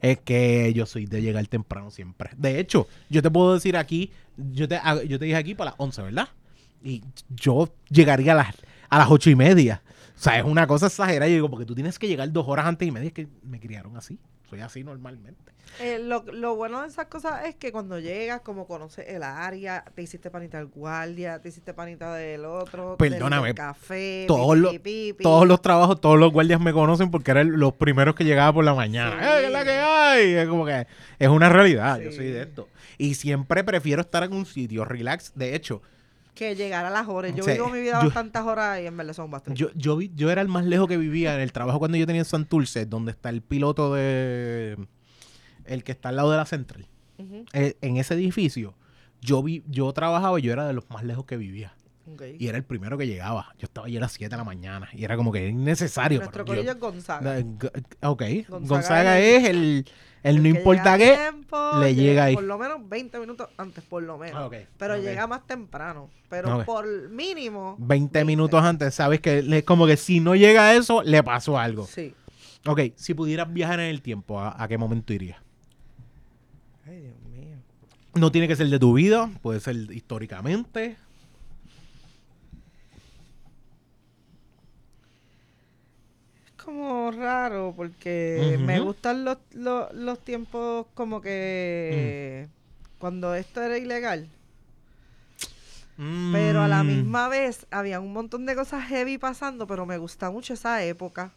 [0.00, 2.30] es que yo soy de llegar temprano siempre.
[2.36, 5.70] De hecho, yo te puedo decir aquí, yo te, ah, yo te dije aquí para
[5.72, 6.28] las 11, ¿verdad?
[6.84, 8.54] Y yo llegaría a las,
[8.92, 9.82] a las ocho y media.
[10.14, 11.26] O sea, es una cosa exagerada.
[11.26, 13.06] Yo digo, porque tú tienes que llegar dos horas antes y media.
[13.06, 14.18] Es que me criaron así.
[14.50, 15.50] Soy así normalmente.
[15.80, 19.82] Eh, lo, lo bueno de esas cosas es que cuando llegas, como conoces el área,
[19.94, 25.12] te hiciste panita del guardia, te hiciste panita del otro, Perdóname, del café, todos pi,
[25.12, 25.22] los-.
[25.22, 28.64] Todos los trabajos, todos los guardias me conocen porque eran los primeros que llegaba por
[28.66, 29.12] la mañana.
[29.12, 29.24] Sí.
[29.24, 30.34] ¡Eh, qué es la que hay!
[30.34, 30.86] Es como que
[31.18, 31.98] es una realidad.
[31.98, 32.68] Yo soy de esto.
[32.98, 35.32] Y siempre prefiero estar en un sitio relax.
[35.34, 35.80] De hecho,
[36.34, 37.34] Que llegar a las horas.
[37.34, 39.58] Yo Sí, vivo mi vida yo- bastantes horas y en verdad son bastantes.
[39.60, 42.06] yo, yo, vi- yo era el más lejos que vivía en el trabajo cuando yo
[42.06, 44.78] tenía en Santurce, donde está el piloto de...
[45.64, 46.86] El que está al lado de la central.
[47.52, 48.74] Eh, en ese edificio,
[49.20, 51.74] yo vi, yo trabajaba y yo era de los más lejos que vivía.
[52.38, 53.54] Y era el primero que llegaba.
[53.58, 54.88] Yo estaba allí a las 7 de la mañana.
[54.92, 56.18] Y era como que innecesario.
[56.18, 57.38] Nuestro corillo es Gonzaga.
[57.38, 59.86] G- Ok, Gonzaga Gonzaga, es es el,
[60.22, 61.16] el no importa qué.
[61.16, 62.34] tiempo, le llega ahí.
[62.34, 64.52] Por lo menos 20 minutos antes, por lo menos.
[64.52, 66.10] Ah, Pero llega más temprano.
[66.28, 67.76] Pero por mínimo.
[67.78, 71.58] 20 minutos antes, sabes que es como que si no llega a eso, le pasó
[71.58, 71.86] algo.
[71.86, 72.14] Sí.
[72.66, 75.38] Ok, si pudieras viajar en el tiempo, ¿a, a qué momento irías?
[76.86, 77.56] Ay, Dios mío.
[78.14, 80.96] No tiene que ser de tu vida, puede ser históricamente.
[86.64, 92.98] Como raro porque me gustan los, los, los tiempos como que Mm.
[92.98, 94.28] cuando esto era ilegal.
[96.32, 99.98] Pero a la Mm, misma vez había un montón de cosas heavy pasando, pero me
[99.98, 101.32] gusta mucho esa época.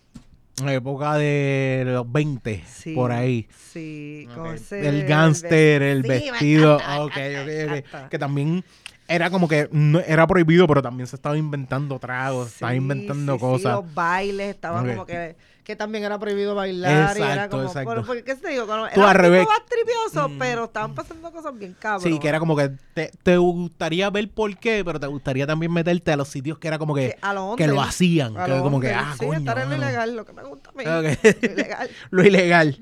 [0.66, 3.46] Época de los 20, Sí, por ahí.
[3.74, 4.56] Sí, con Ok.
[4.56, 6.78] ese- El gánster, el sí, vestido.
[6.78, 7.86] encanta, me ok, encanta, ok, me ok.
[7.86, 8.10] encanta.
[8.10, 8.64] Que también
[9.08, 13.34] era como que no, era prohibido, pero también se estaba inventando tragos, estaba Sí, inventando
[13.34, 13.74] sí, sí, cosas.
[13.76, 17.90] los bailes estaban como que, que también era prohibido bailar y era como exacto.
[17.96, 19.48] por- porque qué te digo Como- Tú era al revés.
[19.48, 20.38] más tripioso Mm.
[20.40, 24.30] pero estaban pasando cosas bien cabros Sí, que era como que te, te gustaría ver
[24.30, 27.34] por qué, pero te gustaría también meterte a los sitios que era como que, a
[27.34, 28.38] los que lo hacían.
[28.38, 29.40] A Que como que, ah, sí, coño.
[29.40, 30.84] estar en lo ilegal, lo que me gusta a mí.
[30.84, 31.00] Lo
[31.52, 31.90] ilegal.
[32.12, 32.80] lo ilegal.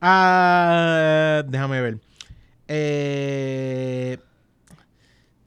[0.00, 1.98] Ah, déjame ver.
[2.68, 4.18] Eh,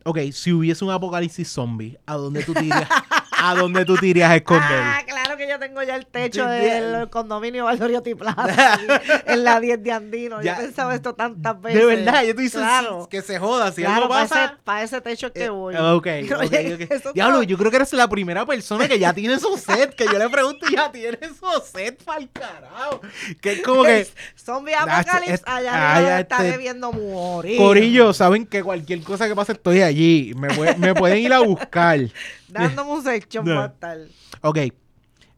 [0.03, 2.87] ok, si hubiese un apocalipsis zombie, ¿a dónde tú te irías,
[3.31, 4.81] ¿a dónde tú te irías a esconder?
[4.83, 8.85] Ah, claro que yo tengo ya el techo del condominio Valdoriotti Plaza aquí,
[9.25, 10.41] en la 10 de Andino.
[10.41, 10.55] Ya.
[10.55, 11.79] Yo he pensado esto tantas veces.
[11.79, 13.07] de verdad, yo te dices Claro.
[13.09, 13.71] que se joda.
[13.71, 14.45] Si claro, algo para pasa.
[14.45, 15.75] ese, pa' ese techo es que Eh, voy.
[15.75, 16.91] ok, Yo ok, llegué- ok.
[16.91, 20.05] eso Diablo, yo creo que eres la primera persona que ya tiene su set, que
[20.05, 23.01] yo le pregunto y ya tiene su set para el carajo.
[23.41, 27.57] Que es como que, Zombie Ah, Apocalypse, allá ay, yo estaré este- viendo morir.
[27.57, 30.33] Corillo, saben que cualquier cosa que pase estoy allí.
[30.35, 31.99] Me, pue- me pueden ir a buscar.
[32.47, 33.55] Dándome un section No.
[33.55, 33.97] para estar.
[34.41, 34.57] Ok.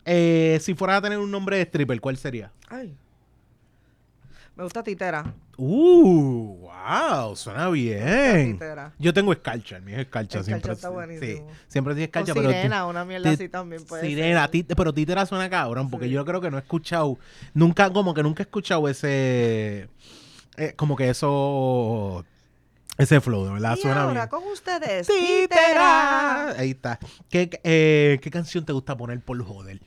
[0.06, 2.52] Eh, si fueras a tener un nombre de stripper, ¿cuál sería?
[2.70, 2.96] Ay.
[4.56, 5.34] Me gusta Titera.
[5.58, 8.54] Uh, wow, suena bien.
[8.54, 8.92] Titera.
[9.00, 10.40] Yo tengo escarcha, el mío es escarcha.
[10.40, 11.50] Escarcha siempre, está buenísimo.
[11.50, 12.50] Sí, siempre sí escarcha, o pero...
[12.50, 16.12] Sirena, una mierda así también puede Sirena, pero títera suena cabrón, porque Sí.
[16.12, 17.18] yo creo que no he escuchado,
[17.56, 19.90] nunca, como que nunca he escuchado ese,
[20.58, 22.24] eh, como que eso,
[23.00, 24.28] ese flow, de verdad, Y suena ahora bien.
[24.30, 25.48] con ustedes, Títera.
[25.48, 26.50] Titera.
[26.60, 27.00] Ahí está.
[27.30, 29.80] ¿Qué, eh, ¿Qué canción te gusta poner por joder?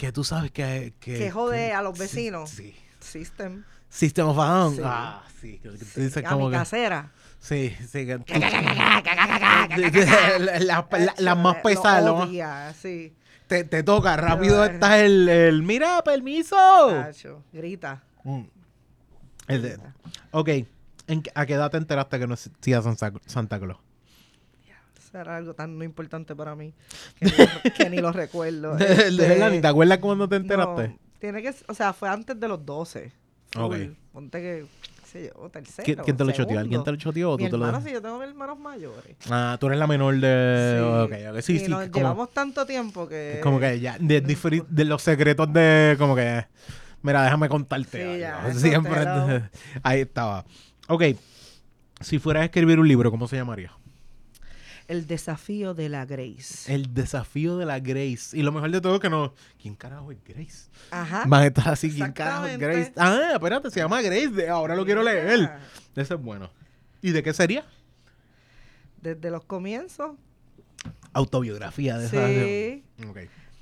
[0.00, 0.94] Que tú sabes que...
[0.98, 2.48] Que, Que jode a los sí, vecinos.
[2.50, 2.74] Sí.
[3.00, 3.64] System.
[3.90, 4.74] System of a Down.
[4.76, 4.82] Sí.
[4.84, 5.58] Ah, sí.
[5.62, 7.12] Que, que tú dices a como mi casera.
[7.38, 8.06] Sí, sí.
[8.06, 8.18] Que,
[10.60, 10.86] la,
[11.18, 12.04] la- más Lo pesadas.
[12.04, 13.14] lo odia, sí.
[13.46, 16.56] te, te toca, rápido Pero, está el, el mira, permiso.
[16.90, 18.02] Tacho, grita.
[18.24, 18.42] Mm.
[19.48, 19.78] El de-
[20.30, 20.48] ok,
[21.08, 23.78] ¿En ¿a qué edad te enteraste que no existía Santa, Santa Claus?
[25.10, 26.72] Eso era algo tan no importante para mí
[27.18, 28.76] que ni, lo- que ni lo recuerdo.
[28.76, 30.88] De, de Este, verdad, ¿ni te acuerdas cuando te enteraste?
[30.88, 33.12] no, tiene que, o sea, fue antes de los 12.
[33.56, 33.74] Ok.
[34.12, 34.66] Ponte que,
[35.02, 36.04] qué sé yo, tercero.
[36.04, 36.60] ¿Quién, te lo choteó?
[36.60, 39.16] ¿Alguien te lo choteó Mi tú te lo hermano, sí, yo tengo hermanos mayores.
[39.28, 40.78] Ah, tú eres la menor de...
[40.78, 41.12] Sí.
[41.12, 41.68] Ok, ok, sí, y sí.
[41.68, 43.40] nos como, llevamos tanto tiempo que...
[43.42, 44.20] como que ya, de,
[44.84, 46.46] los secretos de, como que,
[47.02, 49.50] mira, déjame contarte Sí, ya, Siempre,
[49.82, 50.44] ahí estaba.
[50.86, 51.02] Ok,
[52.00, 53.72] si fueras a escribir un libro, ¿cómo se llamaría?
[54.90, 56.74] El desafío de la Grace.
[56.74, 58.36] El desafío de la Grace.
[58.36, 59.32] Y lo mejor de todo es que no.
[59.62, 60.68] ¿Quién carajo es Grace?
[60.90, 61.22] Ajá.
[61.28, 61.92] Van a estar así.
[61.92, 62.92] ¿Quién carajo es Grace?
[62.96, 64.48] Ah, espérate, se llama Grace.
[64.48, 65.48] Ahora lo quiero leer.
[65.94, 66.50] Ese es bueno.
[67.00, 67.64] ¿Y de qué sería?
[69.00, 70.16] Desde los comienzos.
[71.12, 72.26] Autobiografía de esa.
[72.26, 72.84] Sí.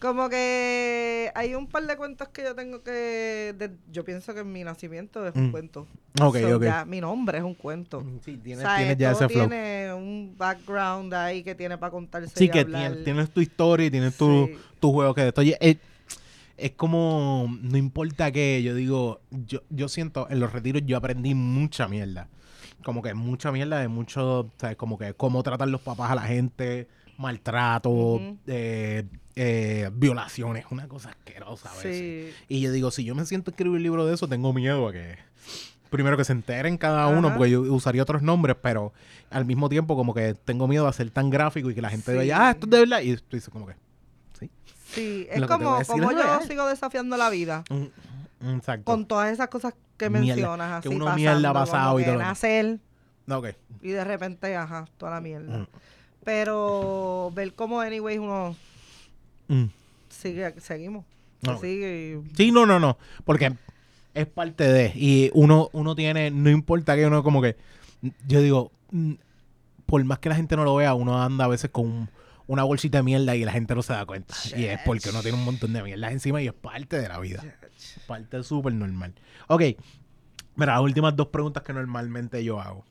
[0.01, 3.53] Como que hay un par de cuentos que yo tengo que...
[3.59, 5.51] de- yo pienso que mi nacimiento es un Mm.
[5.51, 5.87] cuento.
[6.21, 8.05] Ok, So, ya mi nombre es un cuento.
[8.25, 9.49] Sí, tienes, O sea, tienes ya todo ese flow.
[9.49, 12.83] tiene un background ahí que tiene para contarse Sí, y que hablar.
[12.91, 14.57] tienes, tienes tu historia y tienes tu, Sí.
[14.79, 15.41] tu juego que de esto.
[15.41, 15.79] Oye, es,
[16.57, 21.35] es como, no importa qué, yo digo, yo, yo siento, en los retiros yo aprendí
[21.35, 22.29] mucha mierda.
[22.85, 24.77] Como que mucha mierda de mucho, ¿sabes?
[24.77, 26.87] Como que cómo tratan los papás a la gente,
[27.17, 29.05] maltrato, eh,
[29.41, 32.35] eh, violaciones, una cosa asquerosa a veces.
[32.35, 32.45] Sí.
[32.49, 34.89] Y yo digo, si yo me siento a escribir un libro de eso, tengo miedo
[34.89, 35.17] a que.
[35.91, 38.93] Primero que se enteren cada uno, porque yo usaría otros nombres, pero
[39.31, 42.11] al mismo tiempo como que tengo miedo a ser tan gráfico y que la gente
[42.13, 42.17] Sí.
[42.19, 43.01] vaya, ah, esto es de verdad.
[43.01, 43.75] Y tú dices como que,
[44.39, 44.51] sí.
[45.31, 46.43] Es que como, como es yo real.
[46.47, 47.65] sigo desafiando la vida.
[47.71, 48.85] Mm, Exacto.
[48.85, 52.03] Con todas esas cosas que Mierda, mencionas, que así uno mierda pasando, ha pasado y
[52.03, 52.29] que todo lo demás.
[52.37, 52.79] nacer
[53.31, 53.47] Ok.
[53.83, 55.59] y de repente, ajá, toda la mierda.
[55.61, 55.67] Mm,
[56.25, 58.55] Pero ver cómo, anyways, uno
[59.49, 59.65] mm.
[60.09, 61.05] sigue, seguimos.
[61.43, 61.59] No.
[61.59, 62.99] Se sigue y- Sí, no, no, no.
[63.25, 63.53] Porque
[64.15, 64.93] es parte de.
[64.95, 67.57] Y uno, uno tiene, no importa que uno como que.
[68.27, 69.15] Yo digo, mm,
[69.87, 72.11] por más que la gente no lo vea, uno anda a veces con un-
[72.47, 74.35] una bolsita de mierda y la gente no se da cuenta.
[74.57, 77.19] Y es porque uno tiene un montón de mierda encima y es parte de la
[77.21, 77.43] vida.
[78.07, 79.15] Parte súper normal.
[79.49, 79.63] Ok.
[80.57, 82.85] Mira, las últimas dos preguntas que normalmente yo hago.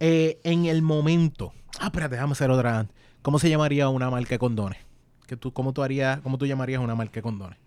[0.00, 1.52] Eh, en el momento.
[1.80, 2.86] Ah, espérate, déjame hacer otra.
[3.20, 4.78] ¿Cómo se llamaría una marca de condones?
[5.26, 7.58] ¿Que tú, cómo, tú harías, ¿Cómo tú llamarías una marca de condones?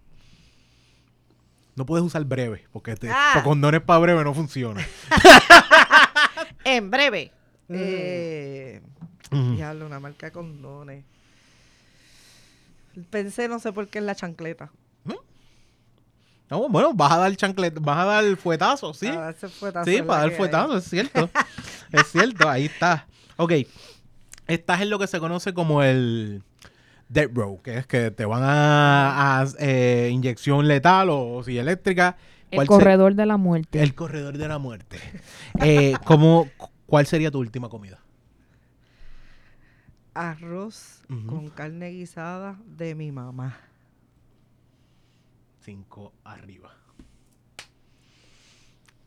[1.75, 3.41] No puedes usar breve, porque te, Ah.
[3.43, 4.85] condones para breve no funciona.
[6.63, 7.31] En breve.
[7.67, 7.75] Mm.
[7.77, 8.81] Eh,
[9.31, 9.55] Ujú.
[9.55, 11.05] diablo, una marca de condones.
[13.09, 14.71] Pensé, no sé por qué en la chancleta.
[16.49, 19.07] No, bueno, vas a dar chanclet, vas a dar fuetazo, ¿sí?
[19.07, 20.37] Ah, fuetazo Sí, para dar que hay.
[20.37, 21.29] fuetazo, es cierto.
[21.91, 23.05] es cierto, ahí está.
[23.35, 23.51] Ok,
[24.47, 26.41] estás en lo que se conoce como el
[27.09, 32.17] Dead Row, que es que te van a, a, eh, inyección letal o si eléctrica.
[32.51, 33.81] El ¿Cuál se- corredor de la muerte.
[33.81, 34.97] el corredor de la muerte.
[35.61, 36.47] Eh, ¿cómo,
[36.85, 37.99] ¿Cuál sería tu última comida?
[40.13, 43.57] Arroz con carne guisada de mi mamá.
[45.61, 46.71] cinco arriba.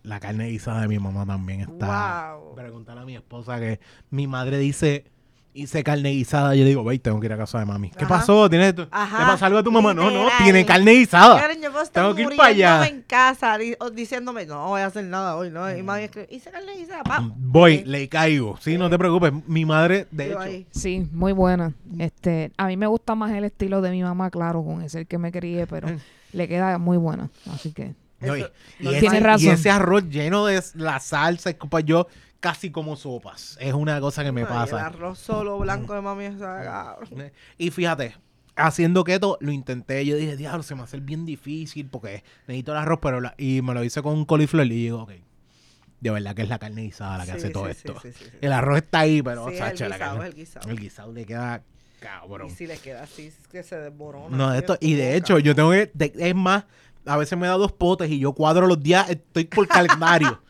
[0.03, 2.37] La carne guisada de mi mamá también está.
[2.37, 2.55] Wow.
[2.55, 5.11] Preguntarle a mi esposa que mi madre dice
[5.55, 6.55] hice carne guisada.
[6.55, 7.91] Yo digo, veis, tengo que ir a casa de mami.
[7.91, 8.09] ¿Qué Ajá.
[8.19, 8.49] pasó?
[8.49, 8.75] ¿Tienes.
[8.77, 9.93] ¿Le pasa algo a tu mamá?
[9.95, 11.41] No, no, tiene carne guisada.
[11.41, 12.87] Karen, yo puedo estar Tengo que ir para allá.
[12.87, 15.75] en casa di- diciéndome, no voy a hacer nada hoy, ¿no?
[15.77, 17.21] Y mami escribe, hice carne guisada, pa.
[17.37, 18.57] Voy, le caigo.
[18.61, 19.33] Sí, no te preocupes.
[19.47, 20.67] Mi madre, de Yo hecho, ahí.
[20.71, 21.73] Sí, muy buena.
[21.99, 25.07] Este, a mí me gusta más el estilo de mi mamá, claro, con ese el
[25.07, 25.99] que me crié, pero Mm.
[26.33, 27.29] le queda muy buena.
[27.53, 29.49] Así que No, y, ese, tienes y razón.
[29.55, 31.53] ese arroz lleno de la salsa,
[31.85, 32.07] yo
[32.41, 33.57] casi como sopas.
[33.61, 34.87] Es una cosa que me Ay, El pasa.
[34.87, 37.31] arroz solo blanco de mami, esa, cabrón.
[37.59, 38.17] Y fíjate,
[38.57, 40.05] haciendo keto lo intenté.
[40.07, 43.21] Yo dije, diablo, se me va a hacer bien difícil porque necesito el arroz, pero
[43.21, 45.13] la- y me lo hice con coliflor y digo, ok.
[46.01, 48.01] De verdad que es la carne guisada la que Sí, hace todo sí, esto.
[48.03, 48.11] sí.
[48.41, 50.71] El arroz está ahí, pero es el la guisado, carne- es el guisado.
[50.71, 51.63] el guisado le queda
[52.01, 52.47] cabrón.
[52.49, 54.35] Y si le queda así, es que se desborona.
[54.35, 56.65] No, esto, y de hecho, yo tengo que, de- es más,
[57.05, 60.41] a veces me da dos potes y yo cuadro los días, estoy por calendario.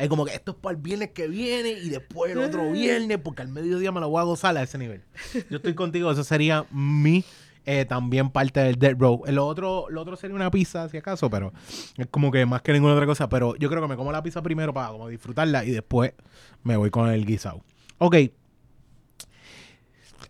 [0.00, 3.18] Es como que esto es para el viernes que viene y después el otro viernes,
[3.18, 5.02] porque al mediodía me lo voy a gozar a ese nivel.
[5.50, 7.24] Yo estoy contigo, eso sería mi
[7.66, 9.22] eh, también parte del Dead Row.
[9.26, 11.52] El otro, lo otro sería una pizza, si acaso, pero
[11.98, 13.28] es como que más que ninguna otra cosa.
[13.28, 16.14] Pero yo creo que me como la pizza primero para como disfrutarla y después
[16.62, 17.62] me voy con el guisado.
[17.98, 18.16] Ok.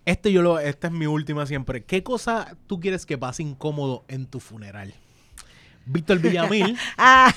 [0.04, 1.84] Este yo lo, esta es mi última siempre.
[1.84, 4.94] ¿Qué cosa tú quieres que pase incómodo en tu funeral?
[5.86, 7.32] Víctor Villamil, Ah,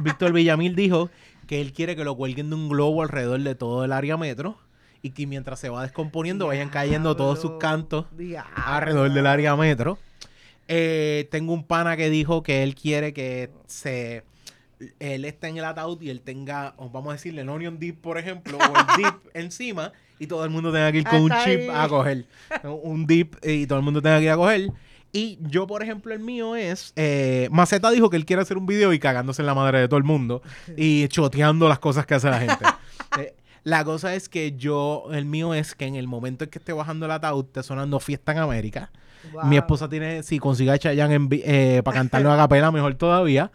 [0.00, 1.10] Víctor Villamil dijo
[1.48, 4.56] que él quiere que lo cuelguen de un globo alrededor de todo el área metro
[5.02, 8.52] y que mientras se va descomponiendo vayan cayendo todos sus cantos diablo.
[8.64, 9.98] alrededor del área metro.
[10.68, 14.22] Eh, tengo un pana que dijo que él quiere que se
[15.00, 18.16] él esté en el ataúd y él tenga, vamos a decirle, el onion dip, por
[18.18, 21.50] ejemplo, o el dip encima, y todo el mundo tenga que ir con un Hasta
[21.50, 21.70] chip ahí.
[21.72, 22.26] a coger.
[22.82, 24.68] Un dip y todo el mundo tenga que ir a coger.
[25.12, 26.92] Y yo, por ejemplo, el mío es.
[26.96, 29.88] Eh, Maceta dijo que él quiere hacer un video y cagándose en la madre de
[29.88, 30.42] todo el mundo
[30.76, 32.64] y choteando las cosas que hace la gente.
[33.18, 36.58] Eh, la cosa es que yo, el mío es que en el momento en que
[36.58, 38.90] esté bajando el ataúd, esté sonando Fiesta en América.
[39.32, 39.46] Wow.
[39.46, 43.50] Mi esposa tiene, si consigue a Chayanne eh, para cantarlo a capela, mejor todavía.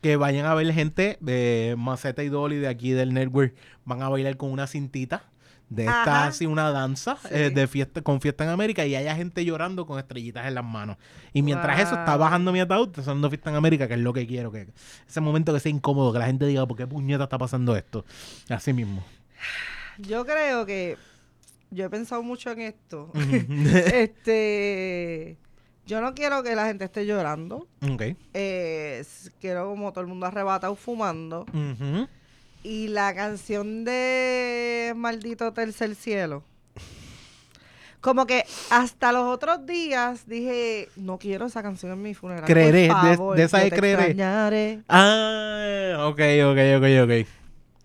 [0.00, 3.54] Que vayan a ver gente de Maceta y Dolly de aquí del network.
[3.84, 5.24] Van a bailar con una cintita.
[5.68, 6.26] De esta, Ajá.
[6.28, 7.28] así una danza Sí.
[7.32, 10.64] eh, de fiesta, con fiesta en América y haya gente llorando con estrellitas en las
[10.64, 10.96] manos.
[11.32, 14.12] Y mientras eso está bajando mi ataúd, está sonando fiesta en América, que es lo
[14.12, 14.52] que quiero.
[14.52, 14.68] que
[15.08, 18.04] Ese momento que sea incómodo, que la gente diga, ¿por qué puñeta está pasando esto?
[18.48, 19.02] Así mismo.
[19.98, 20.96] Yo creo que
[21.72, 23.10] yo he pensado mucho en esto.
[24.36, 25.36] Este,
[25.86, 27.66] yo no quiero que la gente esté llorando.
[27.82, 28.02] ok.
[28.34, 29.04] Eh,
[29.40, 31.42] quiero como todo el mundo arrebatado fumando.
[31.52, 32.08] Ujú.
[32.68, 36.42] Y la canción de Maldito Tercer Cielo.
[38.00, 42.44] Como que hasta los otros días dije, no quiero esa canción en mi funeral.
[42.44, 44.02] Creeré, de- favor, de esa de creeré.
[44.06, 44.80] extrañaré".
[44.88, 46.20] Ah, ok,
[46.50, 47.28] ok, ok, ok.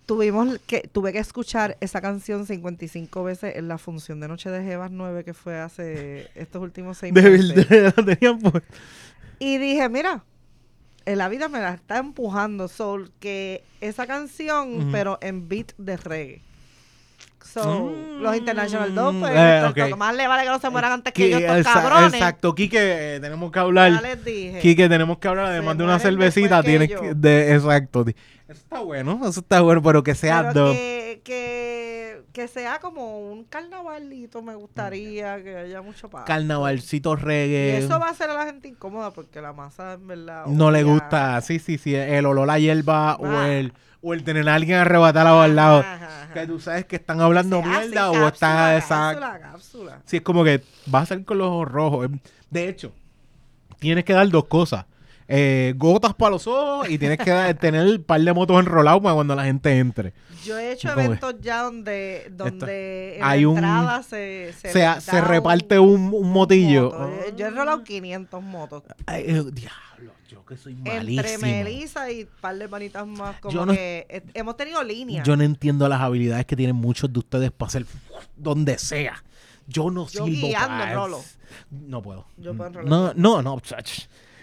[0.07, 4.63] Tuvimos que, tuve que escuchar esa canción 55 veces en la función de Noche de
[4.63, 7.69] Jebas 9 que fue hace estos últimos seis De meses.
[7.69, 8.63] verdad, tenían por-
[9.37, 10.23] Y dije, mira,
[11.05, 16.41] la vida me la está empujando Soul, que esa canción, pero en beat de reggae.
[17.43, 18.21] So, Mm.
[18.21, 19.97] los International Dogs, pues, Eh, esto- ok.
[19.97, 22.13] más le vale que no se mueran antes que Qui- yo, estos cabrones.
[22.13, 23.91] Exacto, Quique, eh, tenemos que hablar.
[23.91, 24.59] Ya les dije.
[24.61, 28.05] Quique, tenemos que hablar, además Se de una cervecita, que tienes que, de, exacto.
[28.07, 28.15] Eso
[28.47, 30.73] está bueno, eso está bueno, pero que sea Pero dub.
[30.75, 31.80] que, que,
[32.33, 36.23] que sea como un carnavalito, me gustaría que haya mucho paz.
[36.25, 37.77] carnavalcito Y reggae.
[37.77, 40.45] eso va a hacer a la gente incómoda porque la masa, en verdad.
[40.45, 43.49] No le gusta, sí, sí, sí, el olor a hierba o Ah.
[43.51, 45.81] el o el tener a alguien arrebatado al lado.
[45.81, 46.33] Ajá, ajá.
[46.33, 50.01] Que tú sabes que están hablando ah, mierda o cápsula, están esa cápsula, cápsula.
[50.05, 52.09] Sí, es como que vas a salir con los ojos rojos.
[52.49, 52.91] De hecho,
[53.77, 54.85] tienes que dar dos cosas.
[55.33, 57.23] Eh, gotas para los ojos y tienes que
[57.61, 60.13] tener un par de motos enrolados para cuando la gente entre.
[60.43, 65.79] Yo he hecho eventos ya donde, donde en hay la un- entrada se, se, reparte
[65.79, 66.91] un, un motillo.
[66.91, 67.09] moto.
[67.29, 68.83] Yo- Yo he enrolado 500 motos.
[69.05, 71.41] Ay, eh, diablo, yo que soy Entre malísimo.
[71.45, 73.39] Melissa y un par de manitas más.
[73.39, 75.25] Como Yo no- que eh, hemos tenido líneas.
[75.25, 77.85] Yo no entiendo las habilidades que tienen muchos de ustedes para hacer
[78.35, 79.23] donde sea.
[79.67, 80.95] Yo no Yo sirvo para.
[81.69, 82.25] No puedo.
[82.37, 83.21] Yo puedo enrolar No, bien.
[83.21, 83.61] no, no.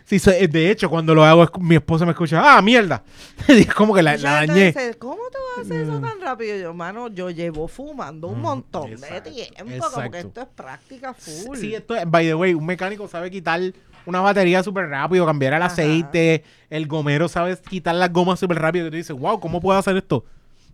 [0.09, 3.03] Sí, eh, de hecho, cuando lo hago, mi esposa me escucha, ah, mierda.
[3.49, 4.67] es como que la, la dañé.
[4.69, 6.57] dice, ¿cómo te vas a hacer eso tan rápido?
[6.57, 9.55] Yo, mano, yo llevo fumando un Mm, montón exacto, de tiempo.
[9.59, 10.11] Como exacto.
[10.11, 11.59] que esto es práctica full.
[11.59, 13.61] Sí, esto es, by the way, un mecánico sabe quitar
[14.07, 15.73] una batería súper rápido, cambiar el Ajá.
[15.73, 18.87] aceite, el gomero sabe quitar las gomas súper rápido.
[18.87, 20.25] Y tú dices, wow, ¿cómo puedo hacer esto?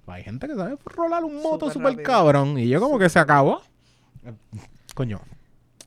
[0.07, 2.57] Hay gente que sabe rolar un moto Súper cabrón.
[2.57, 3.63] Y yo como que se acabó.
[4.95, 5.21] Coño,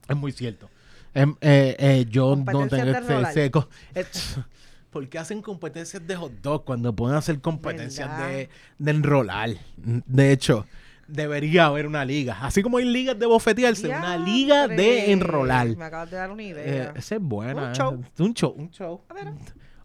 [0.10, 0.70] es muy cierto.
[1.18, 3.34] Em, eh, eh, yo no tengo este rolar.
[3.34, 3.68] seco.
[4.92, 9.50] ¿Por qué hacen competencias de hot dog cuando pueden hacer competencias de, de enrolar?
[9.76, 10.66] De hecho,
[11.08, 12.38] debería haber una liga.
[12.42, 15.76] Así como hay ligas de bofetearse, una liga de enrolar.
[15.76, 16.94] Me acabas de dar una Eh, idea.
[16.96, 17.64] esa es buena.
[17.64, 17.76] Un eh.
[17.76, 18.04] show.
[18.20, 18.54] Un show.
[18.58, 19.02] Un show.
[19.10, 19.34] A ver.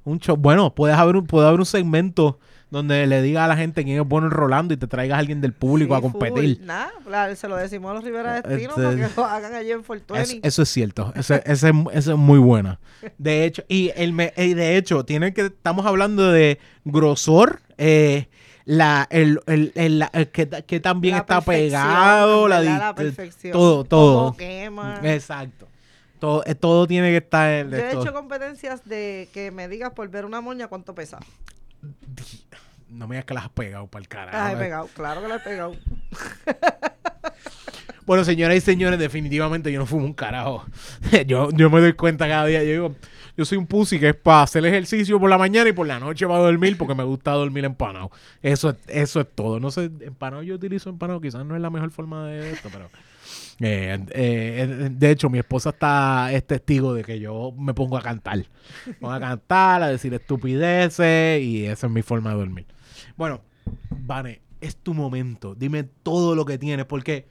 [0.04, 0.36] Un show.
[0.36, 2.38] Bueno, puedes haber un, puede haber un segmento
[2.72, 5.42] donde le diga a la gente quién es bueno enrolando y te traigas a alguien
[5.42, 6.60] del público Sí, a competir.
[6.62, 6.90] Nada,
[7.36, 9.80] se lo decimos a los Rivera Eh, Destino este- para que lo hagan allí en
[9.80, 10.48] Eso, 420.
[10.48, 11.12] eso es cierto.
[11.14, 12.80] Eso, eso es, es muy buena.
[13.18, 18.28] De hecho, y el me- y de hecho, tiene que, estamos hablando de grosor, eh,
[18.64, 22.94] la, el, el, el- la- el que, que también La está pegado, la,
[23.52, 24.34] todo, todo.
[24.36, 24.98] quema.
[25.02, 25.68] Exacto.
[26.18, 29.90] Todo, eh, todo tiene que estar en Yo he hecho competencias de que me digas
[29.90, 31.18] por ver una moña cuánto pesa.
[32.92, 34.38] No me digas que las has pegado para el carajo.
[34.38, 34.58] Ah, he eh.
[34.58, 35.74] pegado, claro que la he pegado.
[38.04, 40.64] Bueno, señoras y señores, definitivamente yo no fumo un carajo.
[41.26, 42.62] yo, yo me doy cuenta cada día.
[42.64, 42.96] Yo digo,
[43.36, 46.00] yo soy un pussy que es para hacer ejercicio por la mañana y por la
[46.00, 48.10] noche para dormir porque me gusta dormir empanado.
[48.42, 49.60] Eso es, eso es todo.
[49.60, 51.20] No sé, empanado yo utilizo empanado.
[51.20, 52.90] Quizás no es la mejor forma de esto, pero...
[53.60, 58.02] eh, eh, de hecho, mi esposa está es testigo de que yo me pongo a
[58.02, 58.38] cantar.
[58.84, 62.66] Me pongo a cantar, a decir estupideces y esa es mi forma de dormir.
[63.16, 63.42] Bueno,
[63.90, 65.54] Vane, es tu momento.
[65.54, 67.26] Dime todo lo que tienes porque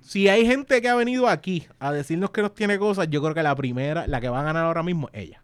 [0.00, 3.34] si hay gente que ha venido aquí a decirnos que nos tiene cosas, yo creo
[3.34, 5.42] que la primera, la que va a ganar ahora mismo es ella.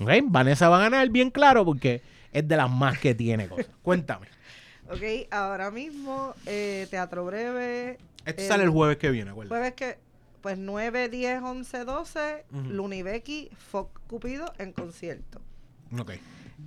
[0.00, 0.10] ¿Ok?
[0.24, 2.02] Vanessa va a ganar bien claro porque
[2.32, 3.68] es de las más que tiene cosas.
[3.82, 4.26] Cuéntame.
[4.90, 7.98] Ok, ahora mismo, eh, Teatro Breve.
[8.26, 9.54] Esto el sale el jueves que viene, acuérdate.
[9.54, 9.98] Jueves que,
[10.42, 12.60] pues 9, 10, 11, 12, Ujú.
[12.70, 15.40] Lunibecky, Foc Cupido en concierto.
[15.98, 16.12] Ok.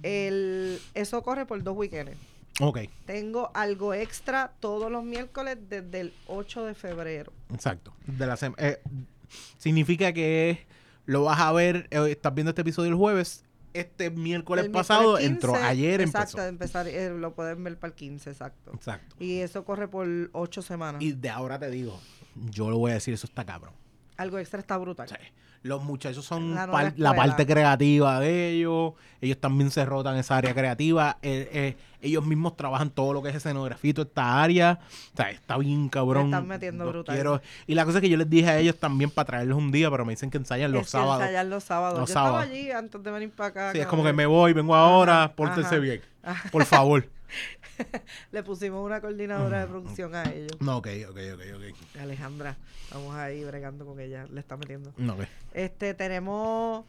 [0.02, 2.18] El, eso corre por dos weekends.
[2.60, 7.32] Ok, Tengo algo extra todos los miércoles desde el 8 de febrero.
[7.54, 7.94] exacto.
[8.08, 8.82] De la eh,
[9.58, 10.66] significa que
[11.06, 13.44] lo vas a ver, eh, estás viendo este episodio el jueves.
[13.74, 16.48] Este miércoles El pasado miércoles entró, 15, ayer Exacto, empezó.
[16.48, 18.72] empezar, eh, lo pueden ver para el 15, exacto.
[18.74, 19.16] Exacto.
[19.20, 21.02] Y eso corre por 8 semanas.
[21.02, 22.00] Y de ahora te digo,
[22.50, 23.74] yo lo voy a decir, eso está cabrón.
[24.16, 25.08] algo extra está brutal.
[25.08, 25.16] Sí.
[25.64, 28.94] Los muchachos son La par- la, parte creativa de ellos.
[29.20, 31.18] Ellos también se rotan esa área creativa.
[31.22, 34.80] Eh, eh, ellos mismos trabajan todo lo que es escenografía esta área.
[35.14, 36.30] O sea, está bien cabrón.
[36.30, 37.16] Le están metiendo Los brutal.
[37.16, 37.42] quiero.
[37.66, 39.90] Y la cosa es que yo les dije a ellos también para traerles un día,
[39.92, 41.22] pero me dicen que ensayan los Es sábados.
[41.22, 42.00] ensayar los sábados.
[42.00, 42.44] Los Yo sábados.
[42.44, 43.72] estaba allí antes de venir para acá.
[43.74, 44.00] Sí, es cabrón.
[44.02, 45.78] como que me voy, vengo ahora, Ajá, pórtense ajá.
[45.80, 46.02] bien.
[46.52, 47.08] Por favor.
[48.32, 50.60] Le pusimos una coordinadora de producción a ellos.
[50.60, 52.02] no, ok, ok, ok, ok.
[52.02, 52.58] Alejandra,
[52.92, 54.94] vamos ahí bregando con ella, le está metiendo.
[54.98, 55.24] No, ok.
[55.54, 56.86] Este, tenemos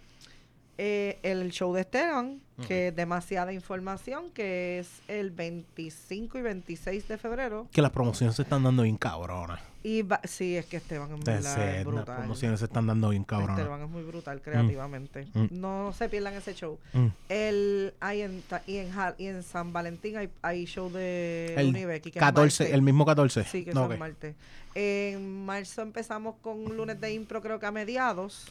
[0.81, 7.09] eh, el show de Esteban, que es demasiada información, que es el 25 y 26
[7.09, 7.67] de febrero.
[7.73, 9.61] Que las promociones se están dando bien cabronas.
[9.89, 12.17] Y va- sí, es que Esteban verdad sé, es las brutal.
[12.19, 13.57] promociones se están dando bien cabronas.
[13.59, 15.27] Esteban es muy brutal creativamente.
[15.33, 15.47] Mm.
[15.53, 16.79] No se pierdan ese show.
[16.93, 17.07] Mm.
[17.31, 22.11] El, hay en, y, en, y en San Valentín hay, hay show de El Unibecky,
[22.11, 22.75] que es 14, martes.
[22.75, 23.45] el mismo 14.
[23.45, 23.99] Sí, que No, son ok.
[23.99, 24.35] martes.
[24.75, 28.47] En marzo empezamos con lunes de impro, creo que a mediados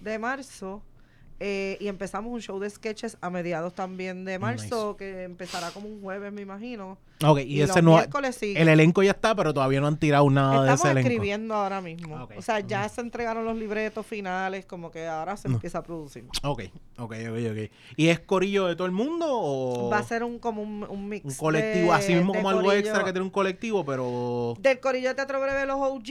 [0.00, 0.82] de marzo.
[1.40, 5.88] eh, y empezamos un show de sketches a mediados también de marzo, que empezará como
[5.88, 6.96] un jueves, me imagino.
[7.24, 8.20] Ok, y, Y, ese los no.
[8.40, 11.08] El elenco ya está, pero todavía no han tirado nada de Estamos ese elenco.
[11.08, 12.24] escribiendo ahora mismo.
[12.24, 12.32] Ok.
[12.36, 15.54] O sea, ya se entregaron los libretos finales, como que ahora se No.
[15.54, 16.24] empieza a producir.
[16.42, 16.62] Ok,
[16.98, 17.70] ok, ok, ok.
[17.96, 21.08] ¿Y es corillo de todo el mundo o Va a ser un como un, un
[21.08, 21.24] mix.
[21.24, 24.54] Un colectivo, de- así mismo como algo extra que tiene un colectivo, pero...
[24.58, 26.04] Del Corillo de Teatro Breve Los OG,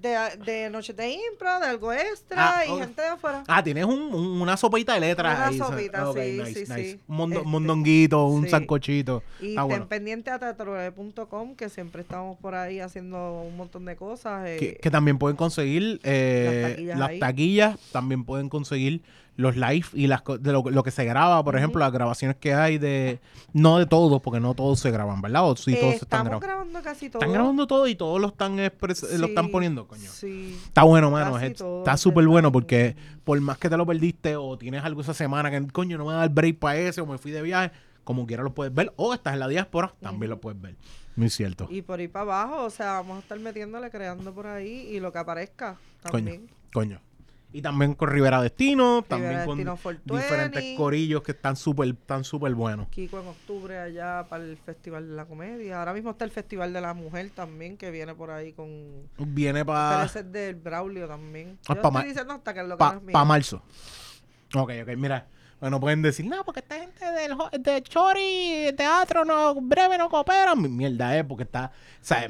[0.00, 3.42] de, de Noches de Impro, de algo extra Ah, y gente de afuera.
[3.48, 5.58] Ah, tienes un- un- una sopita de letras Una ahí.
[5.58, 6.90] sopita, Ok, sí, nice, sí, nice.
[6.92, 7.00] sí.
[7.08, 8.50] Un mondo- Este, mondonguito, un sí.
[8.50, 9.22] sancochito.
[9.40, 9.88] Y Está estén bueno.
[10.36, 14.46] A teatrobreve.com, que siempre estamos por ahí haciendo un montón de cosas.
[14.46, 17.18] eh, Que, que también pueden conseguir eh, Las taquillas las ahí.
[17.20, 19.02] taquillas, también pueden conseguir
[19.36, 22.54] los live y las de lo, lo que se graba, por ejemplo, las grabaciones que
[22.54, 23.18] hay de...
[23.52, 25.46] No de todos, porque no todos se graban, ¿verdad?
[25.50, 26.46] O sí, eh, todos están grabando.
[26.46, 27.20] grabando casi todo.
[27.20, 30.10] Están grabando todo y todos lo están, expres- lo están Sí, poniendo, coño.
[30.10, 30.58] Sí.
[30.64, 31.34] Está bueno, mano.
[31.34, 34.82] Casi es- todo está súper bueno porque por más que te lo perdiste o tienes
[34.84, 37.30] algo esa semana que, coño, no me da el break para ese o me fui
[37.30, 37.72] de viaje,
[38.06, 38.92] como quiera lo puedes ver.
[38.96, 40.76] O estás en la diáspora, también lo puedes ver.
[41.16, 41.66] Muy cierto.
[41.70, 45.00] Y por ahí para abajo, o sea, vamos a estar metiéndole, creando por ahí y
[45.00, 46.50] lo que aparezca Coño, también.
[46.72, 47.00] coño.
[47.52, 50.22] Y también con Rivera Destino, también con Destino 420.
[50.22, 52.86] diferentes corillos que están súper están súper buenos.
[52.88, 55.78] Kiko en octubre allá para el Festival de la Comedia.
[55.78, 59.08] Ahora mismo está el Festival de la Mujer también, que viene por ahí con...
[59.18, 61.58] Viene para del Braulio también.
[61.66, 63.12] Ah, Yo pa' estoy ma- diciendo hasta que lo que pa, no es mío.
[63.12, 63.62] pa marzo.
[64.54, 65.26] Ok, ok, mira.
[65.60, 70.54] Bueno, pueden decir, no, porque esta gente del de Chori, teatro, no, breve no coopera.
[70.54, 71.72] Mi- Mierda, eh, porque está.
[72.02, 72.28] O sea,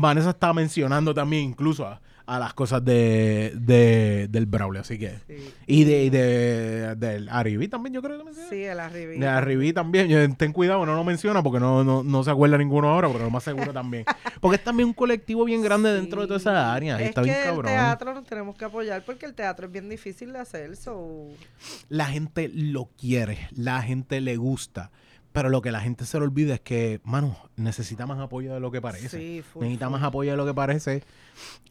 [0.00, 5.18] Vanessa estaba mencionando también incluso a, a las cosas de, de del Braulio, así que.
[5.66, 8.48] Y de, de, del Arribí también, yo creo que menciona.
[8.48, 9.18] Sí, el Arribí.
[9.18, 10.34] De Arribí también.
[10.36, 13.30] ten cuidado, no lo menciona porque no, no, no se acuerda ninguno ahora, pero lo
[13.30, 14.04] más seguro también.
[14.40, 17.00] Porque es también un colectivo bien grande dentro de toda esa área.
[17.00, 17.66] Es está que bien cabrón.
[17.66, 20.76] el teatro nos tenemos que apoyar porque el teatro es bien difícil de hacer.
[20.76, 21.28] So...
[21.88, 24.90] La gente lo quiere, la gente le gusta.
[25.34, 28.60] Pero lo que la gente se le olvida es que, mano, necesita más apoyo de
[28.60, 29.08] lo que parece.
[29.08, 29.94] Sí, full, necesita full.
[29.94, 31.02] más apoyo de lo que parece.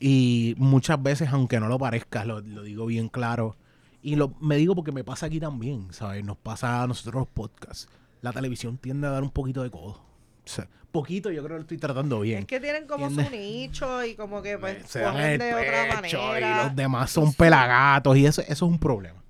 [0.02, 3.56] Y muchas veces, aunque no lo parezca, lo, lo digo bien claro.
[4.02, 6.26] Y lo, me digo porque me pasa aquí también, ¿sabes?
[6.26, 7.88] Nos pasa a nosotros los podcasts.
[8.20, 9.92] La televisión tiende a dar un poquito de codo.
[9.92, 10.02] O
[10.44, 12.40] sea, poquito yo creo que lo estoy tratando bien.
[12.40, 16.02] Es que tienen como su nicho y como que pues se dan el de otra
[16.02, 16.52] pecho manera.
[16.52, 19.23] y los demás son pelagatos y eso, eso es un problema.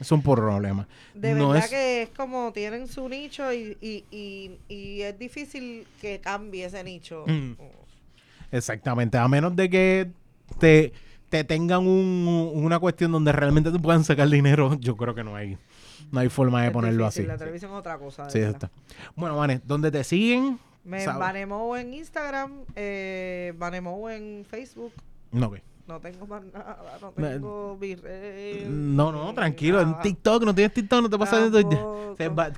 [0.00, 0.86] Es un problema.
[1.14, 5.18] De No verdad es- que es como tienen su nicho y, y, y, y es
[5.18, 7.24] difícil que cambie ese nicho.
[7.26, 7.52] Mm.
[8.52, 10.10] Exactamente, a menos de que
[10.58, 10.92] te,
[11.28, 15.34] te tengan un- una cuestión donde realmente te puedan sacar dinero, yo creo que no
[15.34, 15.58] hay,
[16.12, 17.28] no hay forma de Es ponerlo difícil, así.
[17.32, 18.30] La televisión es otra cosa.
[18.30, 18.70] Sí, está.
[19.16, 20.58] Bueno, Vane, ¿dónde te siguen?
[20.84, 21.04] Me.
[21.06, 24.92] Vanemo en Instagram, eh, Vanemo en Facebook.
[25.32, 25.58] No, ok.
[25.86, 28.66] No tengo más nada, no tengo virrey.
[28.68, 29.80] No, no, tranquilo.
[29.80, 30.00] En.
[30.00, 31.36] TikTok, no tienes TikTok, no te pasa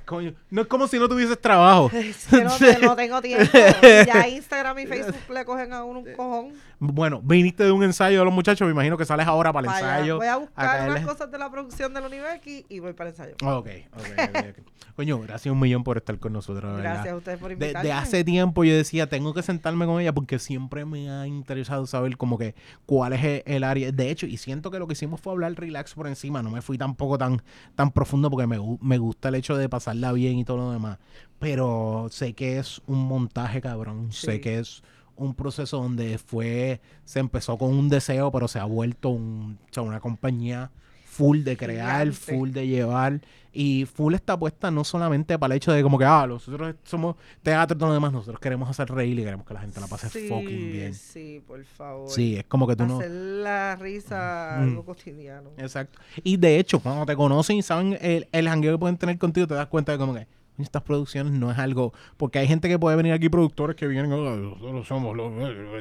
[0.03, 1.91] coño, No es como si no tuvieses trabajo.
[1.93, 3.45] Es que no, te- no tengo tiempo.
[4.07, 6.53] Ya Instagram y Facebook le cogen a uno un cojón.
[6.79, 9.73] Bueno, viniste de un ensayo de los muchachos, me imagino que sales ahora para el
[9.73, 10.17] Vaya, ensayo.
[10.17, 13.35] voy a buscar unas cosas de la producción del Univex y voy para el ensayo.
[13.43, 14.65] Ok, ok, ok, ok.
[14.95, 16.77] Coño, gracias un millón por estar con nosotros.
[16.77, 17.87] Gracias a ustedes por invitarme.
[17.87, 21.85] de hace tiempo yo decía, tengo que sentarme con ella porque siempre me ha interesado
[21.85, 22.53] saber como que
[22.85, 23.91] cuál es el, el área.
[23.91, 26.61] De hecho, y siento que lo que hicimos fue hablar relax por encima, no me
[26.61, 27.41] fui tampoco tan,
[27.75, 30.97] tan profundo porque me, me gusta el hecho de pasarla bien y todo lo demás.
[31.39, 34.11] Pero sé que es un montaje, cabrón.
[34.11, 34.83] Sé que es
[35.19, 39.73] un proceso donde fue, se empezó con un deseo, pero se ha vuelto un, o
[39.73, 40.71] sea, una compañía
[41.05, 42.35] full de crear, Gigante.
[42.35, 43.19] full de llevar.
[43.51, 47.15] Y full está puesta no solamente para el hecho de como que, ah, nosotros somos
[47.41, 49.87] teatro y todo lo demás, nosotros queremos hacer reír y queremos que la gente la
[49.87, 50.93] pase sí, fucking bien.
[50.93, 52.09] Sí, por favor.
[52.09, 52.99] Sí, es como que tú no...
[52.99, 54.63] Hacer la risa Mm.
[54.69, 55.49] algo cotidiano.
[55.57, 55.99] Exacto.
[56.23, 59.47] Y de hecho, cuando te conocen y saben el, el jangueo que pueden tener contigo,
[59.47, 61.93] te das cuenta de como que "Coño, estas producciones no es algo...
[62.17, 65.31] Porque hay gente que puede venir aquí, productores que vienen, "Oh, nosotros somos los...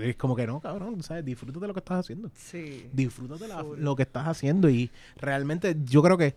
[0.03, 1.25] Es como que no, cabrón, ¿sabes?
[1.25, 2.31] Disfrútate de lo que estás haciendo.
[2.35, 2.89] Sí.
[2.93, 6.35] Disfrútate la- lo que estás haciendo y realmente yo creo que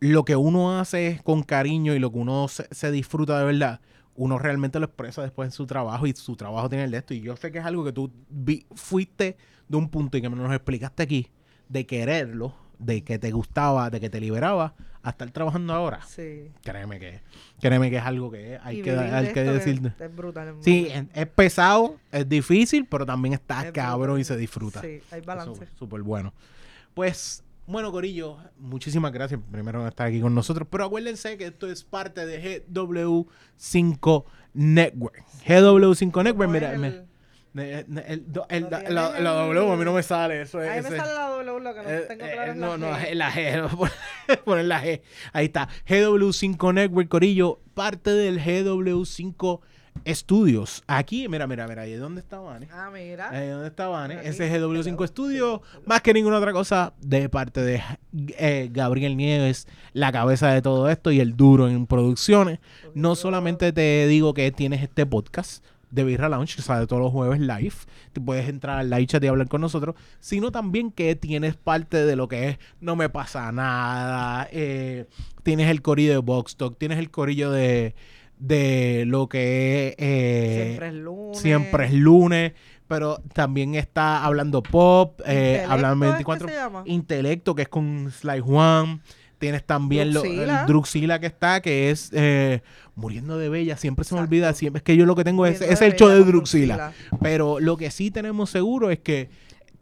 [0.00, 3.80] lo que uno hace con cariño y lo que uno se, se disfruta de verdad,
[4.16, 7.14] uno realmente lo expresa después en su trabajo y su trabajo tiene el de esto.
[7.14, 9.36] Y yo sé que es algo que tú vi- fuiste
[9.68, 11.28] de un punto y que nos explicaste aquí,
[11.68, 16.00] de quererlo, de que te gustaba, de que te liberaba, a estar trabajando ahora.
[16.06, 16.50] Sí.
[16.62, 17.20] Créeme que,
[17.60, 19.92] créeme que es algo que hay Y que, hay que decir.
[19.98, 20.48] Es brutal.
[20.58, 24.20] es Sí, es, es pesado, es difícil, pero también está Es cabrón brutal.
[24.20, 24.80] y se disfruta.
[24.80, 25.66] Sí, hay balance.
[25.78, 26.32] Súper bueno.
[26.94, 30.68] Pues, bueno, Corillo, muchísimas gracias primero por estar aquí con nosotros.
[30.70, 35.24] Pero acuérdense que esto es parte de GW5 Network.
[35.46, 37.04] GW5 Network, ¿Cómo mira, el-
[37.54, 38.24] el,
[38.70, 40.42] la, W a mí no me sale.
[40.42, 42.52] Eso es, Ahí me ese- sale la W, lo que no eh, tengo eh, claro
[42.52, 43.04] es no, la no, G.
[43.08, 43.90] es la G.
[44.44, 45.02] Poner la G.
[45.32, 45.68] Ahí está.
[45.88, 49.60] GW5 Network, Corillo, parte del GW5
[50.08, 50.82] Studios.
[50.86, 51.86] Aquí, mira, mira, mira.
[51.86, 52.66] ¿Y dónde está Vane?
[52.72, 53.28] Ah, mira.
[53.28, 54.14] Ahí donde está Vane.
[54.14, 55.06] Aquí, Ese es GW5 hello.
[55.06, 55.62] Studio.
[55.84, 57.82] Más que ninguna otra cosa, de parte de
[58.38, 62.58] eh, Gabriel Nieves, la cabeza de todo esto y el duro en producciones.
[62.94, 65.62] No solamente te digo que tienes este podcast
[65.92, 67.74] de Birra Lounge, que sale todos los jueves live.
[68.12, 72.04] Tú puedes entrar al live chat y hablar con nosotros, sino también que tienes parte
[72.04, 75.06] de lo que es No Me Pasa Nada, eh,
[75.44, 77.94] tienes el corillo de Box Talk, tienes el corillo de,
[78.38, 79.94] de lo que es...
[79.98, 81.38] eh, Siempre es lunes.
[81.38, 82.52] Siempre es lunes,
[82.88, 86.82] pero también está hablando pop, eh, hablando es 24 que se llama.
[86.86, 89.02] Intelecto, que es con Sly Juan.
[89.42, 90.60] Tienes también lo, Druxila.
[90.60, 92.62] el Druxila que está, que es eh,
[92.94, 93.76] Muriendo de Bella.
[93.76, 94.30] Siempre se me Exacto.
[94.30, 94.52] olvida.
[94.52, 96.76] Siempre es que yo lo que tengo es, es el show de Druxila.
[96.76, 97.18] Druxila.
[97.20, 99.30] Pero lo que sí tenemos seguro es que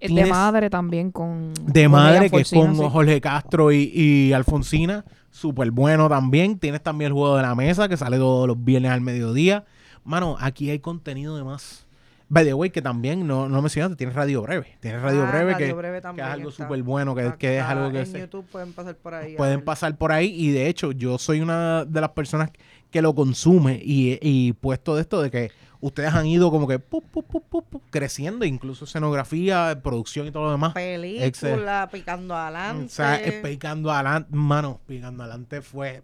[0.01, 1.53] El de madre también con.
[1.67, 2.83] de con madre, que es con sí.
[2.91, 5.05] Jorge Castro y, y Alfonsina.
[5.31, 6.59] Súper bueno también.
[6.59, 9.67] Tienes también el juego de la mesa, que sale todos los viernes al mediodía.
[10.05, 11.85] Mano, aquí hay contenido de más.
[12.33, 14.77] By the way, que también no, no mencionaste, tienes Radio Breve.
[14.79, 17.63] Tienes Radio Ah, Breve, Radio que, Breve que es algo súper bueno, que, que es
[17.65, 19.35] algo que en se- YouTube pueden pasar por ahí.
[19.35, 20.33] pueden pasar por ahí.
[20.33, 22.51] Y de hecho, yo soy una de las personas
[22.91, 25.51] que lo consume y, y puesto de esto de que
[25.81, 30.51] ustedes han ido como que pu, pu, pu, creciendo, incluso escenografía, producción y todo lo
[30.53, 30.73] demás.
[30.73, 32.85] Película, picando adelante.
[32.85, 36.03] O sea, picando adelante, mano, picando adelante fue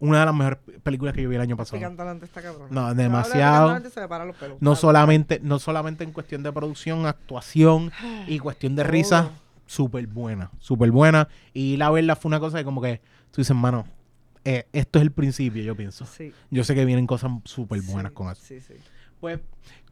[0.00, 1.76] una de las mejores películas que yo vi el año pasado.
[2.22, 2.68] Está cabrón.
[2.70, 3.78] No, demasiado.
[3.90, 4.56] Se los pelos.
[4.60, 7.92] No solamente, no solamente en cuestión de producción, actuación
[8.26, 9.30] y cuestión de risa,
[9.66, 11.28] súper buena, súper buena.
[11.52, 13.00] Y la verdad fue una cosa que como que
[13.30, 13.86] tú dices, mano,
[14.44, 16.06] eh, esto es el principio, yo pienso.
[16.06, 16.32] Sí.
[16.50, 18.42] Yo sé que vienen cosas súper buenas sí, con eso.
[18.42, 18.74] Sí, sí.
[19.20, 19.38] Pues,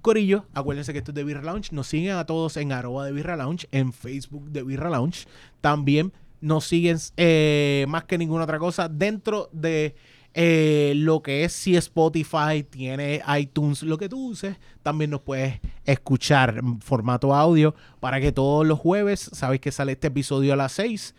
[0.01, 1.73] Corillo, acuérdense que esto es de Birra Lounge.
[1.73, 5.27] Nos siguen a todos en arroba de Birra Lounge, en Facebook de Birra Lounge.
[5.61, 9.95] También nos siguen eh, más que ninguna otra cosa dentro de
[10.35, 14.57] eh, lo que es si Spotify, tiene iTunes, lo que tú uses.
[14.83, 19.93] También nos puedes escuchar en formato audio para que todos los jueves, sabéis que sale
[19.93, 21.15] este episodio a las 6,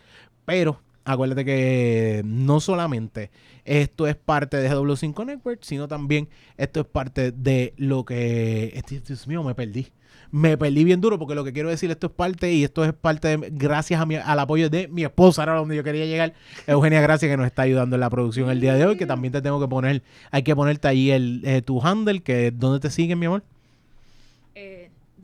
[0.45, 3.31] pero acuérdate que no solamente
[3.65, 8.71] esto es parte de GW5 Network, sino también esto es parte de lo que...
[8.75, 9.87] este- Dios mío, me perdí.
[10.31, 12.93] Me perdí bien duro porque lo que quiero decir, esto es parte y esto es
[12.93, 16.33] parte de, gracias a mi- al apoyo de mi esposa, era donde yo quería llegar,
[16.67, 19.31] Eugenia Gracia, que nos está ayudando en la producción el día de hoy, que también
[19.31, 22.89] te tengo que poner, hay que ponerte ahí el, eh, tu handle, que ¿dónde te
[22.91, 23.43] siguen, mi amor?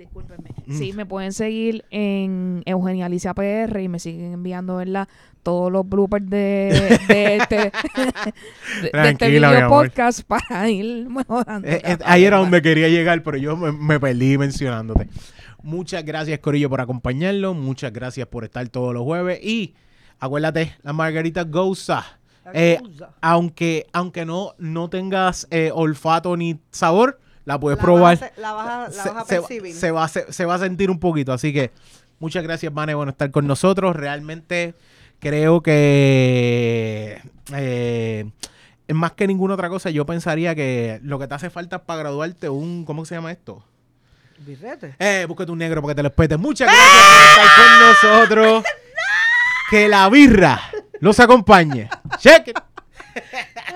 [0.05, 0.49] Discúlpenme.
[0.65, 0.77] Mm.
[0.77, 5.07] Sí, me pueden seguir en Eugenia Alicia PR y me siguen enviando, ¿verdad?
[5.43, 7.71] Todos los bloopers de, de este, de, de
[8.85, 9.85] este Tranquila, mi video amor.
[9.87, 11.67] podcast para ir mejorando.
[11.67, 15.07] Eh, eh, ahí era donde quería llegar, pero yo me, me perdí mencionándote.
[15.61, 17.53] Muchas gracias, Corillo, por acompañarlo.
[17.53, 19.39] Muchas gracias por estar todos los jueves.
[19.43, 19.73] Y
[20.19, 22.03] acuérdate, la Margarita Goza.
[22.53, 22.79] Eh,
[23.21, 28.19] aunque aunque no, no tengas eh, olfato ni sabor, la puedes La probar.
[28.19, 29.73] vas a- La vas a, la vas percibir.
[29.75, 31.31] se va a, se, se va a sentir un poquito.
[31.33, 31.71] Así que
[32.19, 33.95] muchas gracias, Vane, por estar con nosotros.
[33.95, 34.73] Realmente
[35.19, 37.21] creo que
[37.53, 38.29] eh,
[38.93, 42.49] más que ninguna otra cosa, yo pensaría que lo que te hace falta para graduarte
[42.49, 43.63] un, ¿cómo se llama esto?
[44.39, 44.95] Birrete.
[44.99, 46.35] Eh, búsquete un negro para que te lo espete.
[46.37, 46.93] Muchas gracias
[47.35, 47.79] por estar con
[48.19, 48.63] nosotros.
[49.67, 50.61] Que la birra
[50.99, 51.89] los acompañe.
[52.19, 52.59] Check it.